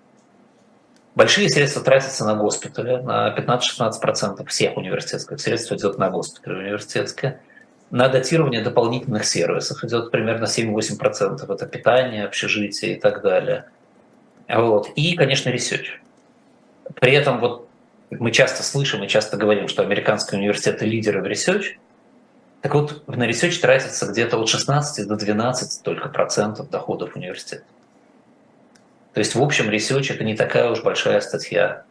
Большие 1.14 1.48
средства 1.48 1.82
тратятся 1.82 2.24
на 2.24 2.34
госпитали, 2.34 2.96
на 2.96 3.34
15-16% 3.36 4.46
всех 4.46 4.76
университетских 4.76 5.40
средств 5.40 5.72
идет 5.72 5.98
на 5.98 6.08
госпитали 6.08 6.60
университетские. 6.60 7.40
На 7.90 8.08
дотирование 8.08 8.62
дополнительных 8.62 9.24
сервисов 9.24 9.82
идет 9.82 10.12
примерно 10.12 10.44
7-8%. 10.44 11.52
Это 11.52 11.66
питание, 11.66 12.24
общежитие 12.24 12.96
и 12.96 13.00
так 13.00 13.22
далее. 13.22 13.64
Вот. 14.48 14.90
И, 14.94 15.16
конечно, 15.16 15.48
research. 15.48 16.00
При 16.94 17.12
этом 17.12 17.40
вот 17.40 17.68
мы 18.10 18.30
часто 18.30 18.62
слышим 18.62 19.02
и 19.02 19.08
часто 19.08 19.36
говорим, 19.36 19.66
что 19.66 19.82
американские 19.82 20.38
университеты 20.38 20.86
лидеры 20.86 21.22
в 21.22 21.26
research. 21.26 21.78
Так 22.60 22.74
вот, 22.74 23.08
на 23.08 23.24
research 23.24 23.58
тратится 23.58 24.06
где-то 24.06 24.38
от 24.38 24.48
16 24.48 25.08
до 25.08 25.16
12 25.16 25.82
только 25.82 26.08
процентов 26.08 26.70
доходов 26.70 27.16
университета. 27.16 27.64
То 29.12 29.18
есть, 29.18 29.34
в 29.34 29.42
общем, 29.42 29.70
research– 29.70 30.12
это 30.14 30.24
не 30.24 30.36
такая 30.36 30.70
уж 30.70 30.82
большая 30.82 31.20
статья 31.20 31.84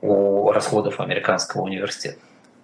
у 0.00 0.50
расходов 0.50 1.00
американского 1.00 1.62
университета. 1.62 2.18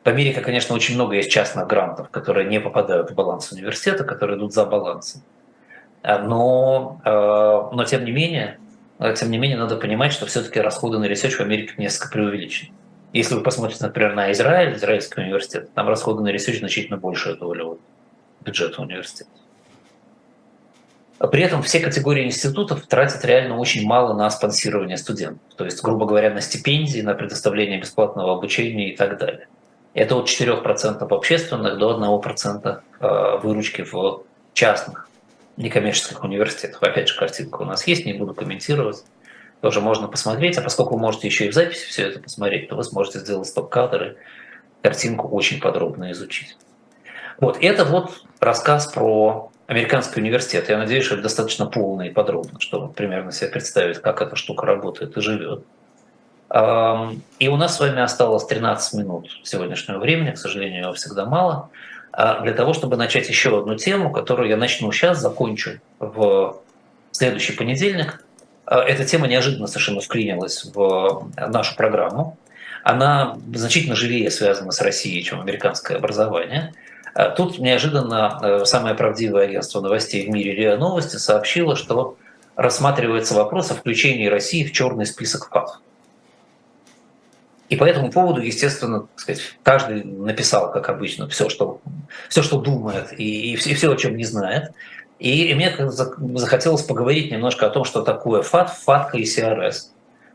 В 0.05 0.09
Америке, 0.09 0.41
конечно, 0.41 0.75
очень 0.75 0.95
много 0.95 1.17
есть 1.17 1.31
частных 1.31 1.67
грантов, 1.67 2.09
которые 2.09 2.49
не 2.49 2.61
попадают 2.61 3.11
в 3.11 3.15
баланс 3.15 3.53
университета, 3.53 4.05
которые 4.05 4.39
идут 4.39 4.55
за 4.55 4.65
балансом. 4.65 5.23
А, 6.03 6.19
но, 6.19 7.01
а, 7.05 7.71
но 7.73 7.85
тем 7.85 8.05
не 8.05 8.13
менее, 8.13 8.59
тем 9.17 9.31
не 9.31 9.39
менее, 9.39 9.59
надо 9.59 9.77
понимать, 9.77 10.13
что 10.13 10.27
все-таки 10.27 10.61
расходы 10.61 10.99
на 10.99 11.07
research 11.07 11.33
в 11.33 11.41
Америке 11.41 11.75
несколько 11.77 12.11
преувеличены. 12.13 12.73
Если 13.13 13.35
вы 13.35 13.43
посмотрите, 13.43 13.85
например, 13.85 14.15
на 14.15 14.33
Израиль, 14.33 14.75
Израильский 14.75 15.21
университет, 15.21 15.73
там 15.75 15.89
расходы 15.89 16.23
на 16.23 16.33
research 16.33 16.59
значительно 16.59 16.97
большая 16.97 17.35
доля 17.35 17.77
бюджета 18.41 18.83
университета. 18.83 19.31
При 21.19 21.43
этом 21.43 21.63
все 21.63 21.81
категории 21.81 22.27
институтов 22.27 22.87
тратят 22.87 23.25
реально 23.25 23.57
очень 23.59 23.85
мало 23.87 24.15
на 24.15 24.31
спонсирование 24.31 24.97
студентов. 24.97 25.43
То 25.57 25.65
есть, 25.65 25.83
грубо 25.83 26.07
говоря, 26.07 26.31
на 26.31 26.41
стипендии, 26.41 27.01
на 27.01 27.15
предоставление 27.15 27.81
бесплатного 27.81 28.33
обучения 28.33 28.93
и 28.93 28.97
так 28.97 29.19
далее. 29.19 29.49
Это 29.95 30.15
от 30.15 30.29
4% 30.29 31.07
общественных 31.11 31.79
до 31.79 31.99
1% 31.99 32.81
э, 33.01 33.39
выручки 33.43 33.83
в 33.83 34.23
частных 34.53 35.09
некоммерческих 35.57 36.23
университетах. 36.23 36.81
Опять 36.83 37.09
же, 37.09 37.19
картинка 37.19 37.63
у 37.63 37.65
нас 37.65 37.85
есть, 37.89 38.07
не 38.07 38.13
буду 38.13 38.33
комментировать. 38.33 39.03
Тоже 39.61 39.81
можно 39.81 40.07
посмотреть. 40.07 40.57
А 40.57 40.63
поскольку 40.63 40.95
вы 40.95 41.01
можете 41.01 41.27
еще 41.27 41.47
и 41.47 41.51
в 41.51 41.55
записи 41.55 41.85
все 41.87 42.05
это 42.05 42.21
посмотреть, 42.21 42.69
то 42.69 42.77
вы 42.77 42.85
сможете 42.85 43.19
сделать 43.19 43.49
стоп-кадр 43.49 44.05
и 44.05 44.17
картинку 44.83 45.27
очень 45.29 45.61
подробно 45.61 46.13
изучить. 46.13 46.57
Вот, 47.41 47.59
это 47.61 47.85
вот 47.85 48.23
рассказ 48.39 48.87
про 48.87 49.48
американский 49.69 50.21
университет. 50.21 50.69
Я 50.71 50.79
надеюсь, 50.79 51.05
что 51.05 51.15
это 51.15 51.25
достаточно 51.25 51.67
полно 51.67 52.03
и 52.03 52.11
подробно, 52.11 52.59
чтобы 52.59 52.93
примерно 52.93 53.31
себе 53.31 53.51
представить, 53.51 53.99
как 53.99 54.23
эта 54.23 54.35
штука 54.35 54.67
работает 54.67 55.17
и 55.17 55.21
живет. 55.21 55.63
И 57.39 57.49
у 57.49 57.57
нас 57.57 57.77
с 57.77 57.81
вами 57.81 58.01
осталось 58.01 58.47
13 58.47 58.95
минут 58.95 59.29
сегодняшнего 59.45 59.99
времени, 59.99 60.31
к 60.31 60.39
сожалению, 60.39 60.85
его 60.85 60.93
всегда 60.95 61.27
мало, 61.27 61.69
а 62.11 62.41
для 62.41 62.55
того, 62.55 62.73
чтобы 62.73 62.97
начать 62.97 63.29
еще 63.29 63.59
одну 63.59 63.77
тему, 63.77 64.11
которую 64.11 64.49
я 64.49 64.57
начну 64.57 64.91
сейчас, 64.91 65.21
закончу 65.21 65.79
в 66.01 66.57
следующий 67.13 67.53
понедельник. 67.53 68.25
А, 68.65 68.81
эта 68.81 69.05
тема 69.05 69.29
неожиданно 69.29 69.67
совершенно 69.67 70.01
вклинилась 70.01 70.65
в 70.65 71.31
нашу 71.37 71.77
программу. 71.77 72.39
Она 72.83 73.37
значительно 73.55 73.95
живее 73.95 74.31
связана 74.31 74.73
с 74.73 74.81
Россией, 74.81 75.23
чем 75.23 75.43
американское 75.43 75.99
образование– 75.99 76.73
тут 77.37 77.59
неожиданно 77.59 78.39
э, 78.41 78.65
самое 78.65 78.95
правдивое 78.95 79.47
агентство 79.47 79.81
новостей 79.81 80.25
в 80.25 80.31
мире 80.31 80.55
РИА 80.55 80.77
Новости 80.77 81.17
сообщило, 81.17 81.75
что 81.75 82.17
рассматривается 82.55 83.35
вопрос 83.35 83.73
о 83.73 83.75
включении 83.75 84.29
России 84.29 84.63
в 84.63 84.71
черный 84.71 85.05
список 85.05 85.49
ФАТ. 85.49 85.81
И 87.69 87.77
по 87.77 87.83
этому 87.83 88.13
поводу, 88.13 88.41
естественно, 88.41 89.09
сказать, 89.17 89.43
каждый 89.65 90.05
написал, 90.05 90.71
как 90.71 90.89
обычно, 90.89 91.29
все, 91.29 91.49
что, 91.49 91.81
все, 92.29 92.45
что 92.45 92.61
думает 92.61 93.13
и, 93.19 93.53
и, 93.53 93.57
все, 93.57 93.71
и 93.71 93.75
все, 93.75 93.93
о 93.93 93.97
чем 93.97 94.17
не 94.17 94.25
знает. 94.25 94.71
И 95.19 95.53
мне 95.55 95.75
захотелось 96.37 96.83
поговорить 96.83 97.33
немножко 97.33 97.67
о 97.67 97.71
том, 97.71 97.83
что 97.83 98.03
такое 98.03 98.43
ФАТ, 98.43 98.71
ФАТКА 98.71 99.19
и 99.19 99.25
СРС. 99.25 99.93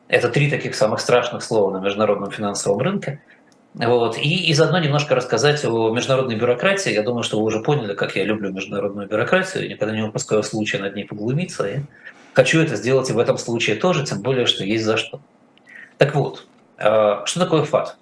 Это 0.10 0.28
три 0.28 0.50
таких 0.50 0.76
самых 0.76 1.00
страшных 1.00 1.44
слова 1.44 1.72
на 1.72 1.82
международном 1.82 2.30
финансовом 2.30 2.80
рынке– 2.80 3.22
вот. 3.76 4.18
И, 4.18 4.50
и 4.50 4.54
заодно 4.54 4.80
немножко 4.80 5.16
рассказать 5.16 5.66
о 5.66 5.92
международной 5.92 6.36
бюрократии. 6.36 6.92
Я 6.92 7.02
думаю, 7.02 7.24
что 7.24 7.40
вы 7.40 7.46
уже 7.46 7.60
поняли, 7.60 7.96
как 7.96 8.16
я 8.16 8.24
люблю 8.24 8.52
международную 8.52 9.08
бюрократию. 9.08 9.64
Я 9.64 9.70
никогда 9.70 9.96
не 9.96 10.04
упускаю 10.04 10.44
случая 10.44 10.80
над 10.80 10.96
ней 10.96 11.06
поглумиться. 11.06 11.68
И 11.68 11.80
хочу 12.34 12.62
это 12.62 12.76
сделать 12.76 13.10
и 13.10 13.14
в 13.14 13.20
этом 13.20 13.38
случае 13.38 13.76
тоже, 13.78 14.06
тем 14.06 14.22
более, 14.22 14.46
что 14.46 14.64
есть 14.64 14.86
за 14.86 14.98
что. 14.98 15.22
Так 15.98 16.14
вот, 16.14 16.46
э, 16.78 17.22
что 17.26 17.40
такое 17.40 17.64
ФАТ? 17.64 17.98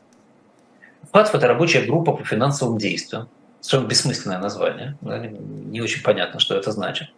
ФАТ– 1.13 1.29
это 1.35 1.47
рабочая 1.47 1.81
группа 1.81 2.13
по 2.13 2.23
финансовым 2.25 2.77
действиям. 2.77 3.29
Совершенно 3.61 3.87
бессмысленное 3.87 4.39
название. 4.39 4.97
Не 5.01 5.81
очень 5.81 6.01
понятно, 6.03 6.39
что 6.39 6.55
это 6.55 6.71
значит. 6.71 7.09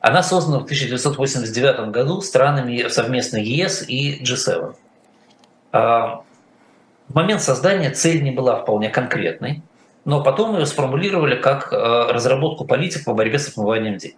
Она 0.00 0.22
создана 0.22 0.58
в 0.60 0.64
1989 0.64 1.90
году 1.90 2.20
странами 2.20 2.86
совместно 2.88 3.38
ЕС 3.38 3.84
и 3.88 4.22
G7. 4.22 4.74
В 7.08 7.14
момент 7.14 7.42
создания 7.42 7.90
цель 7.90 8.22
не 8.22 8.30
была 8.30 8.60
вполне 8.62 8.88
конкретной, 8.88 9.62
но 10.04 10.22
потом 10.22 10.56
ее 10.56 10.66
сформулировали 10.66 11.36
как 11.36 11.72
э, 11.72 11.76
разработку 11.76 12.64
политик 12.64 13.04
по 13.04 13.14
борьбе 13.14 13.38
с 13.38 13.48
отмыванием 13.48 13.98
денег. 13.98 14.16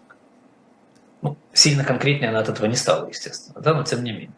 Ну, 1.23 1.37
сильно 1.53 1.85
конкретнее 1.85 2.31
она 2.31 2.41
от 2.41 2.49
этого 2.49 2.67
не 2.67 2.77
стала, 2.77 3.09
естественно, 3.09 3.61
да, 3.61 3.75
но 3.75 3.83
тем 3.83 4.05
не 4.05 4.13
менее. 4.13 4.31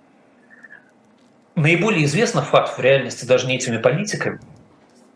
Наиболее 1.55 2.05
известна 2.07 2.43
факт 2.43 2.79
в 2.79 2.81
реальности 2.81 3.25
даже 3.25 3.47
не 3.47 3.57
этими 3.57 3.79
политиками, 3.79 4.41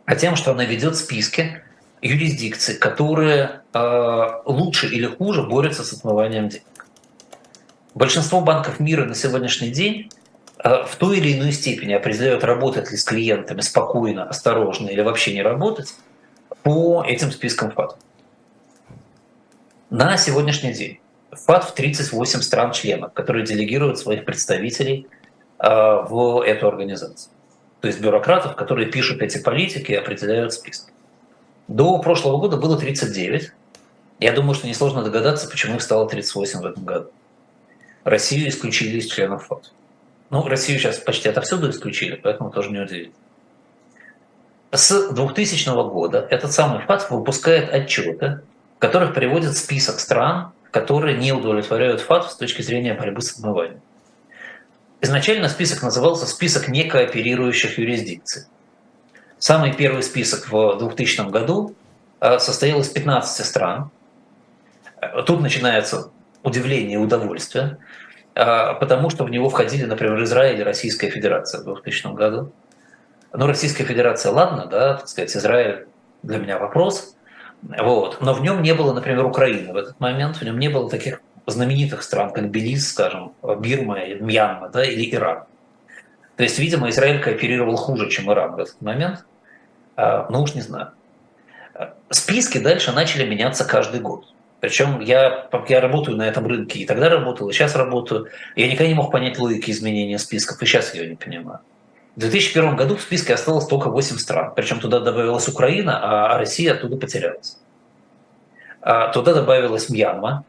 а 0.04 0.14
тем, 0.14 0.36
что 0.36 0.50
она 0.52 0.64
ведет 0.64 0.96
списки 0.96 1.62
юрисдикций, 2.02 2.76
которые 2.76 3.62
э, 3.72 4.26
лучше 4.44 4.88
или 4.88 5.06
хуже 5.06 5.42
борются 5.42 5.84
с 5.84 5.92
отмыванием 5.92 6.48
денег. 6.48 6.66
Большинство 7.94 8.40
банков 8.40 8.80
мира 8.80 9.04
на 9.04 9.14
сегодняшний 9.14 9.70
день 9.70 10.10
в 10.64 10.96
той 10.96 11.18
или 11.18 11.38
иной 11.38 11.52
степени 11.52 11.92
определяют, 11.92 12.42
работать 12.42 12.90
ли 12.90 12.96
с 12.96 13.04
клиентами 13.04 13.60
спокойно, 13.60 14.24
осторожно 14.24 14.88
или 14.88 15.02
вообще 15.02 15.34
не 15.34 15.42
работать 15.42 15.94
по 16.62 17.04
этим 17.06 17.30
спискам 17.30 17.70
ФАТ. 17.70 17.98
На 19.90 20.16
сегодняшний 20.16 20.72
день 20.72 21.00
ФАТ 21.32 21.64
в 21.64 21.74
38 21.74 22.40
стран-членов, 22.40 23.12
которые 23.12 23.44
делегируют 23.44 23.98
своих 23.98 24.24
представителей 24.24 25.06
э, 25.58 25.68
в 25.68 26.42
эту 26.42 26.66
организацию. 26.66 27.30
То 27.82 27.88
есть 27.88 28.00
бюрократов, 28.00 28.56
которые 28.56 28.90
пишут 28.90 29.20
эти 29.20 29.36
политики 29.36 29.92
и 29.92 29.96
определяют 29.96 30.54
списки. 30.54 30.90
До 31.68 31.98
прошлого 31.98 32.38
года 32.38 32.56
было 32.56 32.78
39. 32.78 33.52
Я 34.20 34.32
думаю, 34.32 34.54
что 34.54 34.66
несложно 34.66 35.02
догадаться, 35.02 35.46
почему 35.46 35.76
их 35.76 35.82
стало 35.82 36.08
38 36.08 36.60
в 36.60 36.64
этом 36.64 36.84
году. 36.86 37.10
Россию 38.04 38.48
исключили 38.48 38.96
из 38.96 39.06
членов 39.06 39.46
ФАТ. 39.46 39.70
Ну, 40.34 40.44
Россию 40.48 40.80
сейчас 40.80 40.96
почти 40.96 41.28
отовсюду 41.28 41.70
исключили, 41.70 42.16
поэтому 42.16 42.50
тоже 42.50 42.72
не 42.72 42.80
удивительно. 42.80 43.14
с 44.72 45.12
2000 45.12 45.88
года 45.88 46.26
этот 46.28 46.50
самый 46.50 46.84
ФАТФ 46.84 47.12
выпускает 47.12 47.72
отчеты, 47.72 48.40
в 48.76 48.80
которых 48.80 49.14
приводит 49.14 49.56
список 49.56 50.00
стран, 50.00 50.50
которые 50.72 51.16
не 51.18 51.32
удовлетворяют 51.32 52.00
ФАТФ 52.00 52.32
с 52.32 52.34
точки 52.34 52.62
зрения 52.62 52.94
борьбы 52.94 53.22
с 53.22 53.30
отмыванием. 53.30 53.80
Изначально 55.02 55.48
список 55.48 55.84
назывался 55.84 56.26
«Список 56.26 56.66
некооперирующих 56.66 57.78
юрисдикций». 57.78 58.46
Самый 59.38 59.72
первый 59.72 60.02
список 60.02 60.50
в 60.50 60.78
2000 60.78 61.30
году 61.30 61.76
э, 62.18 62.40
состоял 62.40 62.80
из 62.80 62.88
15 62.88 63.46
стран. 63.46 63.90
Тут 65.26 65.40
начинается 65.42 66.10
удивление 66.42 66.94
и 66.94 67.00
удовольствие, 67.00 67.78
э, 67.78 68.03
потому 68.34 69.10
что 69.10 69.24
в 69.24 69.30
него 69.30 69.48
входили, 69.48 69.84
например, 69.84 70.22
Израиль 70.24 70.60
и 70.60 70.62
Российская 70.62 71.10
Федерация 71.10 71.60
в 71.60 71.64
2000 71.64 72.14
году. 72.14 72.52
Ну, 73.32 73.46
Российская 73.46 73.84
Федерация, 73.84 74.32
ладно, 74.32 74.66
да, 74.66 74.94
так 74.94 75.08
сказать, 75.08 75.36
Израиль 75.36 75.86
для 76.22 76.38
меня 76.38 76.58
вопрос, 76.58 77.16
вот. 77.62 78.20
Но 78.20 78.34
в 78.34 78.42
нем 78.42 78.62
не 78.62 78.74
было, 78.74 78.92
например, 78.92 79.24
Украины 79.24 79.72
в 79.72 79.76
этот 79.76 79.98
момент, 80.00 80.36
в 80.36 80.42
нем 80.42 80.58
не 80.58 80.68
было 80.68 80.88
таких 80.88 81.20
знаменитых 81.46 82.02
стран, 82.02 82.32
как 82.32 82.50
Белиз, 82.50 82.90
скажем, 82.90 83.34
Бирма, 83.42 83.98
Мьянма 84.20 84.68
да, 84.68 84.84
или 84.84 85.14
Иран. 85.14 85.44
То 86.36 86.42
есть, 86.42 86.58
видимо, 86.58 86.88
Израиль 86.90 87.20
кооперировал 87.20 87.76
хуже, 87.76 88.10
чем 88.10 88.30
Иран 88.32 88.56
в 88.56 88.58
этот 88.58 88.80
момент. 88.80 89.24
А, 89.96 90.26
ну 90.30 90.42
уж 90.42 90.54
не 90.54 90.62
знаю. 90.62 90.90
Списки 92.10 92.58
дальше 92.58 92.92
начали 92.92 93.26
меняться 93.26 93.64
каждый 93.64 94.00
год. 94.00 94.26
Причем 94.64 95.00
я, 95.00 95.46
я 95.68 95.80
работаю 95.82 96.16
на 96.16 96.22
этом 96.22 96.46
рынке, 96.46 96.78
и 96.78 96.86
тогда 96.86 97.10
работал, 97.10 97.50
и 97.50 97.52
сейчас 97.52 97.76
работаю. 97.76 98.28
Я 98.56 98.66
никогда 98.66 98.86
не 98.86 98.94
мог 98.94 99.12
понять 99.12 99.38
логики 99.38 99.70
изменения 99.70 100.18
списков, 100.18 100.62
и 100.62 100.64
сейчас 100.64 100.94
ее 100.94 101.06
не 101.06 101.16
понимаю. 101.16 101.58
В 102.16 102.20
2001 102.20 102.74
году 102.74 102.96
в 102.96 103.02
списке 103.02 103.34
осталось 103.34 103.66
только 103.66 103.90
8 103.90 104.16
стран, 104.16 104.54
причем 104.56 104.80
туда 104.80 105.00
добавилась 105.00 105.48
Украина, 105.48 106.32
а 106.32 106.38
Россия 106.38 106.72
оттуда 106.72 106.96
потерялась. 106.96 107.58
А 108.80 109.08
туда 109.08 109.34
добавилась 109.34 109.90
Мьянма, 109.90 110.46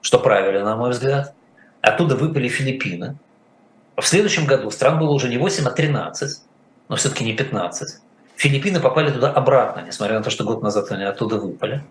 что 0.00 0.18
правильно, 0.18 0.64
на 0.64 0.74
мой 0.74 0.90
взгляд. 0.90 1.32
Оттуда 1.82 2.16
выпали 2.16 2.48
Филиппины. 2.48 3.14
В 3.96 4.04
следующем 4.04 4.44
году 4.44 4.72
стран 4.72 4.98
было 4.98 5.12
уже 5.12 5.28
не 5.28 5.38
8, 5.38 5.64
а 5.68 5.70
13, 5.70 6.42
но 6.88 6.96
все-таки 6.96 7.22
не 7.22 7.34
15. 7.34 8.00
Филиппины 8.34 8.80
попали 8.80 9.12
туда 9.12 9.30
обратно, 9.30 9.84
несмотря 9.86 10.18
на 10.18 10.24
то, 10.24 10.30
что 10.30 10.42
год 10.42 10.62
назад 10.62 10.90
они 10.90 11.04
оттуда 11.04 11.36
выпали. 11.36 11.84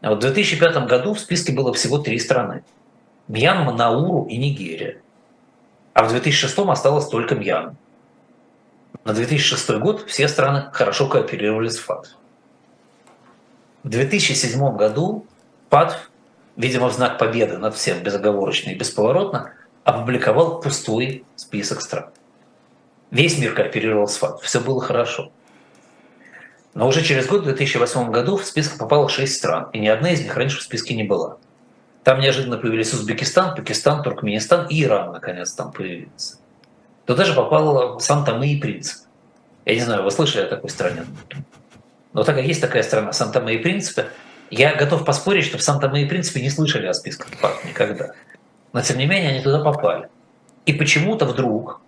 А 0.00 0.14
в 0.14 0.18
2005 0.18 0.86
году 0.86 1.14
в 1.14 1.20
списке 1.20 1.52
было 1.52 1.72
всего 1.74 1.98
три 1.98 2.18
страны. 2.18 2.64
Мьянма, 3.28 3.72
Науру 3.72 4.26
и 4.26 4.36
Нигерия. 4.36 5.00
А 5.92 6.04
в 6.04 6.10
2006 6.10 6.58
осталось 6.58 7.08
только 7.08 7.34
Мьянма. 7.34 7.76
На 9.04 9.12
2006 9.12 9.70
год 9.78 10.08
все 10.08 10.28
страны 10.28 10.70
хорошо 10.72 11.06
кооперировали 11.06 11.68
с 11.68 11.78
ФАТ. 11.78 12.16
В 13.82 13.88
2007 13.88 14.76
году 14.76 15.26
ФАТ, 15.70 16.10
видимо, 16.56 16.88
в 16.88 16.92
знак 16.92 17.18
победы 17.18 17.58
над 17.58 17.74
всем 17.74 18.02
безоговорочно 18.02 18.70
и 18.70 18.74
бесповоротно, 18.74 19.52
опубликовал 19.84 20.60
пустой 20.60 21.24
список 21.36 21.80
стран. 21.80 22.10
Весь 23.10 23.38
мир 23.38 23.54
кооперировал 23.54 24.06
с 24.06 24.16
ФАТ, 24.16 24.40
все 24.42 24.60
было 24.60 24.80
хорошо. 24.80 25.32
Но 26.74 26.86
уже 26.86 27.02
через 27.02 27.26
год, 27.26 27.40
в 27.40 27.44
2008 27.44 28.10
году, 28.10 28.36
в 28.36 28.44
список 28.44 28.78
попало 28.78 29.08
6 29.08 29.34
стран, 29.34 29.68
и 29.72 29.78
ни 29.78 29.88
одна 29.88 30.10
из 30.12 30.22
них 30.22 30.36
раньше 30.36 30.58
в 30.58 30.62
списке 30.62 30.94
не 30.94 31.04
была. 31.04 31.36
Там 32.04 32.20
неожиданно 32.20 32.56
появились 32.56 32.92
Узбекистан, 32.94 33.54
Пакистан, 33.54 34.02
Туркменистан 34.02 34.66
и 34.68 34.84
Иран, 34.84 35.12
наконец, 35.12 35.52
там 35.52 35.72
появился. 35.72 36.36
Туда 37.04 37.24
же 37.24 37.34
попал 37.34 37.98
Сан-Томе 38.00 38.52
и 38.52 38.60
Принцип. 38.60 39.04
Я 39.66 39.74
не 39.74 39.80
знаю, 39.80 40.04
вы 40.04 40.10
слышали 40.10 40.44
о 40.44 40.46
такой 40.46 40.70
стране? 40.70 41.04
Но 42.12 42.24
так 42.24 42.36
как 42.36 42.44
есть 42.44 42.60
такая 42.60 42.82
страна, 42.82 43.12
Сан-Томе 43.12 43.54
и 43.54 43.58
Принципе, 43.58 44.06
я 44.50 44.74
готов 44.74 45.04
поспорить, 45.04 45.44
что 45.44 45.58
в 45.58 45.62
Сан-Томе 45.62 46.02
и 46.02 46.06
Принципе 46.06 46.40
не 46.40 46.50
слышали 46.50 46.86
о 46.86 46.94
списках 46.94 47.28
никогда. 47.64 48.12
Но 48.72 48.80
тем 48.80 48.98
не 48.98 49.06
менее 49.06 49.30
они 49.30 49.42
туда 49.42 49.62
попали. 49.62 50.08
И 50.66 50.72
почему-то 50.72 51.24
вдруг, 51.26 51.80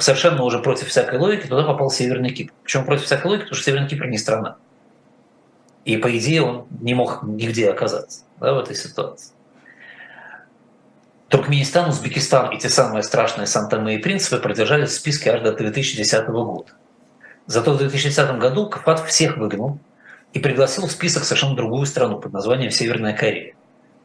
совершенно 0.00 0.42
уже 0.42 0.58
против 0.58 0.88
всякой 0.88 1.18
логики, 1.18 1.46
туда 1.46 1.62
попал 1.64 1.90
Северный 1.90 2.30
Кипр. 2.30 2.52
Почему 2.62 2.84
против 2.84 3.04
всякой 3.04 3.26
логики? 3.28 3.44
Потому 3.44 3.56
что 3.56 3.64
Северный 3.64 3.88
Кипр 3.88 4.06
не 4.06 4.18
страна. 4.18 4.56
И 5.84 5.96
по 5.96 6.16
идее 6.16 6.42
он 6.42 6.66
не 6.80 6.94
мог 6.94 7.22
нигде 7.22 7.70
оказаться 7.70 8.24
да, 8.40 8.52
в 8.52 8.58
этой 8.58 8.74
ситуации. 8.74 9.32
Туркменистан, 11.28 11.90
Узбекистан 11.90 12.50
и 12.52 12.58
те 12.58 12.68
самые 12.68 13.02
страшные 13.02 13.46
Сантаме 13.46 13.96
и 13.96 13.98
Принципы 13.98 14.38
продержались 14.38 14.90
в 14.90 14.94
списке 14.94 15.30
аж 15.30 15.42
до 15.42 15.52
2010 15.52 16.28
года. 16.28 16.72
Зато 17.46 17.72
в 17.72 17.78
2010 17.78 18.38
году 18.38 18.68
Кафат 18.68 19.00
всех 19.06 19.36
выгнал 19.36 19.78
и 20.32 20.38
пригласил 20.38 20.86
в 20.86 20.90
список 20.90 21.24
совершенно 21.24 21.56
другую 21.56 21.86
страну 21.86 22.18
под 22.18 22.32
названием 22.32 22.70
Северная 22.70 23.14
Корея. 23.14 23.54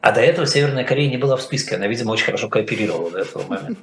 А 0.00 0.12
до 0.12 0.20
этого 0.20 0.46
Северная 0.46 0.84
Корея 0.84 1.10
не 1.10 1.16
была 1.16 1.36
в 1.36 1.42
списке, 1.42 1.76
она, 1.76 1.86
видимо, 1.86 2.12
очень 2.12 2.26
хорошо 2.26 2.48
кооперировала 2.48 3.10
до 3.10 3.18
этого 3.20 3.42
момента. 3.46 3.82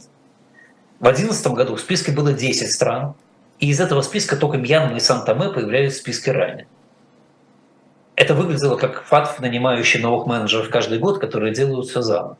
В 1.01 1.03
2011 1.03 1.47
году 1.53 1.75
в 1.77 1.79
списке 1.79 2.11
было 2.11 2.31
10 2.31 2.71
стран, 2.71 3.15
и 3.57 3.69
из 3.69 3.79
этого 3.79 4.03
списка 4.03 4.37
только 4.37 4.57
Мьянма 4.59 4.97
и 4.97 4.99
Сан-Томе 4.99 5.49
появлялись 5.49 5.93
в 5.93 5.97
списке 5.97 6.31
ранее. 6.31 6.67
Это 8.15 8.35
выглядело 8.35 8.75
как 8.77 9.03
ФАТФ, 9.05 9.39
нанимающий 9.39 9.99
новых 9.99 10.27
менеджеров 10.27 10.69
каждый 10.69 10.99
год, 10.99 11.17
которые 11.17 11.55
делают 11.55 11.87
все 11.87 12.03
заново. 12.03 12.37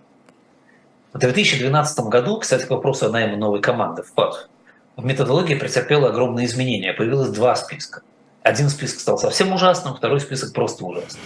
В 1.12 1.18
2012 1.18 2.06
году, 2.06 2.38
кстати, 2.38 2.68
к 2.68 2.70
вопросу 2.70 3.08
о 3.08 3.10
найме 3.10 3.36
новой 3.36 3.62
команды 3.62 4.04
в 4.04 4.14
ПАД, 4.14 4.48
в 4.96 5.04
методологии 5.04 5.56
претерпела 5.56 6.10
огромные 6.10 6.46
изменения. 6.46 6.94
Появилось 6.94 7.30
два 7.30 7.56
списка. 7.56 8.04
Один 8.44 8.70
список 8.70 9.00
стал 9.00 9.18
совсем 9.18 9.52
ужасным, 9.52 9.96
второй 9.96 10.20
список 10.20 10.54
просто 10.54 10.86
ужасным. 10.86 11.24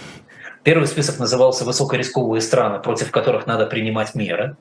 Первый 0.64 0.88
список 0.88 1.20
назывался 1.20 1.66
«Высокорисковые 1.66 2.40
страны, 2.40 2.80
против 2.80 3.12
которых 3.12 3.46
надо 3.46 3.66
принимать 3.66 4.16
меры». 4.16 4.56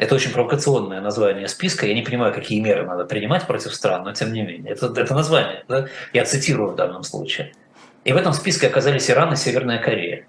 Это 0.00 0.14
очень 0.14 0.32
провокационное 0.32 1.02
название 1.02 1.46
списка. 1.46 1.86
Я 1.86 1.92
не 1.92 2.00
понимаю, 2.00 2.32
какие 2.32 2.58
меры 2.58 2.86
надо 2.86 3.04
принимать 3.04 3.46
против 3.46 3.74
стран, 3.74 4.02
но 4.04 4.12
тем 4.12 4.32
не 4.32 4.40
менее. 4.40 4.72
Это, 4.72 4.86
это 4.86 5.14
название. 5.14 5.62
Да? 5.68 5.88
Я 6.14 6.24
цитирую 6.24 6.70
в 6.70 6.74
данном 6.74 7.02
случае. 7.02 7.52
И 8.04 8.14
в 8.14 8.16
этом 8.16 8.32
списке 8.32 8.68
оказались 8.68 9.10
Иран 9.10 9.34
и 9.34 9.36
Северная 9.36 9.78
Корея. 9.78 10.24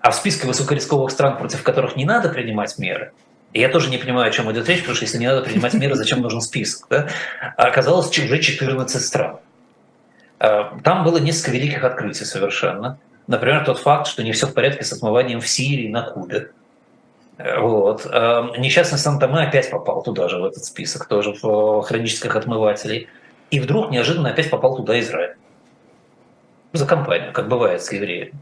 А 0.00 0.10
в 0.10 0.16
списке 0.16 0.48
высокорисковых 0.48 1.12
стран, 1.12 1.38
против 1.38 1.62
которых 1.62 1.94
не 1.94 2.04
надо 2.04 2.28
принимать 2.28 2.76
меры, 2.76 3.12
и 3.52 3.60
я 3.60 3.68
тоже 3.68 3.88
не 3.88 3.98
понимаю, 3.98 4.30
о 4.30 4.32
чем 4.32 4.50
идет 4.50 4.68
речь, 4.68 4.80
потому 4.80 4.96
что 4.96 5.04
если 5.04 5.18
не 5.18 5.28
надо 5.28 5.42
принимать 5.42 5.74
меры, 5.74 5.94
зачем 5.94 6.20
нужен 6.20 6.40
список? 6.40 6.88
Да? 6.90 7.06
А 7.56 7.68
оказалось 7.68 8.10
уже 8.18 8.40
14 8.40 9.00
стран. 9.00 9.38
А, 10.40 10.76
там 10.82 11.04
было 11.04 11.18
несколько 11.18 11.52
великих 11.52 11.84
открытий 11.84 12.24
совершенно. 12.24 12.98
Например, 13.28 13.64
тот 13.64 13.78
факт, 13.78 14.08
что 14.08 14.24
не 14.24 14.32
все 14.32 14.48
в 14.48 14.54
порядке 14.54 14.82
с 14.82 14.92
отмыванием 14.92 15.40
в 15.40 15.46
Сирии, 15.46 15.88
на 15.88 16.02
Кубе. 16.02 16.50
Вот. 17.38 18.06
А, 18.10 18.50
несчастный 18.56 18.98
Сан-Томе 18.98 19.40
опять 19.40 19.70
попал 19.70 20.02
туда 20.02 20.28
же, 20.28 20.38
в 20.38 20.44
этот 20.44 20.64
список, 20.64 21.06
тоже 21.06 21.34
в 21.42 21.82
хронических 21.82 22.36
отмывателей. 22.36 23.08
И 23.50 23.60
вдруг 23.60 23.90
неожиданно 23.90 24.30
опять 24.30 24.50
попал 24.50 24.76
туда 24.76 24.98
Израиль. 25.00 25.36
За 26.72 26.86
компанию, 26.86 27.32
как 27.32 27.48
бывает 27.48 27.82
с 27.82 27.92
евреями. 27.92 28.34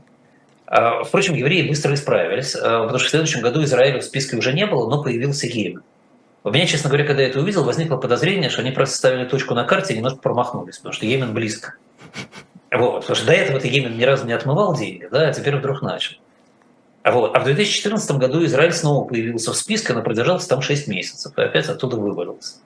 А, 0.67 1.05
впрочем, 1.05 1.35
евреи 1.35 1.69
быстро 1.69 1.95
исправились, 1.95 2.55
а, 2.55 2.83
потому 2.83 2.99
что 2.99 3.09
в 3.09 3.11
следующем 3.11 3.41
году 3.41 3.63
Израиля 3.65 4.01
в 4.01 4.05
списке 4.05 4.37
уже 4.37 4.53
не 4.53 4.67
было, 4.67 4.89
но 4.89 5.03
появился 5.03 5.47
Йемен. 5.47 5.83
У 6.45 6.51
меня, 6.51 6.67
честно 6.67 6.89
говоря, 6.89 7.07
когда 7.07 7.23
я 7.23 7.29
это 7.29 7.41
увидел, 7.41 7.65
возникло 7.65 7.97
подозрение, 7.97 8.51
что 8.51 8.63
они 8.63 8.73
просто 8.73 8.97
ставили 8.97 9.27
точку 9.27 9.55
на 9.55 9.65
карте 9.65 9.93
и 9.93 9.97
немножко 9.97 10.19
промахнулись, 10.21 10.79
потому 10.79 10.93
что 10.93 11.07
Йемен 11.07 11.35
близко. 11.35 11.75
Вот, 12.71 13.01
потому 13.01 13.17
что 13.17 13.27
до 13.27 13.33
этого 13.33 13.59
Йемен 13.59 13.97
ни 13.97 14.03
разу 14.03 14.27
не 14.27 14.33
отмывал 14.33 14.75
деньги, 14.75 15.07
да, 15.11 15.29
а 15.29 15.33
теперь 15.33 15.57
вдруг 15.57 15.83
начал. 15.83 16.17
Вот. 17.05 17.37
А 17.37 17.41
в 17.41 17.45
2014 17.45 18.13
году 18.13 18.45
Израиль 18.45 18.73
снова 18.73 19.07
появился 19.07 19.53
в 19.53 19.57
списке, 19.57 19.93
но 19.93 20.03
продержался 20.03 20.49
там 20.49 20.63
6 20.63 20.87
месяцев, 20.89 21.37
и 21.37 21.43
опять 21.43 21.69
оттуда 21.69 21.97
вывалился. 21.97 22.57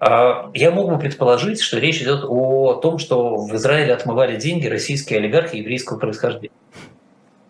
А, 0.00 0.50
я 0.54 0.70
мог 0.70 0.90
бы 0.90 0.98
предположить, 0.98 1.60
что 1.60 1.78
речь 1.78 2.00
идет 2.00 2.24
о 2.24 2.74
том, 2.74 2.98
что 2.98 3.36
в 3.36 3.54
Израиле 3.54 3.94
отмывали 3.94 4.36
деньги 4.36 4.66
российские 4.66 5.18
олигархи 5.18 5.56
еврейского 5.56 5.98
происхождения. 5.98 6.54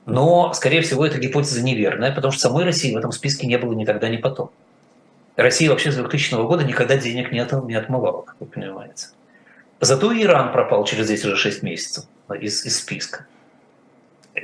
Но, 0.05 0.53
скорее 0.53 0.83
всего, 0.83 1.07
эта 1.07 1.19
гипотеза 1.19 1.63
неверная, 1.63 2.13
потому 2.13 2.33
что 2.33 2.41
самой 2.41 2.65
России 2.65 2.93
в 2.93 2.99
этом 2.99 3.13
списке 3.13 3.47
не 3.47 3.57
было 3.57 3.73
ни 3.73 3.85
тогда, 3.85 4.09
ни 4.09 4.17
потом. 4.17 4.51
Россия 5.37 5.71
вообще 5.71 5.93
с 5.93 5.97
2000 5.97 6.47
года 6.47 6.65
никогда 6.65 6.97
денег 6.97 7.31
не, 7.31 7.39
отмывала, 7.39 8.23
как 8.23 8.37
вы 8.41 8.47
понимаете. 8.47 9.07
Зато 9.81 10.13
Иран 10.13 10.53
пропал 10.53 10.85
через 10.85 11.09
эти 11.09 11.27
же 11.27 11.37
6 11.37 11.63
месяцев 11.63 12.05
из, 12.39 12.67
из 12.67 12.79
списка. 12.79 13.27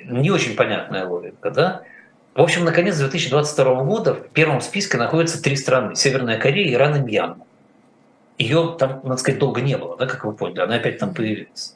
Не 0.04 0.30
очень 0.30 0.56
понятная 0.56 1.06
логика, 1.06 1.50
да? 1.50 1.82
В 2.34 2.42
общем, 2.42 2.64
наконец, 2.64 2.98
2022 2.98 3.82
года 3.84 4.14
в 4.14 4.28
первом 4.28 4.60
списке 4.60 4.98
находятся 4.98 5.42
три 5.42 5.56
страны. 5.56 5.96
Северная 5.96 6.38
Корея, 6.38 6.72
Иран 6.74 6.96
и 6.96 7.00
Мьянма. 7.00 7.46
Ее 8.36 8.76
там, 8.78 9.00
надо 9.04 9.16
сказать, 9.16 9.40
долго 9.40 9.62
не 9.62 9.78
было, 9.78 9.96
да, 9.96 10.06
как 10.06 10.24
вы 10.24 10.34
поняли, 10.34 10.60
она 10.60 10.74
опять 10.76 10.98
там 10.98 11.14
появилась. 11.14 11.74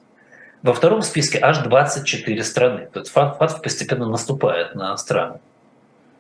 Во 0.63 0.75
втором 0.75 1.01
списке 1.01 1.39
аж 1.41 1.59
24 1.59 2.45
страны. 2.45 2.89
Есть 2.95 3.11
ФАТФ 3.11 3.63
постепенно 3.63 4.07
наступает 4.07 4.75
на 4.75 4.95
страны. 4.99 5.41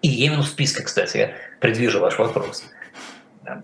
И 0.00 0.08
Йемен 0.08 0.40
в 0.40 0.46
списке, 0.46 0.82
кстати, 0.82 1.16
я 1.18 1.30
предвижу 1.60 2.00
ваш 2.00 2.18
вопрос. 2.18 2.64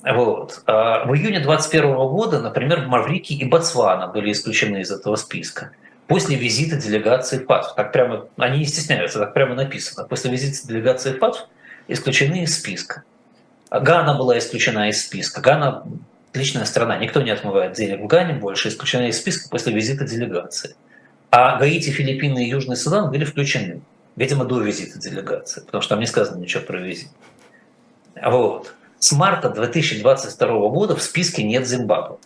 Вот. 0.04 0.62
А 0.66 1.06
в 1.06 1.14
июне 1.14 1.40
2021 1.40 1.94
года, 1.94 2.40
например, 2.40 2.86
Маврикий 2.86 3.38
и 3.38 3.44
Ботсвана 3.46 4.08
были 4.08 4.32
исключены 4.32 4.82
из 4.82 4.90
этого 4.90 5.16
списка 5.16 5.70
после 6.06 6.36
визита 6.36 6.76
делегации 6.76 7.44
ФАТФ. 7.44 7.74
Так 7.74 7.92
прямо, 7.92 8.26
они 8.36 8.58
не 8.60 8.66
стесняются, 8.66 9.18
так 9.18 9.34
прямо 9.34 9.54
написано. 9.54 10.06
После 10.06 10.30
визита 10.30 10.66
делегации 10.66 11.12
ФАТФ 11.12 11.46
исключены 11.88 12.42
из 12.42 12.58
списка. 12.58 13.02
Гана 13.70 14.14
была 14.14 14.38
исключена 14.38 14.88
из 14.88 15.04
списка. 15.04 15.40
Гана– 15.40 15.84
отличная 16.30 16.66
страна, 16.66 16.98
никто 16.98 17.22
не 17.22 17.30
отмывает 17.30 17.72
денег 17.72 18.00
в 18.00 18.06
Гане 18.06 18.34
больше, 18.34 18.68
исключена 18.68 19.08
из 19.08 19.18
списка 19.18 19.48
после 19.48 19.72
визита 19.72 20.04
делегации. 20.04 20.76
А 21.30 21.58
Гаити, 21.58 21.90
Филиппины 21.90 22.44
и 22.44 22.48
Южный 22.48 22.76
Судан 22.76 23.10
были 23.10 23.24
включены, 23.24 23.80
видимо, 24.14 24.44
до 24.44 24.60
визита 24.60 24.98
делегации, 24.98 25.62
потому 25.62 25.82
что 25.82 25.90
там 25.90 26.00
не 26.00 26.06
сказано 26.06 26.38
ничего 26.38 26.62
про 26.62 26.78
визит. 26.78 27.08
Вот. 28.22 28.74
С 28.98 29.12
марта 29.12 29.50
2022 29.50 30.68
года 30.68 30.94
в 30.94 31.02
списке 31.02 31.42
нет 31.42 31.66
Зимбабве. 31.66 32.16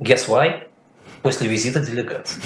Guess 0.00 0.28
why? 0.28 0.66
После 1.24 1.48
визита 1.48 1.80
делегации. 1.80 2.42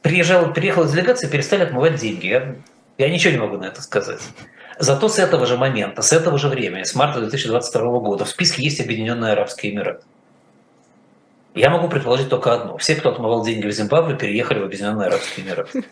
Приезжал, 0.00 0.50
приехала 0.54 0.88
делегация, 0.88 1.28
перестали 1.28 1.64
отмывать 1.64 1.96
деньги. 1.96 2.26
Я, 2.26 2.56
я 2.96 3.10
ничего 3.10 3.34
не 3.34 3.38
могу 3.38 3.58
на 3.58 3.66
это 3.66 3.82
сказать. 3.82 4.22
Зато 4.78 5.10
с 5.10 5.18
этого 5.18 5.44
же 5.44 5.58
момента, 5.58 6.00
с 6.00 6.14
этого 6.14 6.38
же 6.38 6.48
времени, 6.48 6.84
с 6.84 6.94
марта 6.94 7.20
2022 7.20 7.98
года, 7.98 8.24
в 8.24 8.30
списке 8.30 8.62
есть 8.62 8.80
Объединенные 8.80 9.32
Арабские 9.32 9.74
Эмираты. 9.74 10.06
Я 11.54 11.68
могу 11.68 11.86
предположить 11.88 12.30
только 12.30 12.54
одно. 12.54 12.78
Все, 12.78 12.96
кто 12.96 13.10
отмывал 13.10 13.44
деньги 13.44 13.66
в 13.66 13.70
Зимбабве, 13.70 14.16
переехали 14.16 14.60
в 14.60 14.64
Объединенные 14.64 15.08
Арабские 15.08 15.44
Эмираты. 15.44 15.84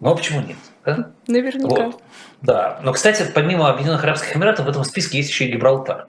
Ну 0.00 0.10
а 0.10 0.16
почему 0.16 0.40
нет? 0.40 0.56
Да? 0.86 1.10
Наверняка. 1.26 1.68
Вот. 1.68 2.02
Да. 2.40 2.80
Но, 2.82 2.94
кстати, 2.94 3.30
помимо 3.34 3.68
Объединенных 3.68 4.04
Арабских 4.04 4.34
Эмиратов, 4.34 4.64
в 4.64 4.70
этом 4.70 4.84
списке 4.84 5.18
есть 5.18 5.28
еще 5.28 5.44
и 5.44 5.52
Гибралтар. 5.52 6.06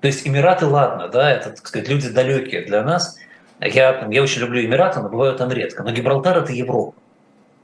То 0.00 0.06
есть 0.06 0.26
Эмираты, 0.26 0.66
ладно, 0.66 1.08
да, 1.08 1.30
это, 1.30 1.50
так 1.50 1.66
сказать, 1.66 1.88
люди 1.88 2.08
далекие 2.08 2.64
для 2.64 2.82
нас. 2.82 3.16
Я, 3.60 4.06
я 4.08 4.22
очень 4.22 4.40
люблю 4.40 4.64
Эмираты, 4.64 5.00
но 5.00 5.08
бываю 5.08 5.34
там 5.36 5.50
редко. 5.50 5.82
Но 5.82 5.90
Гибралтар– 5.90 6.38
это 6.38 6.52
Европа. 6.52 6.94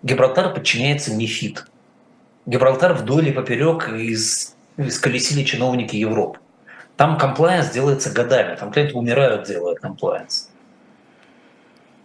Гибралтар 0.03 0.53
подчиняется 0.53 1.15
МИФИД. 1.15 1.67
Гибралтар 2.47 2.95
вдоль 2.95 3.29
и 3.29 3.33
поперек 3.33 3.89
из, 3.89 4.55
исколесили 4.77 5.45
чиновники 5.45 5.97
Европы. 5.97 6.41
Там 6.97 7.19
комплайенс 7.19 7.71
делается 7.71 8.13
годами, 8.13 8.57
там 8.57 8.71
клиенты 8.71 8.95
умирают, 8.95 9.47
делая 9.47 9.75
комплайенс. 9.75 10.51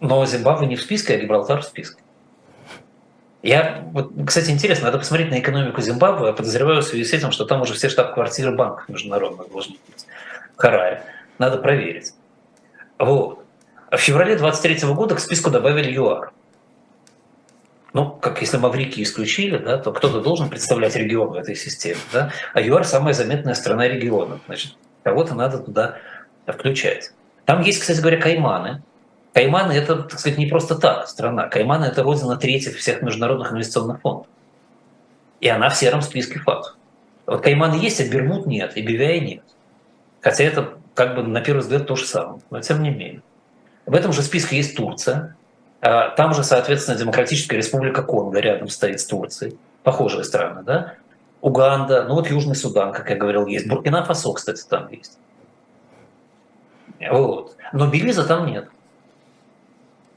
Но 0.00 0.24
Зимбабве 0.24 0.66
не 0.66 0.76
в 0.76 0.82
списке, 0.82 1.14
а 1.14 1.18
Гибралтар 1.18 1.60
в 1.60 1.64
списке. 1.64 2.00
Я, 3.42 3.84
вот, 3.92 4.12
кстати, 4.26 4.50
интересно, 4.50 4.86
надо 4.86 4.98
посмотреть 4.98 5.30
на 5.30 5.38
экономику 5.38 5.80
Зимбабве. 5.80 6.28
Я 6.28 6.32
подозреваю 6.32 6.82
в 6.82 6.84
связи 6.84 7.04
с 7.04 7.12
этим, 7.12 7.32
что 7.32 7.44
там 7.44 7.62
уже 7.62 7.74
все 7.74 7.88
штаб-квартиры 7.88 8.54
банков 8.54 8.88
международных 8.88 9.50
должны 9.50 9.76
быть. 9.86 10.06
Харае. 10.60 11.02
Надо 11.38 11.58
проверить. 11.58 12.12
Вот. 12.98 13.44
В 13.90 13.96
феврале 13.96 14.36
23 14.36 14.88
года 14.92 15.14
к 15.14 15.20
списку 15.20 15.50
добавили 15.50 15.90
ЮАР. 15.92 16.32
Ну, 17.92 18.10
как 18.10 18.40
если 18.40 18.56
Маврики 18.56 19.02
исключили, 19.02 19.58
да, 19.58 19.78
то 19.78 19.92
кто-то 19.92 20.20
должен 20.20 20.48
представлять 20.48 20.94
регион 20.94 21.30
в 21.30 21.34
этой 21.34 21.56
системе. 21.56 21.98
Да? 22.12 22.30
А 22.54 22.60
ЮАР 22.60 22.84
самая 22.84 23.14
заметная 23.14 23.54
страна 23.54 23.88
региона. 23.88 24.38
Значит, 24.46 24.76
кого-то 25.02 25.34
надо 25.34 25.58
туда 25.58 25.96
включать. 26.46 27.12
Там 27.46 27.62
есть, 27.62 27.80
кстати 27.80 27.98
говоря, 28.00 28.20
Кайманы. 28.20 28.82
Кайманы– 29.32 29.72
это, 29.74 29.96
так 30.02 30.18
сказать, 30.20 30.38
не 30.38 30.46
просто 30.46 30.76
так 30.76 31.08
страна. 31.08 31.48
Кайманы– 31.48 31.84
это 31.86 32.02
родина 32.02 32.36
третьих 32.36 32.76
всех 32.76 33.02
международных 33.02 33.52
инвестиционных 33.52 34.00
фондов. 34.00 34.26
И 35.40 35.48
она 35.48 35.68
в 35.68 35.76
сером 35.76 36.02
списке 36.02 36.38
фактов. 36.38 36.76
Вот 37.26 37.40
Кайманы 37.42 37.74
есть, 37.74 38.00
а 38.00 38.08
Бермуд 38.08 38.46
нет, 38.46 38.76
и 38.76 38.82
Бивяя 38.82 39.20
нет. 39.20 39.42
Хотя 40.20 40.44
это, 40.44 40.74
как 40.94 41.14
бы, 41.14 41.22
на 41.22 41.40
первый 41.40 41.60
взгляд, 41.60 41.86
то 41.86 41.96
же 41.96 42.06
самое. 42.06 42.40
Но 42.50 42.60
тем 42.60 42.82
не 42.82 42.90
менее. 42.90 43.22
В 43.86 43.94
этом 43.94 44.12
же 44.12 44.22
списке 44.22 44.56
есть 44.56 44.76
Турция, 44.76 45.36
а, 45.80 46.10
там 46.10 46.34
же, 46.34 46.44
соответственно, 46.44 46.98
Демократическая 46.98 47.56
Республика 47.56 48.02
Конго 48.02 48.38
рядом 48.38 48.68
стоит 48.68 49.00
с 49.00 49.06
Турцией. 49.06 49.56
Похожие 49.82 50.24
страны, 50.24 50.62
да? 50.62 50.94
Уганда, 51.40 52.04
ну 52.04 52.14
вот 52.14 52.28
Южный 52.30 52.54
Судан, 52.54 52.92
как 52.92 53.08
я 53.08 53.16
говорил, 53.16 53.46
есть. 53.46 53.66
Буркина-Фасо, 53.66 54.32
кстати, 54.34 54.62
там 54.68 54.88
есть. 54.90 55.18
Вот. 57.10 57.56
Но 57.72 57.86
Белиза 57.86 58.24
там 58.24 58.46
нет. 58.46 58.68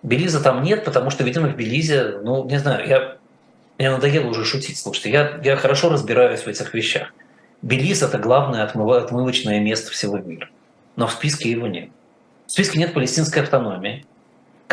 Белиза 0.01 0.43
там 0.43 0.64
нет, 0.64 0.84
потому 0.84 1.10
что, 1.10 1.24
видимо, 1.24 1.47
в 1.47 1.56
Белизе, 1.56 2.20
ну, 2.22 2.43
не 2.43 2.58
знаю, 2.58 2.86
я, 2.86 3.18
мне 3.78 3.89
надоело 3.89 4.28
уже 4.28 4.43
шутить, 4.43 4.78
слушайте, 4.78 5.12
я, 5.12 5.39
я 5.41 5.56
хорошо 5.56 5.89
разбираюсь 5.89 6.41
в 6.41 6.47
этих 6.47 6.74
вещах. 6.74 7.14
Белиз– 7.64 8.01
это 8.03 8.20
главное 8.20 8.64
отмывочное 8.64 9.59
место 9.59 9.89
всего 9.91 10.20
мира. 10.20 10.49
Но 10.95 11.07
в 11.07 11.14
списке 11.14 11.49
его 11.49 11.66
нет. 11.66 11.89
В 12.45 12.51
списке 12.51 12.78
нет 12.78 12.93
палестинской 12.93 13.41
автономии 13.41 14.05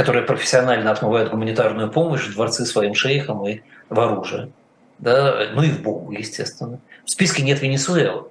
которые 0.01 0.25
профессионально 0.25 0.93
отмывают 0.93 1.31
гуманитарную 1.31 1.91
помощь 1.91 2.27
в 2.27 2.33
дворцы 2.33 2.65
своим 2.65 2.95
шейхам 2.95 3.47
и 3.47 3.61
в 3.91 4.01
оружие. 4.01 4.51
Да, 4.99 5.51
ну 5.53 5.63
и 5.63 5.69
в 5.69 5.83
Богу, 5.83 6.13
естественно. 6.13 6.79
В 7.05 7.11
списке 7.11 7.43
нет 7.43 7.61
Венесуэлы, 7.61 8.25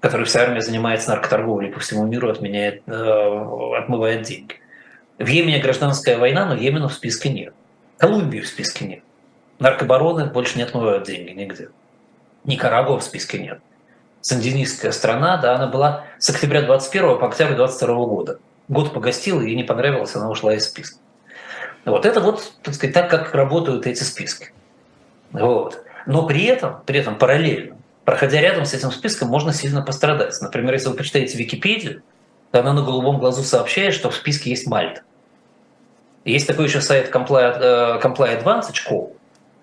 которой 0.00 0.24
вся 0.24 0.42
армия 0.42 0.60
занимается 0.60 1.10
наркоторговлей 1.10 1.70
по 1.70 1.78
всему 1.78 2.06
миру, 2.06 2.28
отменяет, 2.28 2.82
э, 2.88 3.76
отмывает 3.78 4.22
деньги. 4.22 4.54
В 5.18 5.26
Йемене 5.28 5.60
гражданская 5.60 6.18
война, 6.18 6.44
но 6.44 6.56
Йемена 6.56 6.88
в 6.88 6.92
списке 6.92 7.28
нет. 7.28 7.54
Колумбии 7.98 8.40
в 8.40 8.48
списке 8.48 8.84
нет. 8.84 9.02
Наркобароны 9.60 10.26
больше 10.26 10.56
не 10.58 10.64
отмывают 10.64 11.04
деньги 11.04 11.30
нигде. 11.30 11.68
Никарагуа 12.42 12.98
в 12.98 13.04
списке 13.04 13.38
нет. 13.38 13.60
Сандинистская 14.22 14.92
страна, 14.92 15.36
да, 15.36 15.56
она 15.56 15.66
была 15.66 16.04
с 16.18 16.30
октября 16.30 16.62
21 16.62 17.18
по 17.18 17.26
октябрь 17.26 17.54
22 17.54 17.94
года. 18.06 18.38
Год 18.68 18.94
погостила, 18.94 19.40
ей 19.40 19.56
не 19.56 19.64
понравилось, 19.64 20.14
она 20.14 20.30
ушла 20.30 20.54
из 20.54 20.64
списка. 20.64 20.96
Вот 21.84 22.06
это 22.06 22.20
вот, 22.20 22.52
так 22.62 22.74
сказать, 22.74 22.94
так, 22.94 23.10
как 23.10 23.34
работают 23.34 23.86
эти 23.86 24.04
списки. 24.04 24.52
Вот. 25.32 25.84
Но 26.06 26.26
при 26.26 26.44
этом, 26.44 26.80
при 26.86 27.00
этом 27.00 27.18
параллельно, 27.18 27.76
проходя 28.04 28.40
рядом 28.40 28.64
с 28.64 28.74
этим 28.74 28.92
списком, 28.92 29.28
можно 29.28 29.52
сильно 29.52 29.82
пострадать. 29.82 30.40
Например, 30.40 30.72
если 30.74 30.88
вы 30.88 30.94
почитаете 30.94 31.36
Википедию, 31.36 32.02
то 32.52 32.60
она 32.60 32.72
на 32.72 32.82
голубом 32.82 33.18
глазу 33.18 33.42
сообщает, 33.42 33.92
что 33.92 34.10
в 34.10 34.14
списке 34.14 34.50
есть 34.50 34.68
Мальта. 34.68 35.02
Есть 36.24 36.46
такой 36.46 36.66
еще 36.66 36.80
сайт 36.80 37.12
Comply, 37.12 37.60
uh, 37.60 38.00
Comply 38.00 38.40
Advantage, 38.40 39.10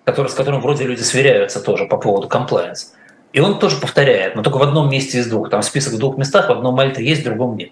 который, 0.04 0.28
с 0.28 0.34
которым 0.34 0.60
вроде 0.60 0.84
люди 0.84 1.00
сверяются 1.00 1.60
тоже 1.60 1.86
по 1.86 1.96
поводу 1.96 2.28
compliance. 2.28 2.88
И 3.32 3.40
он 3.40 3.58
тоже 3.58 3.76
повторяет, 3.76 4.34
но 4.34 4.42
только 4.42 4.56
в 4.56 4.62
одном 4.62 4.90
месте 4.90 5.18
из 5.18 5.28
двух. 5.28 5.50
Там 5.50 5.62
список 5.62 5.94
в 5.94 5.98
двух 5.98 6.16
местах, 6.18 6.48
в 6.48 6.52
одном 6.52 6.74
Мальта 6.74 7.00
есть, 7.00 7.22
в 7.22 7.24
другом 7.24 7.56
нет. 7.56 7.70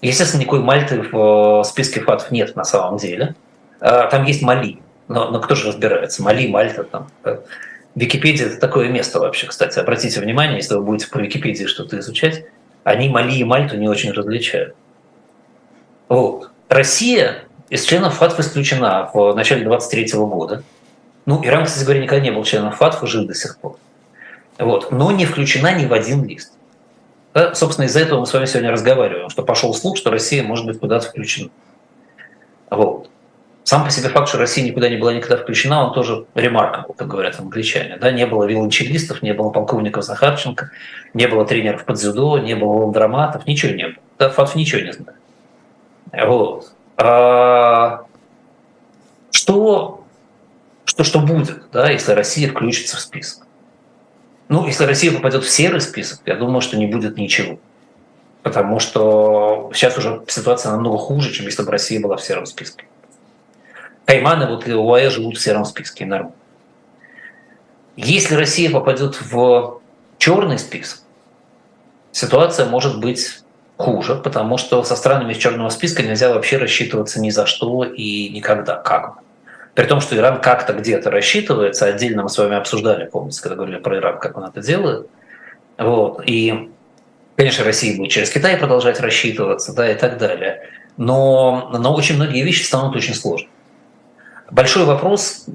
Естественно, 0.00 0.40
никакой 0.40 0.60
Мальты 0.60 1.02
в 1.02 1.60
э, 1.60 1.64
списке 1.64 2.00
фатов 2.00 2.30
нет 2.30 2.56
на 2.56 2.64
самом 2.64 2.96
деле. 2.98 3.34
А, 3.80 4.06
там 4.06 4.24
есть 4.24 4.42
Мали. 4.42 4.78
Но, 5.08 5.30
но 5.30 5.40
кто 5.40 5.54
же 5.54 5.68
разбирается? 5.68 6.22
Мали, 6.22 6.46
Мальта 6.46 6.84
там. 6.84 7.08
Википедия– 7.94 8.46
это 8.48 8.60
такое 8.60 8.88
место 8.88 9.18
вообще, 9.18 9.46
кстати. 9.46 9.78
Обратите 9.78 10.20
внимание, 10.20 10.56
если 10.56 10.74
вы 10.74 10.82
будете 10.82 11.10
по 11.10 11.18
Википедии 11.18 11.64
что-то 11.64 11.98
изучать, 11.98 12.44
они 12.84 13.08
Мали 13.08 13.34
и 13.34 13.44
Мальту 13.44 13.76
не 13.76 13.88
очень 13.88 14.12
различают. 14.12 14.74
Вот. 16.08 16.50
Россия 16.68 17.44
из 17.68 17.84
членов 17.84 18.14
ФАТФ 18.14 18.38
исключена 18.40 19.10
в 19.12 19.34
начале 19.34 19.64
23 19.64 20.12
года. 20.14 20.62
Ну, 21.26 21.44
Иран, 21.44 21.64
кстати 21.64 21.84
говоря, 21.84 22.02
никогда 22.02 22.22
не 22.22 22.30
был 22.30 22.44
членом 22.44 22.72
ФАТФ 22.72 23.02
и 23.02 23.06
жив 23.06 23.26
до 23.26 23.34
сих 23.34 23.58
пор. 23.58 23.76
Вот. 24.58 24.90
Но 24.90 25.10
не 25.12 25.24
включена 25.24 25.74
ни 25.74 25.86
в 25.86 25.92
один 25.92 26.24
лист. 26.24 26.52
Да? 27.34 27.54
Собственно, 27.54 27.86
из-за 27.86 28.00
этого 28.00 28.20
мы 28.20 28.26
с 28.26 28.32
вами 28.32 28.46
сегодня 28.46 28.70
разговариваем, 28.70 29.28
что 29.28 29.42
пошел 29.42 29.72
слух, 29.74 29.96
что 29.96 30.10
Россия 30.10 30.42
может 30.42 30.66
быть 30.66 30.78
куда-то 30.80 31.08
включена. 31.08 31.50
Вот 32.70 33.08
сам 33.68 33.84
по 33.84 33.90
себе 33.90 34.08
факт, 34.08 34.30
что 34.30 34.38
Россия 34.38 34.64
никуда 34.64 34.88
не 34.88 34.96
была 34.96 35.12
никогда 35.12 35.36
включена, 35.36 35.86
он 35.86 35.92
тоже 35.92 36.24
remarkable, 36.34 36.94
как 36.94 37.06
говорят 37.06 37.38
англичане. 37.38 37.98
Да? 38.00 38.10
Не 38.10 38.24
было 38.24 38.44
виолончелистов, 38.44 39.20
не 39.20 39.34
было 39.34 39.50
полковников 39.50 40.04
Захарченко, 40.04 40.70
не 41.12 41.26
было 41.26 41.44
тренеров 41.44 41.84
по 41.84 41.92
дзюдо, 41.92 42.38
не 42.38 42.54
было 42.54 42.84
ландроматов, 42.84 43.46
ничего 43.46 43.72
не 43.72 43.84
было. 43.88 44.02
Да, 44.18 44.30
ФАТФ 44.30 44.54
ничего 44.54 44.80
не 44.80 44.92
знает. 44.94 45.18
Вот. 46.14 46.72
А 46.96 48.04
что, 49.32 50.02
что, 50.86 51.04
что 51.04 51.18
будет, 51.18 51.70
да, 51.70 51.90
если 51.90 52.12
Россия 52.12 52.48
включится 52.48 52.96
в 52.96 53.00
список? 53.00 53.46
Ну, 54.48 54.66
если 54.66 54.84
Россия 54.84 55.12
попадет 55.12 55.44
в 55.44 55.50
серый 55.50 55.80
список, 55.80 56.20
я 56.24 56.36
думаю, 56.36 56.60
что 56.60 56.76
не 56.78 56.86
будет 56.86 57.16
ничего. 57.16 57.58
Потому 58.42 58.80
что 58.80 59.70
сейчас 59.74 59.98
уже 59.98 60.22
ситуация 60.26 60.72
намного 60.72 60.96
хуже, 60.96 61.32
чем 61.32 61.46
если 61.46 61.62
бы 61.62 61.70
Россия 61.70 62.00
была 62.00 62.16
в 62.16 62.22
сером 62.22 62.46
списке. 62.46 62.86
Кайманы 64.06 64.46
вот 64.46 64.66
и 64.66 64.72
ОАЭ 64.72 65.10
живут 65.10 65.36
в 65.36 65.40
сером 65.40 65.66
списке, 65.66 66.06
нормально. 66.06 66.34
Если 67.96 68.36
Россия 68.36 68.70
попадет 68.70 69.20
в 69.20 69.80
черный 70.18 70.58
список, 70.58 71.00
ситуация 72.12 72.66
может 72.66 73.00
быть 73.00 73.40
хуже, 73.76 74.14
потому 74.14 74.56
что 74.56 74.82
со 74.84 74.96
странами 74.96 75.32
из 75.32 75.38
черного 75.38 75.68
списка 75.68 76.02
нельзя 76.02 76.32
вообще 76.32 76.56
рассчитываться 76.56 77.20
ни 77.20 77.30
за 77.30 77.44
что 77.44 77.84
и 77.84 78.30
никогда. 78.30 78.76
Как 78.76 79.16
бы. 79.16 79.20
При 79.74 79.84
том, 79.84 80.00
что 80.00 80.16
Иран 80.16 80.40
как-то 80.40 80.72
где-то 80.72 81.10
рассчитывается, 81.10 81.86
отдельно 81.86 82.24
мы 82.24 82.28
с 82.28 82.38
вами 82.38 82.56
обсуждали, 82.56 83.06
помните, 83.06 83.40
когда 83.42 83.56
говорили 83.56 83.78
про 83.78 83.96
Иран, 83.98 84.18
как 84.18 84.36
он 84.36 84.44
это 84.44 84.60
делает. 84.60 85.08
Вот. 85.78 86.22
И, 86.26 86.70
конечно, 87.36 87.64
Россия 87.64 87.96
будет 87.96 88.10
через 88.10 88.30
Китай 88.30 88.56
продолжать 88.56 89.00
рассчитываться, 89.00 89.72
да, 89.72 89.90
и 89.90 89.94
так 89.94 90.18
далее. 90.18 90.62
Но, 90.96 91.70
но 91.78 91.94
очень 91.94 92.16
многие 92.16 92.42
вещи 92.42 92.64
станут 92.64 92.96
очень 92.96 93.14
сложными. 93.14 93.52
Большой 94.50 94.84
вопрос, 94.84 95.46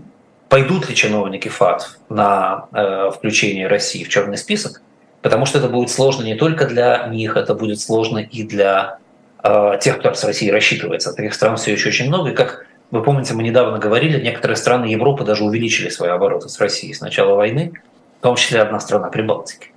пойдут 0.50 0.88
ли 0.88 0.96
чиновники 0.96 1.48
ФАТ 1.48 1.98
на 2.10 2.68
э, 2.72 3.10
включение 3.10 3.68
России 3.68 4.04
в 4.04 4.10
черный 4.10 4.38
список, 4.38 4.82
потому 5.24 5.48
что 5.48 5.58
это 5.58 5.68
будет 5.68 5.90
сложно 5.90 6.24
не 6.24 6.36
только 6.36 6.68
для 6.68 7.08
них, 7.08 7.36
это 7.36 7.56
будет 7.56 7.80
сложно 7.80 8.20
и 8.20 8.44
для 8.44 9.00
э, 9.44 9.80
тех, 9.82 9.98
кто 9.98 10.14
с 10.14 10.24
Россией 10.24 10.52
рассчитывается. 10.52 11.12
Таких 11.12 11.34
стран 11.34 11.58
все 11.58 11.72
еще 11.74 11.90
очень 11.90 12.08
много. 12.08 12.30
И 12.30 12.36
как 12.36 12.68
вы 12.94 13.02
помните, 13.02 13.34
мы 13.34 13.42
недавно 13.42 13.80
говорили, 13.80 14.22
некоторые 14.24 14.56
страны 14.56 14.86
Европы 14.86 15.24
даже 15.24 15.44
увеличили 15.44 15.90
свои 15.90 16.12
обороты 16.12 16.48
с 16.48 16.60
Россией 16.60 16.94
с 16.94 17.02
начала 17.02 17.34
войны, 17.34 17.74
в 18.20 18.22
том 18.22 18.36
числе 18.36 18.62
одна 18.62 18.80
страна 18.80 19.10
Прибалтики. 19.10 19.72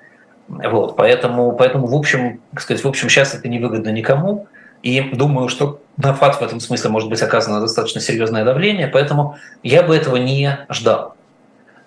Вот, 0.48 0.96
поэтому, 0.96 1.52
поэтому 1.52 1.86
в 1.86 1.94
общем, 1.94 2.42
сказать, 2.60 2.84
в 2.84 2.86
общем, 2.86 3.08
сейчас 3.08 3.34
это 3.34 3.48
невыгодно 3.48 3.88
никому. 3.88 4.48
И 4.82 5.00
думаю, 5.00 5.48
что 5.48 5.80
на 5.96 6.12
ФАТ 6.12 6.34
в 6.34 6.42
этом 6.42 6.60
смысле 6.60 6.90
может 6.90 7.08
быть 7.08 7.22
оказано 7.22 7.62
достаточно 7.62 8.02
серьезное 8.02 8.44
давление, 8.44 8.86
поэтому 8.86 9.38
я 9.62 9.82
бы 9.82 9.96
этого 9.96 10.16
не 10.16 10.66
ждал. 10.68 11.14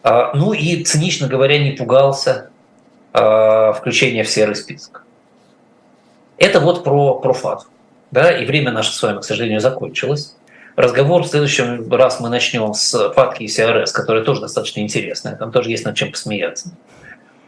А, 0.02 0.32
ну 0.34 0.54
и, 0.54 0.84
цинично 0.84 1.28
говоря, 1.28 1.60
не 1.60 1.74
пугался 1.74 2.50
а, 3.14 3.74
включения 3.74 4.24
в 4.24 4.30
серый 4.30 4.56
список. 4.56 5.06
Это 6.40 6.60
вот 6.60 6.84
про, 6.84 7.20
про 7.20 7.34
ФАТ. 7.34 7.68
Да, 8.10 8.36
и 8.36 8.46
время 8.46 8.72
наше 8.72 8.92
с 8.92 9.04
вами, 9.04 9.20
к 9.20 9.24
сожалению, 9.24 9.60
закончилось. 9.60 10.36
Разговор 10.80 11.24
в 11.24 11.28
следующем 11.28 11.92
раз 11.92 12.22
мы 12.22 12.30
начнем 12.30 12.74
с 12.74 13.12
ФАТКИ 13.12 13.44
и 13.44 13.48
СРС, 13.50 13.92
которые 13.92 14.24
тоже 14.24 14.40
достаточно 14.40 14.80
интересные. 14.80 15.36
Там 15.36 15.52
тоже 15.52 15.72
есть 15.72 15.84
над 15.84 15.98
чем 15.98 16.10
посмеяться. 16.10 16.72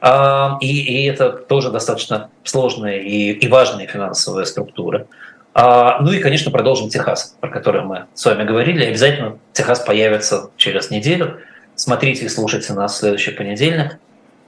А, 0.01 0.57
и, 0.59 0.67
и 0.67 1.05
это 1.05 1.29
тоже 1.29 1.71
достаточно 1.71 2.29
сложные 2.43 3.01
и, 3.01 3.31
и 3.31 3.47
важные 3.47 3.87
финансовые 3.87 4.45
структуры. 4.45 5.07
А, 5.53 6.01
ну 6.01 6.11
и, 6.11 6.19
конечно, 6.19 6.51
продолжим 6.51 6.89
Техас, 6.89 7.37
про 7.39 7.49
который 7.49 7.83
мы 7.83 8.07
с 8.15 8.25
вами 8.25 8.43
говорили. 8.43 8.83
Обязательно 8.83 9.37
Техас 9.53 9.79
появится 9.79 10.49
через 10.57 10.91
неделю. 10.91 11.37
Смотрите 11.75 12.25
и 12.25 12.27
слушайте 12.27 12.73
нас 12.73 12.95
в 12.95 12.97
следующий 12.97 13.31
понедельник. 13.31 13.97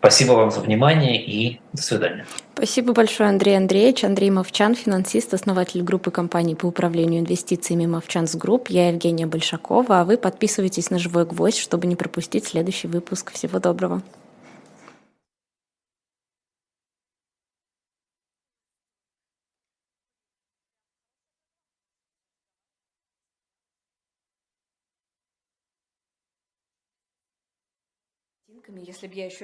Спасибо 0.03 0.33
вам 0.33 0.51
за 0.51 0.59
внимание 0.59 1.15
и 1.15 1.61
до 1.71 1.81
свидания. 1.81 2.25
Спасибо 2.55 2.91
большое, 2.91 3.29
Андрей 3.29 3.55
Андреевич. 3.55 4.03
Андрей 4.03 4.31
Мовчан, 4.31 4.75
финансист, 4.75 5.33
основатель 5.33 5.81
группы 5.81 6.11
компаний 6.11 6.55
по 6.55 6.65
управлению 6.65 7.21
инвестициями 7.21 7.85
Movchan's 7.85 8.35
Group. 8.35 8.67
Я 8.67 8.89
Евгения 8.89 9.27
Большакова, 9.27 10.01
а 10.01 10.03
вы 10.03 10.17
подписывайтесь 10.17 10.89
на 10.89 10.99
«Живой 10.99 11.25
гвоздь», 11.25 11.57
чтобы 11.57 11.87
не 11.87 11.95
пропустить 11.95 12.45
следующий 12.45 12.89
выпуск. 12.89 13.31
Всего 13.31 13.59
доброго. 13.59 14.01
если 28.85 29.07
бы 29.07 29.15
я 29.15 29.25
еще 29.25 29.41